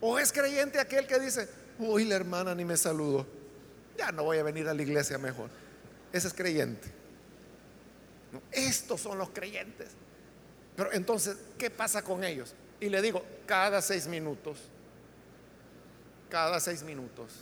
O 0.00 0.20
es 0.20 0.32
creyente 0.32 0.78
aquel 0.78 1.08
que 1.08 1.18
dice, 1.18 1.48
uy, 1.80 2.04
la 2.04 2.14
hermana 2.14 2.54
ni 2.54 2.64
me 2.64 2.76
saludó. 2.76 3.26
Ya 3.96 4.12
no 4.12 4.22
voy 4.22 4.38
a 4.38 4.44
venir 4.44 4.68
a 4.68 4.74
la 4.74 4.82
iglesia 4.82 5.18
mejor. 5.18 5.50
Ese 6.12 6.28
es 6.28 6.34
creyente. 6.34 6.88
Estos 8.52 9.00
son 9.00 9.18
los 9.18 9.30
creyentes. 9.30 9.88
Pero 10.76 10.92
entonces, 10.92 11.36
¿qué 11.58 11.68
pasa 11.68 12.02
con 12.02 12.22
ellos? 12.22 12.54
Y 12.80 12.88
le 12.88 13.02
digo, 13.02 13.24
cada 13.46 13.82
seis 13.82 14.06
minutos, 14.06 14.58
cada 16.28 16.60
seis 16.60 16.82
minutos, 16.82 17.32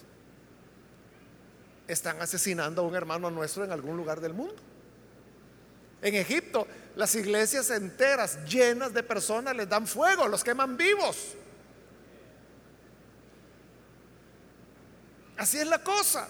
están 1.86 2.20
asesinando 2.20 2.82
a 2.82 2.84
un 2.84 2.94
hermano 2.94 3.30
nuestro 3.30 3.64
en 3.64 3.72
algún 3.72 3.96
lugar 3.96 4.20
del 4.20 4.34
mundo. 4.34 4.56
En 6.02 6.14
Egipto, 6.14 6.66
las 6.94 7.14
iglesias 7.14 7.70
enteras 7.70 8.44
llenas 8.44 8.92
de 8.92 9.02
personas 9.02 9.56
les 9.56 9.68
dan 9.68 9.86
fuego, 9.86 10.28
los 10.28 10.42
queman 10.44 10.76
vivos. 10.76 11.34
Así 15.36 15.58
es 15.58 15.66
la 15.66 15.82
cosa. 15.82 16.28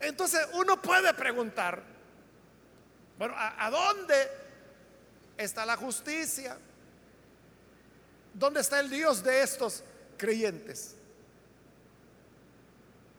Entonces 0.00 0.40
uno 0.54 0.82
puede 0.82 1.14
preguntar, 1.14 1.82
bueno, 3.18 3.34
¿a, 3.36 3.70
dónde 3.70 4.14
está 5.44 5.66
la 5.66 5.76
justicia? 5.76 6.56
¿Dónde 8.34 8.60
está 8.60 8.80
el 8.80 8.88
Dios 8.88 9.22
de 9.22 9.42
estos 9.42 9.84
creyentes? 10.16 10.94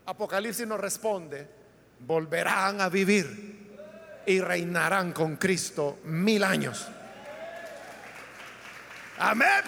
Apocalipsis 0.05 0.67
nos 0.67 0.79
responde, 0.79 1.47
volverán 1.99 2.81
a 2.81 2.89
vivir 2.89 3.63
y 4.25 4.41
reinarán 4.41 5.13
con 5.13 5.37
Cristo 5.37 5.99
mil 6.03 6.43
años. 6.43 6.87
Amén. 9.17 9.63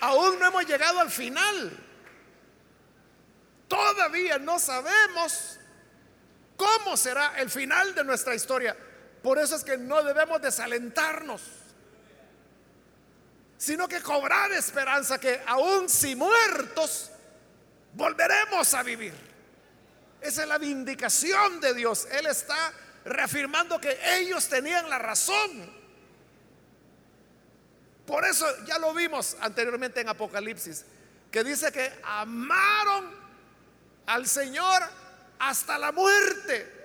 Aún 0.00 0.38
no 0.38 0.46
hemos 0.46 0.66
llegado 0.66 1.00
al 1.00 1.10
final. 1.10 1.76
Todavía 3.66 4.38
no 4.38 4.58
sabemos 4.58 5.58
cómo 6.56 6.96
será 6.96 7.38
el 7.38 7.50
final 7.50 7.94
de 7.94 8.04
nuestra 8.04 8.34
historia. 8.34 8.76
Por 9.22 9.38
eso 9.38 9.56
es 9.56 9.64
que 9.64 9.76
no 9.76 10.02
debemos 10.02 10.40
desalentarnos, 10.40 11.42
sino 13.56 13.88
que 13.88 14.00
cobrar 14.00 14.52
esperanza 14.52 15.18
que 15.18 15.42
aún 15.46 15.88
si 15.88 16.14
muertos, 16.14 17.10
volveremos 17.94 18.72
a 18.74 18.82
vivir. 18.82 19.14
Esa 20.20 20.42
es 20.42 20.48
la 20.48 20.58
vindicación 20.58 21.60
de 21.60 21.74
Dios. 21.74 22.06
Él 22.10 22.26
está 22.26 22.72
reafirmando 23.04 23.80
que 23.80 23.98
ellos 24.18 24.48
tenían 24.48 24.88
la 24.88 24.98
razón. 24.98 25.78
Por 28.06 28.24
eso 28.24 28.46
ya 28.64 28.78
lo 28.78 28.94
vimos 28.94 29.36
anteriormente 29.40 30.00
en 30.00 30.08
Apocalipsis, 30.08 30.84
que 31.30 31.44
dice 31.44 31.70
que 31.70 31.92
amaron 32.04 33.14
al 34.06 34.26
Señor 34.26 34.82
hasta 35.38 35.78
la 35.78 35.92
muerte, 35.92 36.77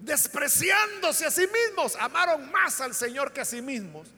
despreciándose 0.00 1.26
a 1.26 1.30
sí 1.30 1.46
mismos, 1.46 1.96
amaron 1.96 2.50
más 2.50 2.80
al 2.80 2.94
Señor 2.94 3.32
que 3.32 3.42
a 3.42 3.44
sí 3.44 3.62
mismos. 3.62 4.08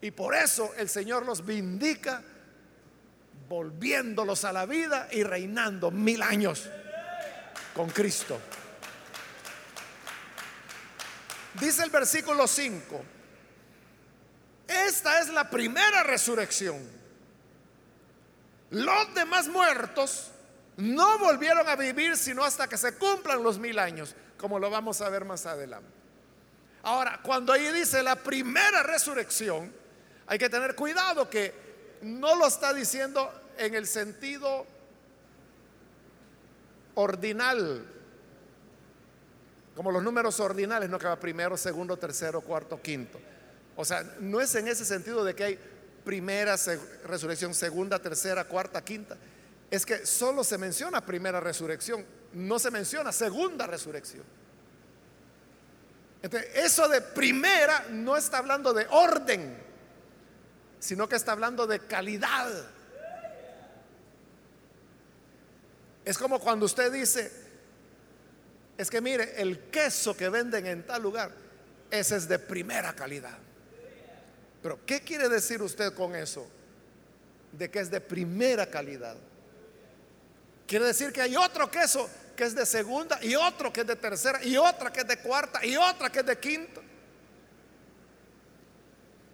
Y 0.00 0.10
por 0.10 0.34
eso 0.34 0.72
el 0.76 0.88
Señor 0.88 1.26
los 1.26 1.44
vindica, 1.44 2.22
volviéndolos 3.48 4.44
a 4.44 4.52
la 4.52 4.66
vida 4.66 5.08
y 5.10 5.22
reinando 5.22 5.90
mil 5.90 6.22
años 6.22 6.68
con 7.74 7.90
Cristo. 7.90 8.40
Dice 11.54 11.82
el 11.82 11.90
versículo 11.90 12.46
5 12.46 13.16
esta 14.68 15.20
es 15.20 15.28
la 15.28 15.48
primera 15.48 16.02
resurrección. 16.02 16.76
Los 18.70 19.14
demás 19.14 19.46
muertos 19.48 20.32
no 20.76 21.18
volvieron 21.18 21.68
a 21.68 21.76
vivir 21.76 22.16
sino 22.16 22.44
hasta 22.44 22.68
que 22.68 22.76
se 22.76 22.96
cumplan 22.96 23.42
los 23.42 23.58
mil 23.58 23.78
años, 23.78 24.14
como 24.38 24.58
lo 24.58 24.70
vamos 24.70 25.00
a 25.00 25.08
ver 25.08 25.24
más 25.24 25.46
adelante. 25.46 25.88
Ahora, 26.82 27.20
cuando 27.22 27.52
ahí 27.52 27.72
dice 27.72 28.02
la 28.02 28.16
primera 28.16 28.82
resurrección, 28.82 29.72
hay 30.26 30.38
que 30.38 30.48
tener 30.48 30.74
cuidado 30.74 31.28
que 31.28 31.52
no 32.02 32.36
lo 32.36 32.46
está 32.46 32.72
diciendo 32.72 33.32
en 33.58 33.74
el 33.74 33.86
sentido 33.86 34.66
ordinal, 36.94 37.84
como 39.74 39.90
los 39.90 40.02
números 40.02 40.40
ordinales, 40.40 40.88
no 40.88 40.98
que 40.98 41.06
va 41.06 41.18
primero, 41.18 41.56
segundo, 41.56 41.96
tercero, 41.96 42.40
cuarto, 42.40 42.80
quinto. 42.80 43.20
O 43.76 43.84
sea, 43.84 44.02
no 44.20 44.40
es 44.40 44.54
en 44.54 44.68
ese 44.68 44.84
sentido 44.84 45.24
de 45.24 45.34
que 45.34 45.44
hay 45.44 45.58
primera 46.04 46.56
resurrección, 47.04 47.52
segunda, 47.52 47.98
tercera, 47.98 48.44
cuarta, 48.44 48.82
quinta. 48.82 49.16
Es 49.70 49.84
que 49.84 50.06
solo 50.06 50.44
se 50.44 50.56
menciona 50.56 51.04
primera 51.04 51.40
resurrección, 51.40 52.06
no 52.36 52.58
se 52.58 52.70
menciona 52.70 53.12
segunda 53.12 53.66
resurrección. 53.66 54.24
Entonces, 56.22 56.50
eso 56.54 56.86
de 56.86 57.00
primera 57.00 57.86
no 57.90 58.16
está 58.16 58.38
hablando 58.38 58.74
de 58.74 58.86
orden, 58.90 59.56
sino 60.78 61.08
que 61.08 61.16
está 61.16 61.32
hablando 61.32 61.66
de 61.66 61.80
calidad. 61.80 62.50
Es 66.04 66.18
como 66.18 66.38
cuando 66.38 66.66
usted 66.66 66.92
dice, 66.92 67.32
es 68.76 68.90
que 68.90 69.00
mire, 69.00 69.40
el 69.40 69.70
queso 69.70 70.14
que 70.14 70.28
venden 70.28 70.66
en 70.66 70.86
tal 70.86 71.02
lugar, 71.02 71.30
ese 71.90 72.16
es 72.16 72.28
de 72.28 72.38
primera 72.38 72.94
calidad. 72.94 73.38
Pero, 74.62 74.84
¿qué 74.84 75.00
quiere 75.00 75.30
decir 75.30 75.62
usted 75.62 75.94
con 75.94 76.14
eso? 76.14 76.46
De 77.52 77.70
que 77.70 77.80
es 77.80 77.90
de 77.90 78.00
primera 78.00 78.66
calidad. 78.66 79.16
Quiere 80.66 80.84
decir 80.84 81.12
que 81.12 81.22
hay 81.22 81.36
otro 81.36 81.70
queso 81.70 82.10
que 82.36 82.44
es 82.44 82.54
de 82.54 82.66
segunda 82.66 83.18
y 83.22 83.34
otro 83.34 83.72
que 83.72 83.80
es 83.80 83.86
de 83.86 83.96
tercera 83.96 84.44
y 84.44 84.56
otra 84.56 84.92
que 84.92 85.00
es 85.00 85.08
de 85.08 85.18
cuarta 85.18 85.64
y 85.64 85.76
otra 85.76 86.10
que 86.10 86.20
es 86.20 86.26
de 86.26 86.38
quinta. 86.38 86.80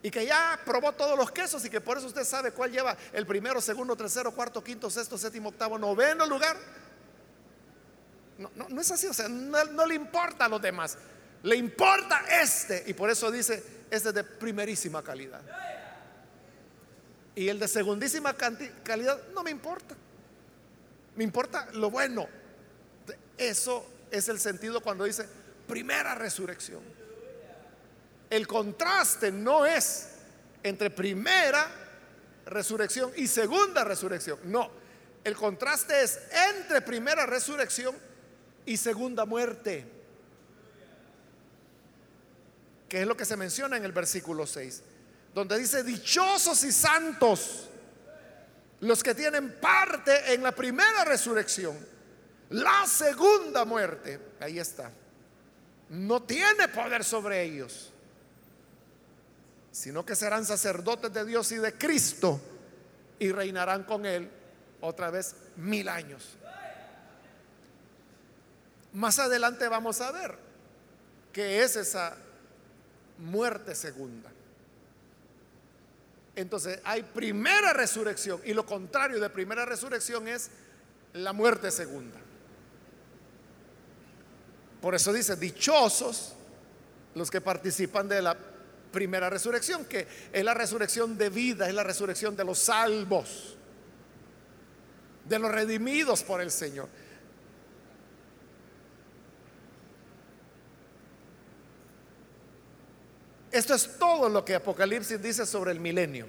Y 0.05 0.11
que 0.11 0.27
ya 0.27 0.59
probó 0.65 0.93
todos 0.93 1.17
los 1.17 1.31
quesos 1.31 1.65
y 1.65 1.71
que 1.71 1.81
por 1.81 1.99
eso 1.99 2.07
usted 2.07 2.25
sabe 2.25 2.53
cuál 2.53 2.73
lleva 2.73 2.97
el 3.13 3.27
primero, 3.27 3.61
segundo, 3.61 3.95
tercero, 3.95 4.33
cuarto, 4.33 4.63
quinto, 4.63 4.91
sexto, 4.91 5.17
séptimo, 5.17 5.51
octavo, 5.51 5.79
noveno 5.79 6.27
lugar. 6.27 6.57
No, 8.39 8.51
no, 8.69 8.81
es 8.81 8.91
así, 8.91 9.07
o 9.07 9.13
sea, 9.15 9.29
no, 9.29 9.63
no 9.65 9.87
le 9.87 9.95
importa 9.95 10.47
a 10.47 10.49
los 10.49 10.61
demás. 10.61 10.99
Le 11.45 11.55
importa 11.55 12.23
este. 12.43 12.83
Y 12.87 12.95
por 12.95 13.11
eso 13.11 13.31
dice, 13.31 13.63
este 13.91 14.09
es 14.09 14.15
de 14.15 14.25
primerísima 14.25 15.03
calidad. 15.05 15.43
Y 17.35 17.49
el 17.49 17.61
de 17.61 17.69
segundísima 17.69 18.35
calidad 18.35 19.21
no 19.33 19.45
me 19.45 19.53
importa. 19.53 19.95
Me 21.15 21.25
importa 21.25 21.69
lo 21.75 21.91
bueno. 21.91 22.27
Eso 23.49 23.87
es 24.11 24.29
el 24.29 24.39
sentido 24.39 24.81
cuando 24.81 25.05
dice 25.05 25.27
primera 25.67 26.15
resurrección. 26.15 26.81
El 28.31 28.47
contraste 28.47 29.31
no 29.33 29.67
es 29.67 30.09
entre 30.63 30.91
primera 30.91 31.67
resurrección 32.47 33.13
y 33.17 33.27
segunda 33.27 33.85
resurrección. 33.85 34.39
No, 34.45 34.71
el 35.25 35.35
contraste 35.35 36.03
es 36.03 36.19
entre 36.57 36.81
primera 36.83 37.27
resurrección 37.27 37.97
y 38.65 38.77
segunda 38.77 39.25
muerte 39.25 39.87
que 42.89 43.01
es 43.01 43.07
lo 43.07 43.17
que 43.17 43.25
se 43.25 43.39
menciona 43.39 43.79
en 43.79 43.87
el 43.87 43.93
versículo 43.93 44.47
6, 44.47 44.83
donde 45.35 45.59
dice, 45.59 45.83
dichosos 45.83 46.63
y 46.63 46.71
santos 46.71 47.71
los 48.81 49.03
que 49.03 49.15
tienen 49.15 49.59
parte 49.61 50.35
en 50.35 50.43
la 50.43 50.53
primera 50.53 51.03
resurrección, 51.07 51.75
la 52.53 52.87
segunda 52.87 53.65
muerte, 53.65 54.21
ahí 54.41 54.59
está, 54.59 54.91
no 55.89 56.23
tiene 56.23 56.69
poder 56.69 57.03
sobre 57.03 57.43
ellos, 57.43 57.91
sino 59.71 60.05
que 60.05 60.15
serán 60.15 60.45
sacerdotes 60.45 61.13
de 61.13 61.25
Dios 61.25 61.51
y 61.53 61.57
de 61.57 61.73
Cristo 61.75 62.41
y 63.19 63.33
reinarán 63.33 63.85
con 63.85 64.05
Él 64.05 64.31
otra 64.81 65.11
vez 65.11 65.35
mil 65.57 65.89
años. 65.89 66.37
Más 68.93 69.19
adelante 69.19 69.67
vamos 69.69 70.01
a 70.03 70.13
ver 70.13 70.37
qué 71.33 71.63
es 71.63 71.77
esa 71.77 72.17
muerte 73.17 73.75
segunda. 73.75 74.31
Entonces 76.37 76.81
hay 76.85 77.03
primera 77.03 77.73
resurrección 77.73 78.41
y 78.45 78.53
lo 78.53 78.67
contrario 78.67 79.21
de 79.21 79.31
primera 79.31 79.65
resurrección 79.65 80.29
es 80.29 80.51
la 81.15 81.33
muerte 81.33 81.71
segunda. 81.71 82.22
Por 84.83 84.97
eso 84.97 85.13
dice, 85.13 85.37
dichosos 85.37 86.35
los 87.15 87.31
que 87.31 87.41
participan 87.41 88.09
de 88.09 88.21
la 88.21 88.37
primera 88.91 89.31
resurrección, 89.31 89.85
que 89.85 90.09
es 90.33 90.45
la 90.45 90.55
resurrección 90.55 91.17
de 91.17 91.31
vida, 91.31 91.69
es 91.69 91.75
la 91.75 91.85
resurrección 91.85 92.35
de 92.35 92.45
los 92.45 92.59
salvos, 92.59 93.57
de 95.25 95.39
los 95.39 95.53
redimidos 95.53 96.25
por 96.25 96.41
el 96.41 96.51
Señor. 96.51 96.89
Esto 103.53 103.75
es 103.75 103.99
todo 103.99 104.29
lo 104.29 104.45
que 104.45 104.57
Apocalipsis 104.57 105.23
dice 105.23 105.47
sobre 105.47 105.71
el 105.71 105.79
milenio. 105.79 106.27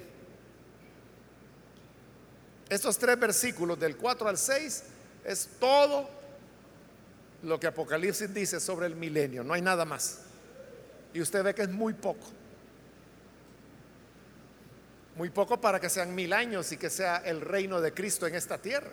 Estos 2.68 2.98
tres 2.98 3.18
versículos 3.18 3.80
del 3.80 3.96
4 3.96 4.28
al 4.28 4.38
6 4.38 4.84
es 5.24 5.48
todo 5.58 6.08
lo 7.44 7.60
que 7.60 7.66
Apocalipsis 7.66 8.32
dice 8.32 8.58
sobre 8.58 8.86
el 8.86 8.96
milenio, 8.96 9.44
no 9.44 9.54
hay 9.54 9.62
nada 9.62 9.84
más. 9.84 10.20
Y 11.12 11.20
usted 11.20 11.42
ve 11.44 11.54
que 11.54 11.62
es 11.62 11.70
muy 11.70 11.94
poco. 11.94 12.26
Muy 15.16 15.30
poco 15.30 15.60
para 15.60 15.78
que 15.78 15.88
sean 15.88 16.14
mil 16.14 16.32
años 16.32 16.72
y 16.72 16.76
que 16.76 16.90
sea 16.90 17.18
el 17.18 17.40
reino 17.40 17.80
de 17.80 17.92
Cristo 17.92 18.26
en 18.26 18.34
esta 18.34 18.58
tierra. 18.58 18.90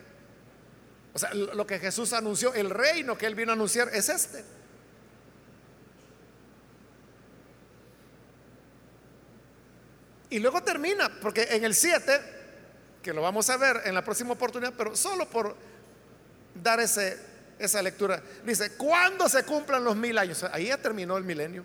O 1.14 1.18
sea, 1.18 1.34
lo 1.34 1.66
que 1.66 1.78
Jesús 1.78 2.12
anunció, 2.12 2.54
el 2.54 2.70
reino 2.70 3.18
que 3.18 3.26
él 3.26 3.34
vino 3.34 3.50
a 3.50 3.54
anunciar 3.54 3.88
es 3.92 4.08
este. 4.08 4.44
Y 10.30 10.38
luego 10.38 10.62
termina, 10.62 11.10
porque 11.20 11.42
en 11.50 11.64
el 11.64 11.74
7, 11.74 12.20
que 13.02 13.12
lo 13.12 13.20
vamos 13.20 13.50
a 13.50 13.56
ver 13.56 13.82
en 13.84 13.94
la 13.94 14.02
próxima 14.02 14.32
oportunidad, 14.32 14.72
pero 14.78 14.96
solo 14.96 15.28
por 15.28 15.54
dar 16.54 16.80
ese, 16.80 17.31
esa 17.64 17.82
lectura, 17.82 18.22
dice, 18.44 18.72
¿cuándo 18.76 19.28
se 19.28 19.44
cumplan 19.44 19.84
los 19.84 19.96
mil 19.96 20.18
años? 20.18 20.44
Ahí 20.44 20.66
ya 20.66 20.78
terminó 20.78 21.16
el 21.16 21.24
milenio. 21.24 21.64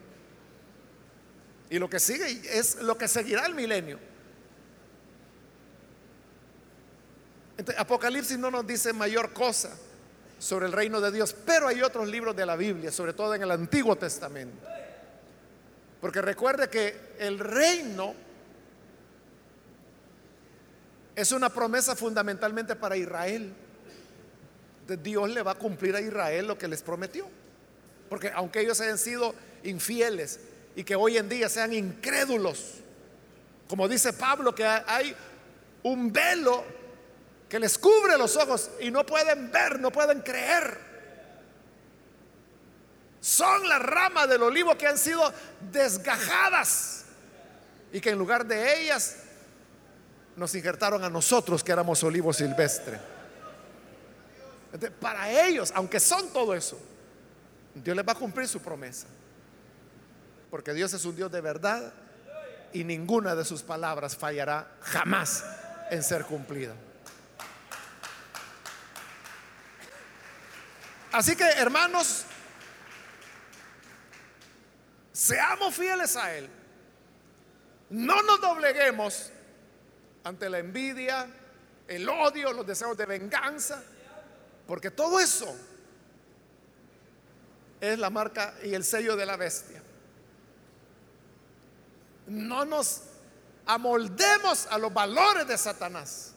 Y 1.69 1.79
lo 1.79 1.89
que 1.89 1.99
sigue 1.99 2.41
es 2.57 2.81
lo 2.81 2.97
que 2.97 3.07
seguirá 3.07 3.45
el 3.45 3.53
milenio. 3.55 3.99
Apocalipsis 7.77 8.37
no 8.37 8.51
nos 8.51 8.65
dice 8.65 8.93
mayor 8.93 9.33
cosa 9.33 9.75
sobre 10.39 10.67
el 10.67 10.71
reino 10.71 11.01
de 11.01 11.11
Dios, 11.11 11.35
pero 11.45 11.67
hay 11.67 11.81
otros 11.81 12.07
libros 12.07 12.35
de 12.35 12.45
la 12.45 12.55
Biblia, 12.55 12.91
sobre 12.91 13.13
todo 13.13 13.33
en 13.33 13.41
el 13.41 13.51
Antiguo 13.51 13.95
Testamento. 13.95 14.67
Porque 15.99 16.21
recuerde 16.21 16.69
que 16.69 17.15
el 17.17 17.39
reino 17.39 18.13
es 21.15 21.31
una 21.31 21.49
promesa 21.49 21.95
fundamentalmente 21.95 22.75
para 22.75 22.95
Israel. 22.95 23.51
Dios 24.95 25.29
le 25.29 25.41
va 25.41 25.51
a 25.51 25.55
cumplir 25.55 25.95
a 25.95 26.01
Israel 26.01 26.47
lo 26.47 26.57
que 26.57 26.67
les 26.67 26.81
prometió. 26.81 27.27
Porque 28.09 28.31
aunque 28.33 28.61
ellos 28.61 28.79
hayan 28.79 28.97
sido 28.97 29.35
infieles 29.63 30.39
y 30.75 30.83
que 30.83 30.95
hoy 30.95 31.17
en 31.17 31.27
día 31.27 31.49
sean 31.49 31.73
incrédulos, 31.73 32.75
como 33.67 33.87
dice 33.87 34.13
Pablo, 34.13 34.55
que 34.55 34.63
hay 34.63 35.13
un 35.83 36.13
velo 36.13 36.63
que 37.49 37.59
les 37.59 37.77
cubre 37.77 38.17
los 38.17 38.35
ojos 38.37 38.69
y 38.79 38.91
no 38.91 39.05
pueden 39.05 39.51
ver, 39.51 39.79
no 39.79 39.91
pueden 39.91 40.21
creer. 40.21 40.77
Son 43.19 43.67
las 43.67 43.81
ramas 43.81 44.29
del 44.29 44.43
olivo 44.43 44.77
que 44.77 44.87
han 44.87 44.97
sido 44.97 45.33
desgajadas 45.71 47.05
y 47.91 47.99
que 47.99 48.11
en 48.11 48.17
lugar 48.17 48.45
de 48.45 48.81
ellas 48.81 49.17
nos 50.35 50.53
injertaron 50.55 51.03
a 51.03 51.09
nosotros 51.09 51.63
que 51.63 51.71
éramos 51.71 52.03
olivos 52.03 52.37
silvestre. 52.37 53.16
Para 54.99 55.29
ellos, 55.47 55.71
aunque 55.75 55.99
son 55.99 56.31
todo 56.33 56.53
eso, 56.53 56.79
Dios 57.73 57.95
les 57.95 58.07
va 58.07 58.13
a 58.13 58.15
cumplir 58.15 58.47
su 58.47 58.61
promesa. 58.61 59.07
Porque 60.49 60.73
Dios 60.73 60.93
es 60.93 61.03
un 61.05 61.15
Dios 61.15 61.31
de 61.31 61.41
verdad 61.41 61.93
y 62.73 62.83
ninguna 62.83 63.35
de 63.35 63.45
sus 63.45 63.61
palabras 63.61 64.15
fallará 64.15 64.67
jamás 64.81 65.43
en 65.89 66.03
ser 66.03 66.25
cumplida. 66.25 66.73
Así 71.11 71.35
que, 71.35 71.43
hermanos, 71.43 72.23
seamos 75.11 75.73
fieles 75.73 76.15
a 76.15 76.33
Él. 76.35 76.49
No 77.89 78.21
nos 78.21 78.41
dobleguemos 78.41 79.31
ante 80.23 80.49
la 80.49 80.59
envidia, 80.59 81.27
el 81.87 82.07
odio, 82.09 82.51
los 82.51 82.67
deseos 82.67 82.97
de 82.97 83.05
venganza, 83.05 83.81
porque 84.67 84.91
todo 84.91 85.19
eso 85.19 85.55
es 87.79 87.97
la 87.97 88.09
marca 88.09 88.53
y 88.63 88.73
el 88.73 88.83
sello 88.83 89.15
de 89.15 89.25
la 89.25 89.37
bestia. 89.37 89.81
No 92.27 92.65
nos 92.65 93.03
amoldemos 93.65 94.67
a 94.67 94.77
los 94.77 94.93
valores 94.93 95.47
de 95.47 95.57
Satanás, 95.57 96.33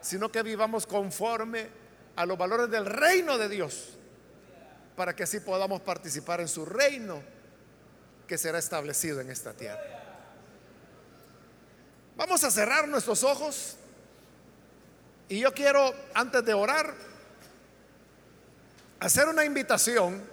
sino 0.00 0.30
que 0.30 0.42
vivamos 0.42 0.86
conforme 0.86 1.68
a 2.16 2.26
los 2.26 2.36
valores 2.36 2.70
del 2.70 2.86
reino 2.86 3.38
de 3.38 3.48
Dios, 3.48 3.90
para 4.96 5.14
que 5.14 5.22
así 5.22 5.40
podamos 5.40 5.80
participar 5.80 6.40
en 6.40 6.48
su 6.48 6.64
reino 6.64 7.22
que 8.26 8.38
será 8.38 8.58
establecido 8.58 9.20
en 9.20 9.30
esta 9.30 9.52
tierra. 9.52 9.82
Vamos 12.16 12.42
a 12.44 12.50
cerrar 12.50 12.88
nuestros 12.88 13.22
ojos 13.24 13.76
y 15.28 15.40
yo 15.40 15.52
quiero, 15.52 15.92
antes 16.14 16.44
de 16.44 16.54
orar, 16.54 16.94
hacer 19.04 19.28
una 19.28 19.44
invitación 19.44 20.24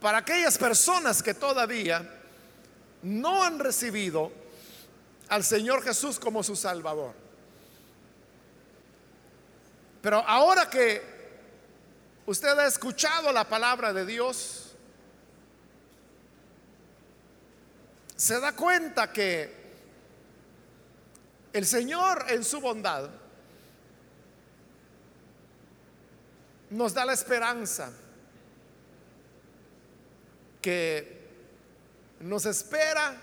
para 0.00 0.18
aquellas 0.18 0.58
personas 0.58 1.22
que 1.22 1.34
todavía 1.34 2.04
no 3.02 3.44
han 3.44 3.60
recibido 3.60 4.32
al 5.28 5.44
Señor 5.44 5.84
Jesús 5.84 6.18
como 6.18 6.42
su 6.42 6.56
Salvador. 6.56 7.14
Pero 10.02 10.18
ahora 10.26 10.68
que 10.68 11.00
usted 12.26 12.58
ha 12.58 12.66
escuchado 12.66 13.30
la 13.30 13.48
palabra 13.48 13.92
de 13.92 14.04
Dios, 14.04 14.74
se 18.16 18.40
da 18.40 18.50
cuenta 18.50 19.12
que 19.12 19.54
el 21.52 21.64
Señor 21.64 22.26
en 22.30 22.42
su 22.42 22.60
bondad 22.60 23.08
nos 26.70 26.94
da 26.94 27.04
la 27.04 27.12
esperanza 27.12 27.90
que 30.60 31.18
nos 32.20 32.46
espera 32.46 33.16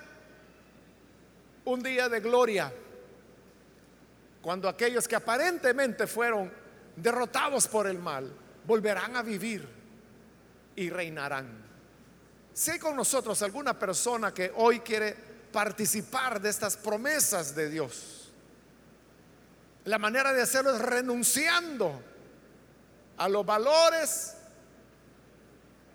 un 1.65 1.83
día 1.83 2.07
de 2.09 2.19
gloria 2.19 2.71
cuando 4.41 4.69
aquellos 4.69 5.07
que 5.07 5.15
aparentemente 5.15 6.07
fueron 6.07 6.51
derrotados 6.95 7.67
por 7.67 7.87
el 7.87 7.99
mal 7.99 8.31
volverán 8.65 9.15
a 9.15 9.21
vivir 9.21 9.67
y 10.75 10.89
reinarán. 10.89 11.65
Si 12.53 12.71
hay 12.71 12.79
con 12.79 12.95
nosotros 12.95 13.41
alguna 13.41 13.77
persona 13.77 14.33
que 14.33 14.51
hoy 14.55 14.79
quiere 14.79 15.15
participar 15.51 16.39
de 16.39 16.49
estas 16.49 16.77
promesas 16.77 17.55
de 17.55 17.69
Dios, 17.69 18.31
la 19.85 19.99
manera 19.99 20.33
de 20.33 20.41
hacerlo 20.41 20.75
es 20.75 20.81
renunciando 20.81 22.01
a 23.17 23.29
los 23.29 23.45
valores 23.45 24.35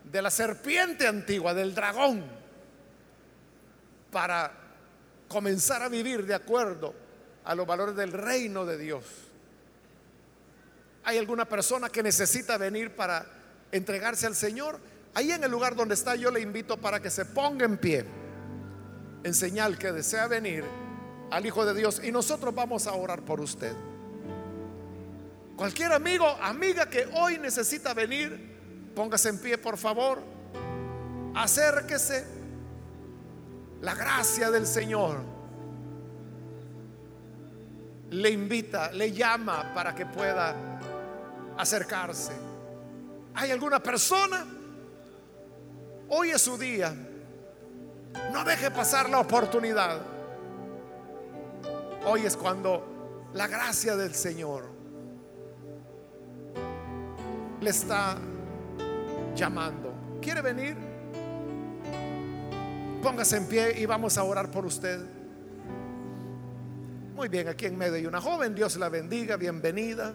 de 0.04 0.22
la 0.22 0.30
serpiente 0.30 1.06
antigua, 1.06 1.54
del 1.54 1.74
dragón, 1.74 2.24
para 4.10 4.52
comenzar 5.28 5.82
a 5.82 5.88
vivir 5.88 6.26
de 6.26 6.34
acuerdo 6.34 6.94
a 7.44 7.54
los 7.54 7.66
valores 7.66 7.94
del 7.94 8.12
reino 8.12 8.66
de 8.66 8.78
Dios. 8.78 9.04
¿Hay 11.04 11.18
alguna 11.18 11.44
persona 11.44 11.88
que 11.88 12.02
necesita 12.02 12.58
venir 12.58 12.94
para 12.94 13.26
entregarse 13.72 14.26
al 14.26 14.34
Señor? 14.34 14.78
Ahí 15.14 15.32
en 15.32 15.42
el 15.44 15.50
lugar 15.50 15.74
donde 15.74 15.94
está 15.94 16.14
yo 16.16 16.30
le 16.30 16.40
invito 16.40 16.76
para 16.76 17.00
que 17.00 17.10
se 17.10 17.24
ponga 17.24 17.64
en 17.64 17.78
pie 17.78 18.04
en 19.22 19.34
señal 19.34 19.78
que 19.78 19.92
desea 19.92 20.26
venir 20.26 20.64
al 21.30 21.46
Hijo 21.46 21.64
de 21.64 21.74
Dios 21.74 22.00
y 22.02 22.10
nosotros 22.10 22.54
vamos 22.54 22.86
a 22.86 22.92
orar 22.92 23.22
por 23.22 23.40
usted. 23.40 23.74
Cualquier 25.60 25.92
amigo, 25.92 26.26
amiga 26.40 26.88
que 26.88 27.06
hoy 27.12 27.36
necesita 27.36 27.92
venir, 27.92 28.92
póngase 28.94 29.28
en 29.28 29.38
pie 29.38 29.58
por 29.58 29.76
favor, 29.76 30.22
acérquese. 31.34 32.26
La 33.82 33.94
gracia 33.94 34.50
del 34.50 34.66
Señor 34.66 35.18
le 38.08 38.30
invita, 38.30 38.90
le 38.92 39.12
llama 39.12 39.74
para 39.74 39.94
que 39.94 40.06
pueda 40.06 40.56
acercarse. 41.58 42.32
¿Hay 43.34 43.50
alguna 43.50 43.82
persona? 43.82 44.46
Hoy 46.08 46.30
es 46.30 46.40
su 46.40 46.56
día. 46.56 46.94
No 48.32 48.44
deje 48.44 48.70
pasar 48.70 49.10
la 49.10 49.20
oportunidad. 49.20 50.00
Hoy 52.06 52.24
es 52.24 52.34
cuando 52.34 53.28
la 53.34 53.46
gracia 53.46 53.94
del 53.94 54.14
Señor 54.14 54.79
le 57.60 57.70
está 57.70 58.16
llamando. 59.34 59.94
¿Quiere 60.20 60.40
venir? 60.40 60.76
Póngase 63.02 63.36
en 63.36 63.46
pie 63.46 63.80
y 63.80 63.86
vamos 63.86 64.16
a 64.18 64.24
orar 64.24 64.50
por 64.50 64.66
usted. 64.66 65.00
Muy 67.14 67.28
bien, 67.28 67.48
aquí 67.48 67.66
en 67.66 67.76
medio 67.76 67.94
hay 67.94 68.06
una 68.06 68.20
joven, 68.20 68.54
Dios 68.54 68.76
la 68.76 68.88
bendiga, 68.88 69.36
bienvenida. 69.36 70.14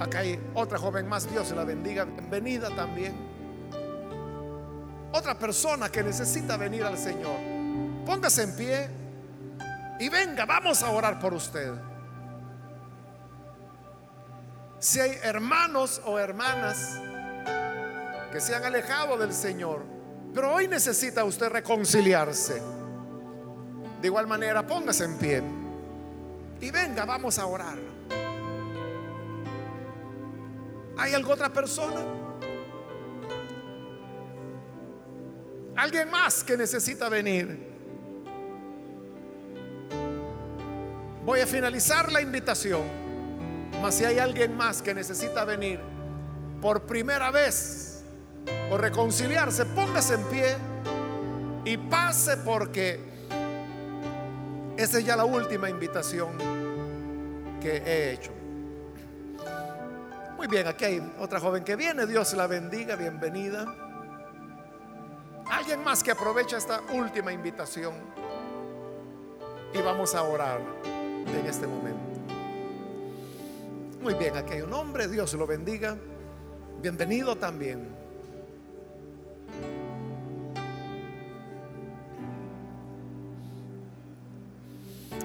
Acá 0.00 0.20
hay 0.20 0.38
otra 0.54 0.78
joven 0.78 1.08
más, 1.08 1.28
Dios 1.30 1.50
la 1.50 1.64
bendiga, 1.64 2.04
bienvenida 2.04 2.74
también. 2.74 3.14
Otra 5.12 5.36
persona 5.38 5.90
que 5.90 6.02
necesita 6.02 6.56
venir 6.56 6.84
al 6.84 6.96
Señor. 6.96 7.38
Póngase 8.06 8.42
en 8.42 8.56
pie 8.56 8.88
y 9.98 10.08
venga, 10.08 10.46
vamos 10.46 10.82
a 10.82 10.90
orar 10.90 11.18
por 11.18 11.34
usted. 11.34 11.72
Si 14.80 15.00
hay 15.00 15.18
hermanos 15.22 16.00
o 16.04 16.18
hermanas 16.18 17.00
que 18.30 18.40
se 18.40 18.54
han 18.54 18.64
alejado 18.64 19.16
del 19.18 19.32
Señor, 19.32 19.82
pero 20.32 20.52
hoy 20.52 20.68
necesita 20.68 21.24
usted 21.24 21.48
reconciliarse. 21.48 22.62
De 24.00 24.06
igual 24.06 24.28
manera, 24.28 24.64
póngase 24.64 25.04
en 25.04 25.18
pie 25.18 25.42
y 26.60 26.70
venga, 26.70 27.04
vamos 27.04 27.38
a 27.38 27.46
orar. 27.46 27.78
¿Hay 30.96 31.12
alguna 31.14 31.34
otra 31.34 31.52
persona? 31.52 32.00
¿Alguien 35.76 36.10
más 36.10 36.44
que 36.44 36.56
necesita 36.56 37.08
venir? 37.08 37.66
Voy 41.24 41.40
a 41.40 41.46
finalizar 41.46 42.10
la 42.12 42.20
invitación. 42.20 43.07
Mas 43.82 43.94
si 43.94 44.04
hay 44.04 44.18
alguien 44.18 44.56
más 44.56 44.82
que 44.82 44.94
necesita 44.94 45.44
venir 45.44 45.80
por 46.60 46.82
primera 46.82 47.30
vez 47.30 48.02
o 48.70 48.76
reconciliarse, 48.76 49.64
póngase 49.66 50.14
en 50.14 50.24
pie 50.24 50.56
y 51.64 51.76
pase 51.76 52.38
porque 52.38 53.00
esa 54.76 54.98
es 54.98 55.04
ya 55.04 55.16
la 55.16 55.24
última 55.24 55.68
invitación 55.68 56.28
que 57.60 57.76
he 57.78 58.12
hecho. 58.12 58.32
Muy 60.36 60.46
bien, 60.46 60.68
aquí 60.68 60.84
hay 60.84 61.12
otra 61.18 61.40
joven 61.40 61.64
que 61.64 61.74
viene. 61.74 62.06
Dios 62.06 62.32
la 62.34 62.46
bendiga, 62.46 62.94
bienvenida. 62.94 63.66
Alguien 65.50 65.82
más 65.82 66.04
que 66.04 66.12
aprovecha 66.12 66.56
esta 66.56 66.80
última 66.92 67.32
invitación. 67.32 67.94
Y 69.74 69.82
vamos 69.82 70.14
a 70.14 70.22
orar 70.22 70.60
en 70.84 71.46
este 71.46 71.66
momento. 71.66 71.97
Muy 74.00 74.14
bien, 74.14 74.36
aquí 74.36 74.54
hay 74.54 74.62
un 74.62 74.72
hombre, 74.72 75.08
Dios 75.08 75.34
lo 75.34 75.46
bendiga. 75.46 75.96
Bienvenido 76.80 77.34
también. 77.36 77.88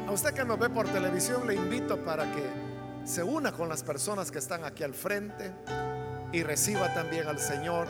A 0.08 0.12
usted 0.12 0.34
que 0.34 0.44
nos 0.44 0.58
ve 0.58 0.70
por 0.70 0.88
televisión 0.88 1.48
le 1.48 1.54
invito 1.54 2.04
para 2.04 2.24
que 2.32 2.44
se 3.06 3.22
una 3.22 3.52
con 3.52 3.70
las 3.70 3.84
personas 3.84 4.32
que 4.32 4.40
están 4.40 4.64
aquí 4.64 4.84
al 4.84 4.96
frente 4.96 5.52
y 6.32 6.42
reciba 6.42 6.92
también 6.94 7.28
al 7.28 7.38
Señor 7.38 7.88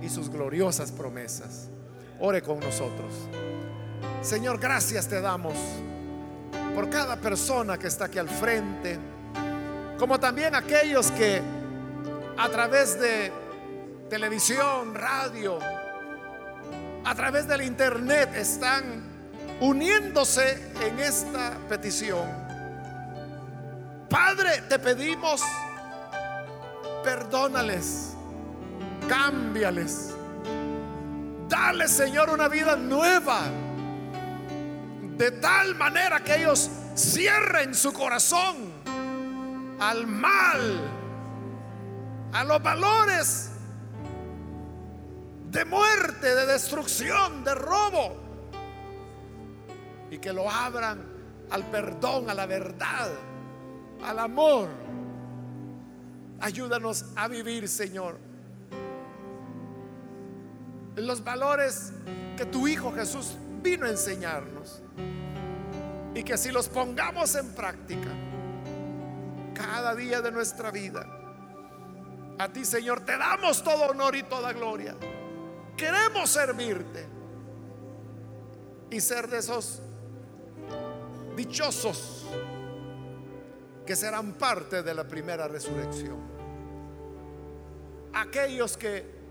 y 0.00 0.08
sus 0.08 0.30
gloriosas 0.30 0.90
promesas. 0.90 1.68
Ore 2.18 2.40
con 2.40 2.60
nosotros. 2.60 3.12
Señor, 4.22 4.58
gracias 4.58 5.06
te 5.06 5.20
damos 5.20 5.54
por 6.74 6.88
cada 6.88 7.16
persona 7.16 7.76
que 7.76 7.88
está 7.88 8.06
aquí 8.06 8.18
al 8.18 8.28
frente, 8.28 8.98
como 10.02 10.18
también 10.18 10.52
aquellos 10.56 11.12
que 11.12 11.40
a 12.36 12.48
través 12.48 12.98
de 12.98 13.30
televisión, 14.10 14.96
radio, 14.96 15.60
a 17.04 17.14
través 17.14 17.46
del 17.46 17.62
internet 17.62 18.34
están 18.34 18.82
uniéndose 19.60 20.72
en 20.80 20.98
esta 20.98 21.56
petición. 21.68 22.28
Padre, 24.10 24.62
te 24.68 24.80
pedimos, 24.80 25.40
perdónales, 27.04 28.14
cámbiales, 29.08 30.16
dale 31.48 31.86
Señor 31.86 32.28
una 32.30 32.48
vida 32.48 32.74
nueva, 32.74 33.42
de 35.16 35.30
tal 35.30 35.76
manera 35.76 36.18
que 36.24 36.38
ellos 36.38 36.68
cierren 36.96 37.72
su 37.72 37.92
corazón 37.92 38.71
al 39.78 40.06
mal, 40.06 40.80
a 42.32 42.44
los 42.44 42.62
valores 42.62 43.50
de 45.50 45.64
muerte, 45.64 46.34
de 46.34 46.46
destrucción, 46.46 47.44
de 47.44 47.54
robo 47.54 48.16
y 50.10 50.18
que 50.18 50.32
lo 50.32 50.50
abran 50.50 51.02
al 51.50 51.64
perdón, 51.70 52.30
a 52.30 52.34
la 52.34 52.46
verdad, 52.46 53.10
al 54.04 54.18
amor. 54.18 54.68
Ayúdanos 56.40 57.06
a 57.14 57.28
vivir, 57.28 57.68
Señor, 57.68 58.18
los 60.96 61.22
valores 61.22 61.92
que 62.36 62.46
tu 62.46 62.66
Hijo 62.66 62.92
Jesús 62.92 63.36
vino 63.62 63.86
a 63.86 63.90
enseñarnos. 63.90 64.82
Y 66.14 66.22
que 66.22 66.36
si 66.36 66.50
los 66.50 66.68
pongamos 66.68 67.34
en 67.36 67.54
práctica 67.54 68.10
cada 69.54 69.94
día 69.94 70.20
de 70.20 70.30
nuestra 70.30 70.70
vida, 70.70 71.06
a 72.38 72.48
ti, 72.48 72.64
Señor, 72.64 73.04
te 73.04 73.16
damos 73.16 73.62
todo 73.62 73.84
honor 73.84 74.16
y 74.16 74.22
toda 74.24 74.52
gloria. 74.52 74.96
Queremos 75.76 76.30
servirte 76.30 77.06
y 78.90 79.00
ser 79.00 79.28
de 79.28 79.38
esos 79.38 79.80
dichosos 81.36 82.26
que 83.86 83.96
serán 83.96 84.34
parte 84.34 84.82
de 84.82 84.94
la 84.94 85.04
primera 85.04 85.48
resurrección. 85.48 86.18
Aquellos 88.14 88.76
que 88.76 89.22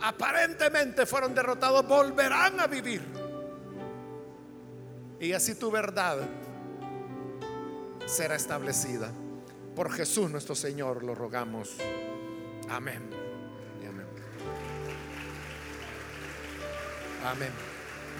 aparentemente 0.00 1.06
fueron 1.06 1.34
derrotados 1.34 1.86
volverán 1.86 2.60
a 2.60 2.66
vivir. 2.66 3.02
Y 5.20 5.32
así 5.32 5.54
tu 5.54 5.70
verdad 5.70 6.18
será 8.06 8.34
establecida. 8.34 9.10
Por 9.74 9.90
Jesús 9.90 10.30
nuestro 10.30 10.54
Señor 10.54 11.02
lo 11.02 11.14
rogamos. 11.14 11.76
Amén. 12.68 13.08
amén. 13.80 14.06
Amén. 17.24 17.50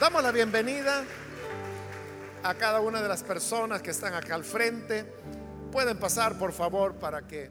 Damos 0.00 0.22
la 0.22 0.32
bienvenida 0.32 1.04
a 2.42 2.54
cada 2.54 2.80
una 2.80 3.02
de 3.02 3.08
las 3.08 3.22
personas 3.22 3.82
que 3.82 3.90
están 3.90 4.14
acá 4.14 4.34
al 4.34 4.44
frente. 4.44 5.04
Pueden 5.70 5.98
pasar, 5.98 6.38
por 6.38 6.52
favor, 6.52 6.94
para 6.94 7.26
que 7.26 7.50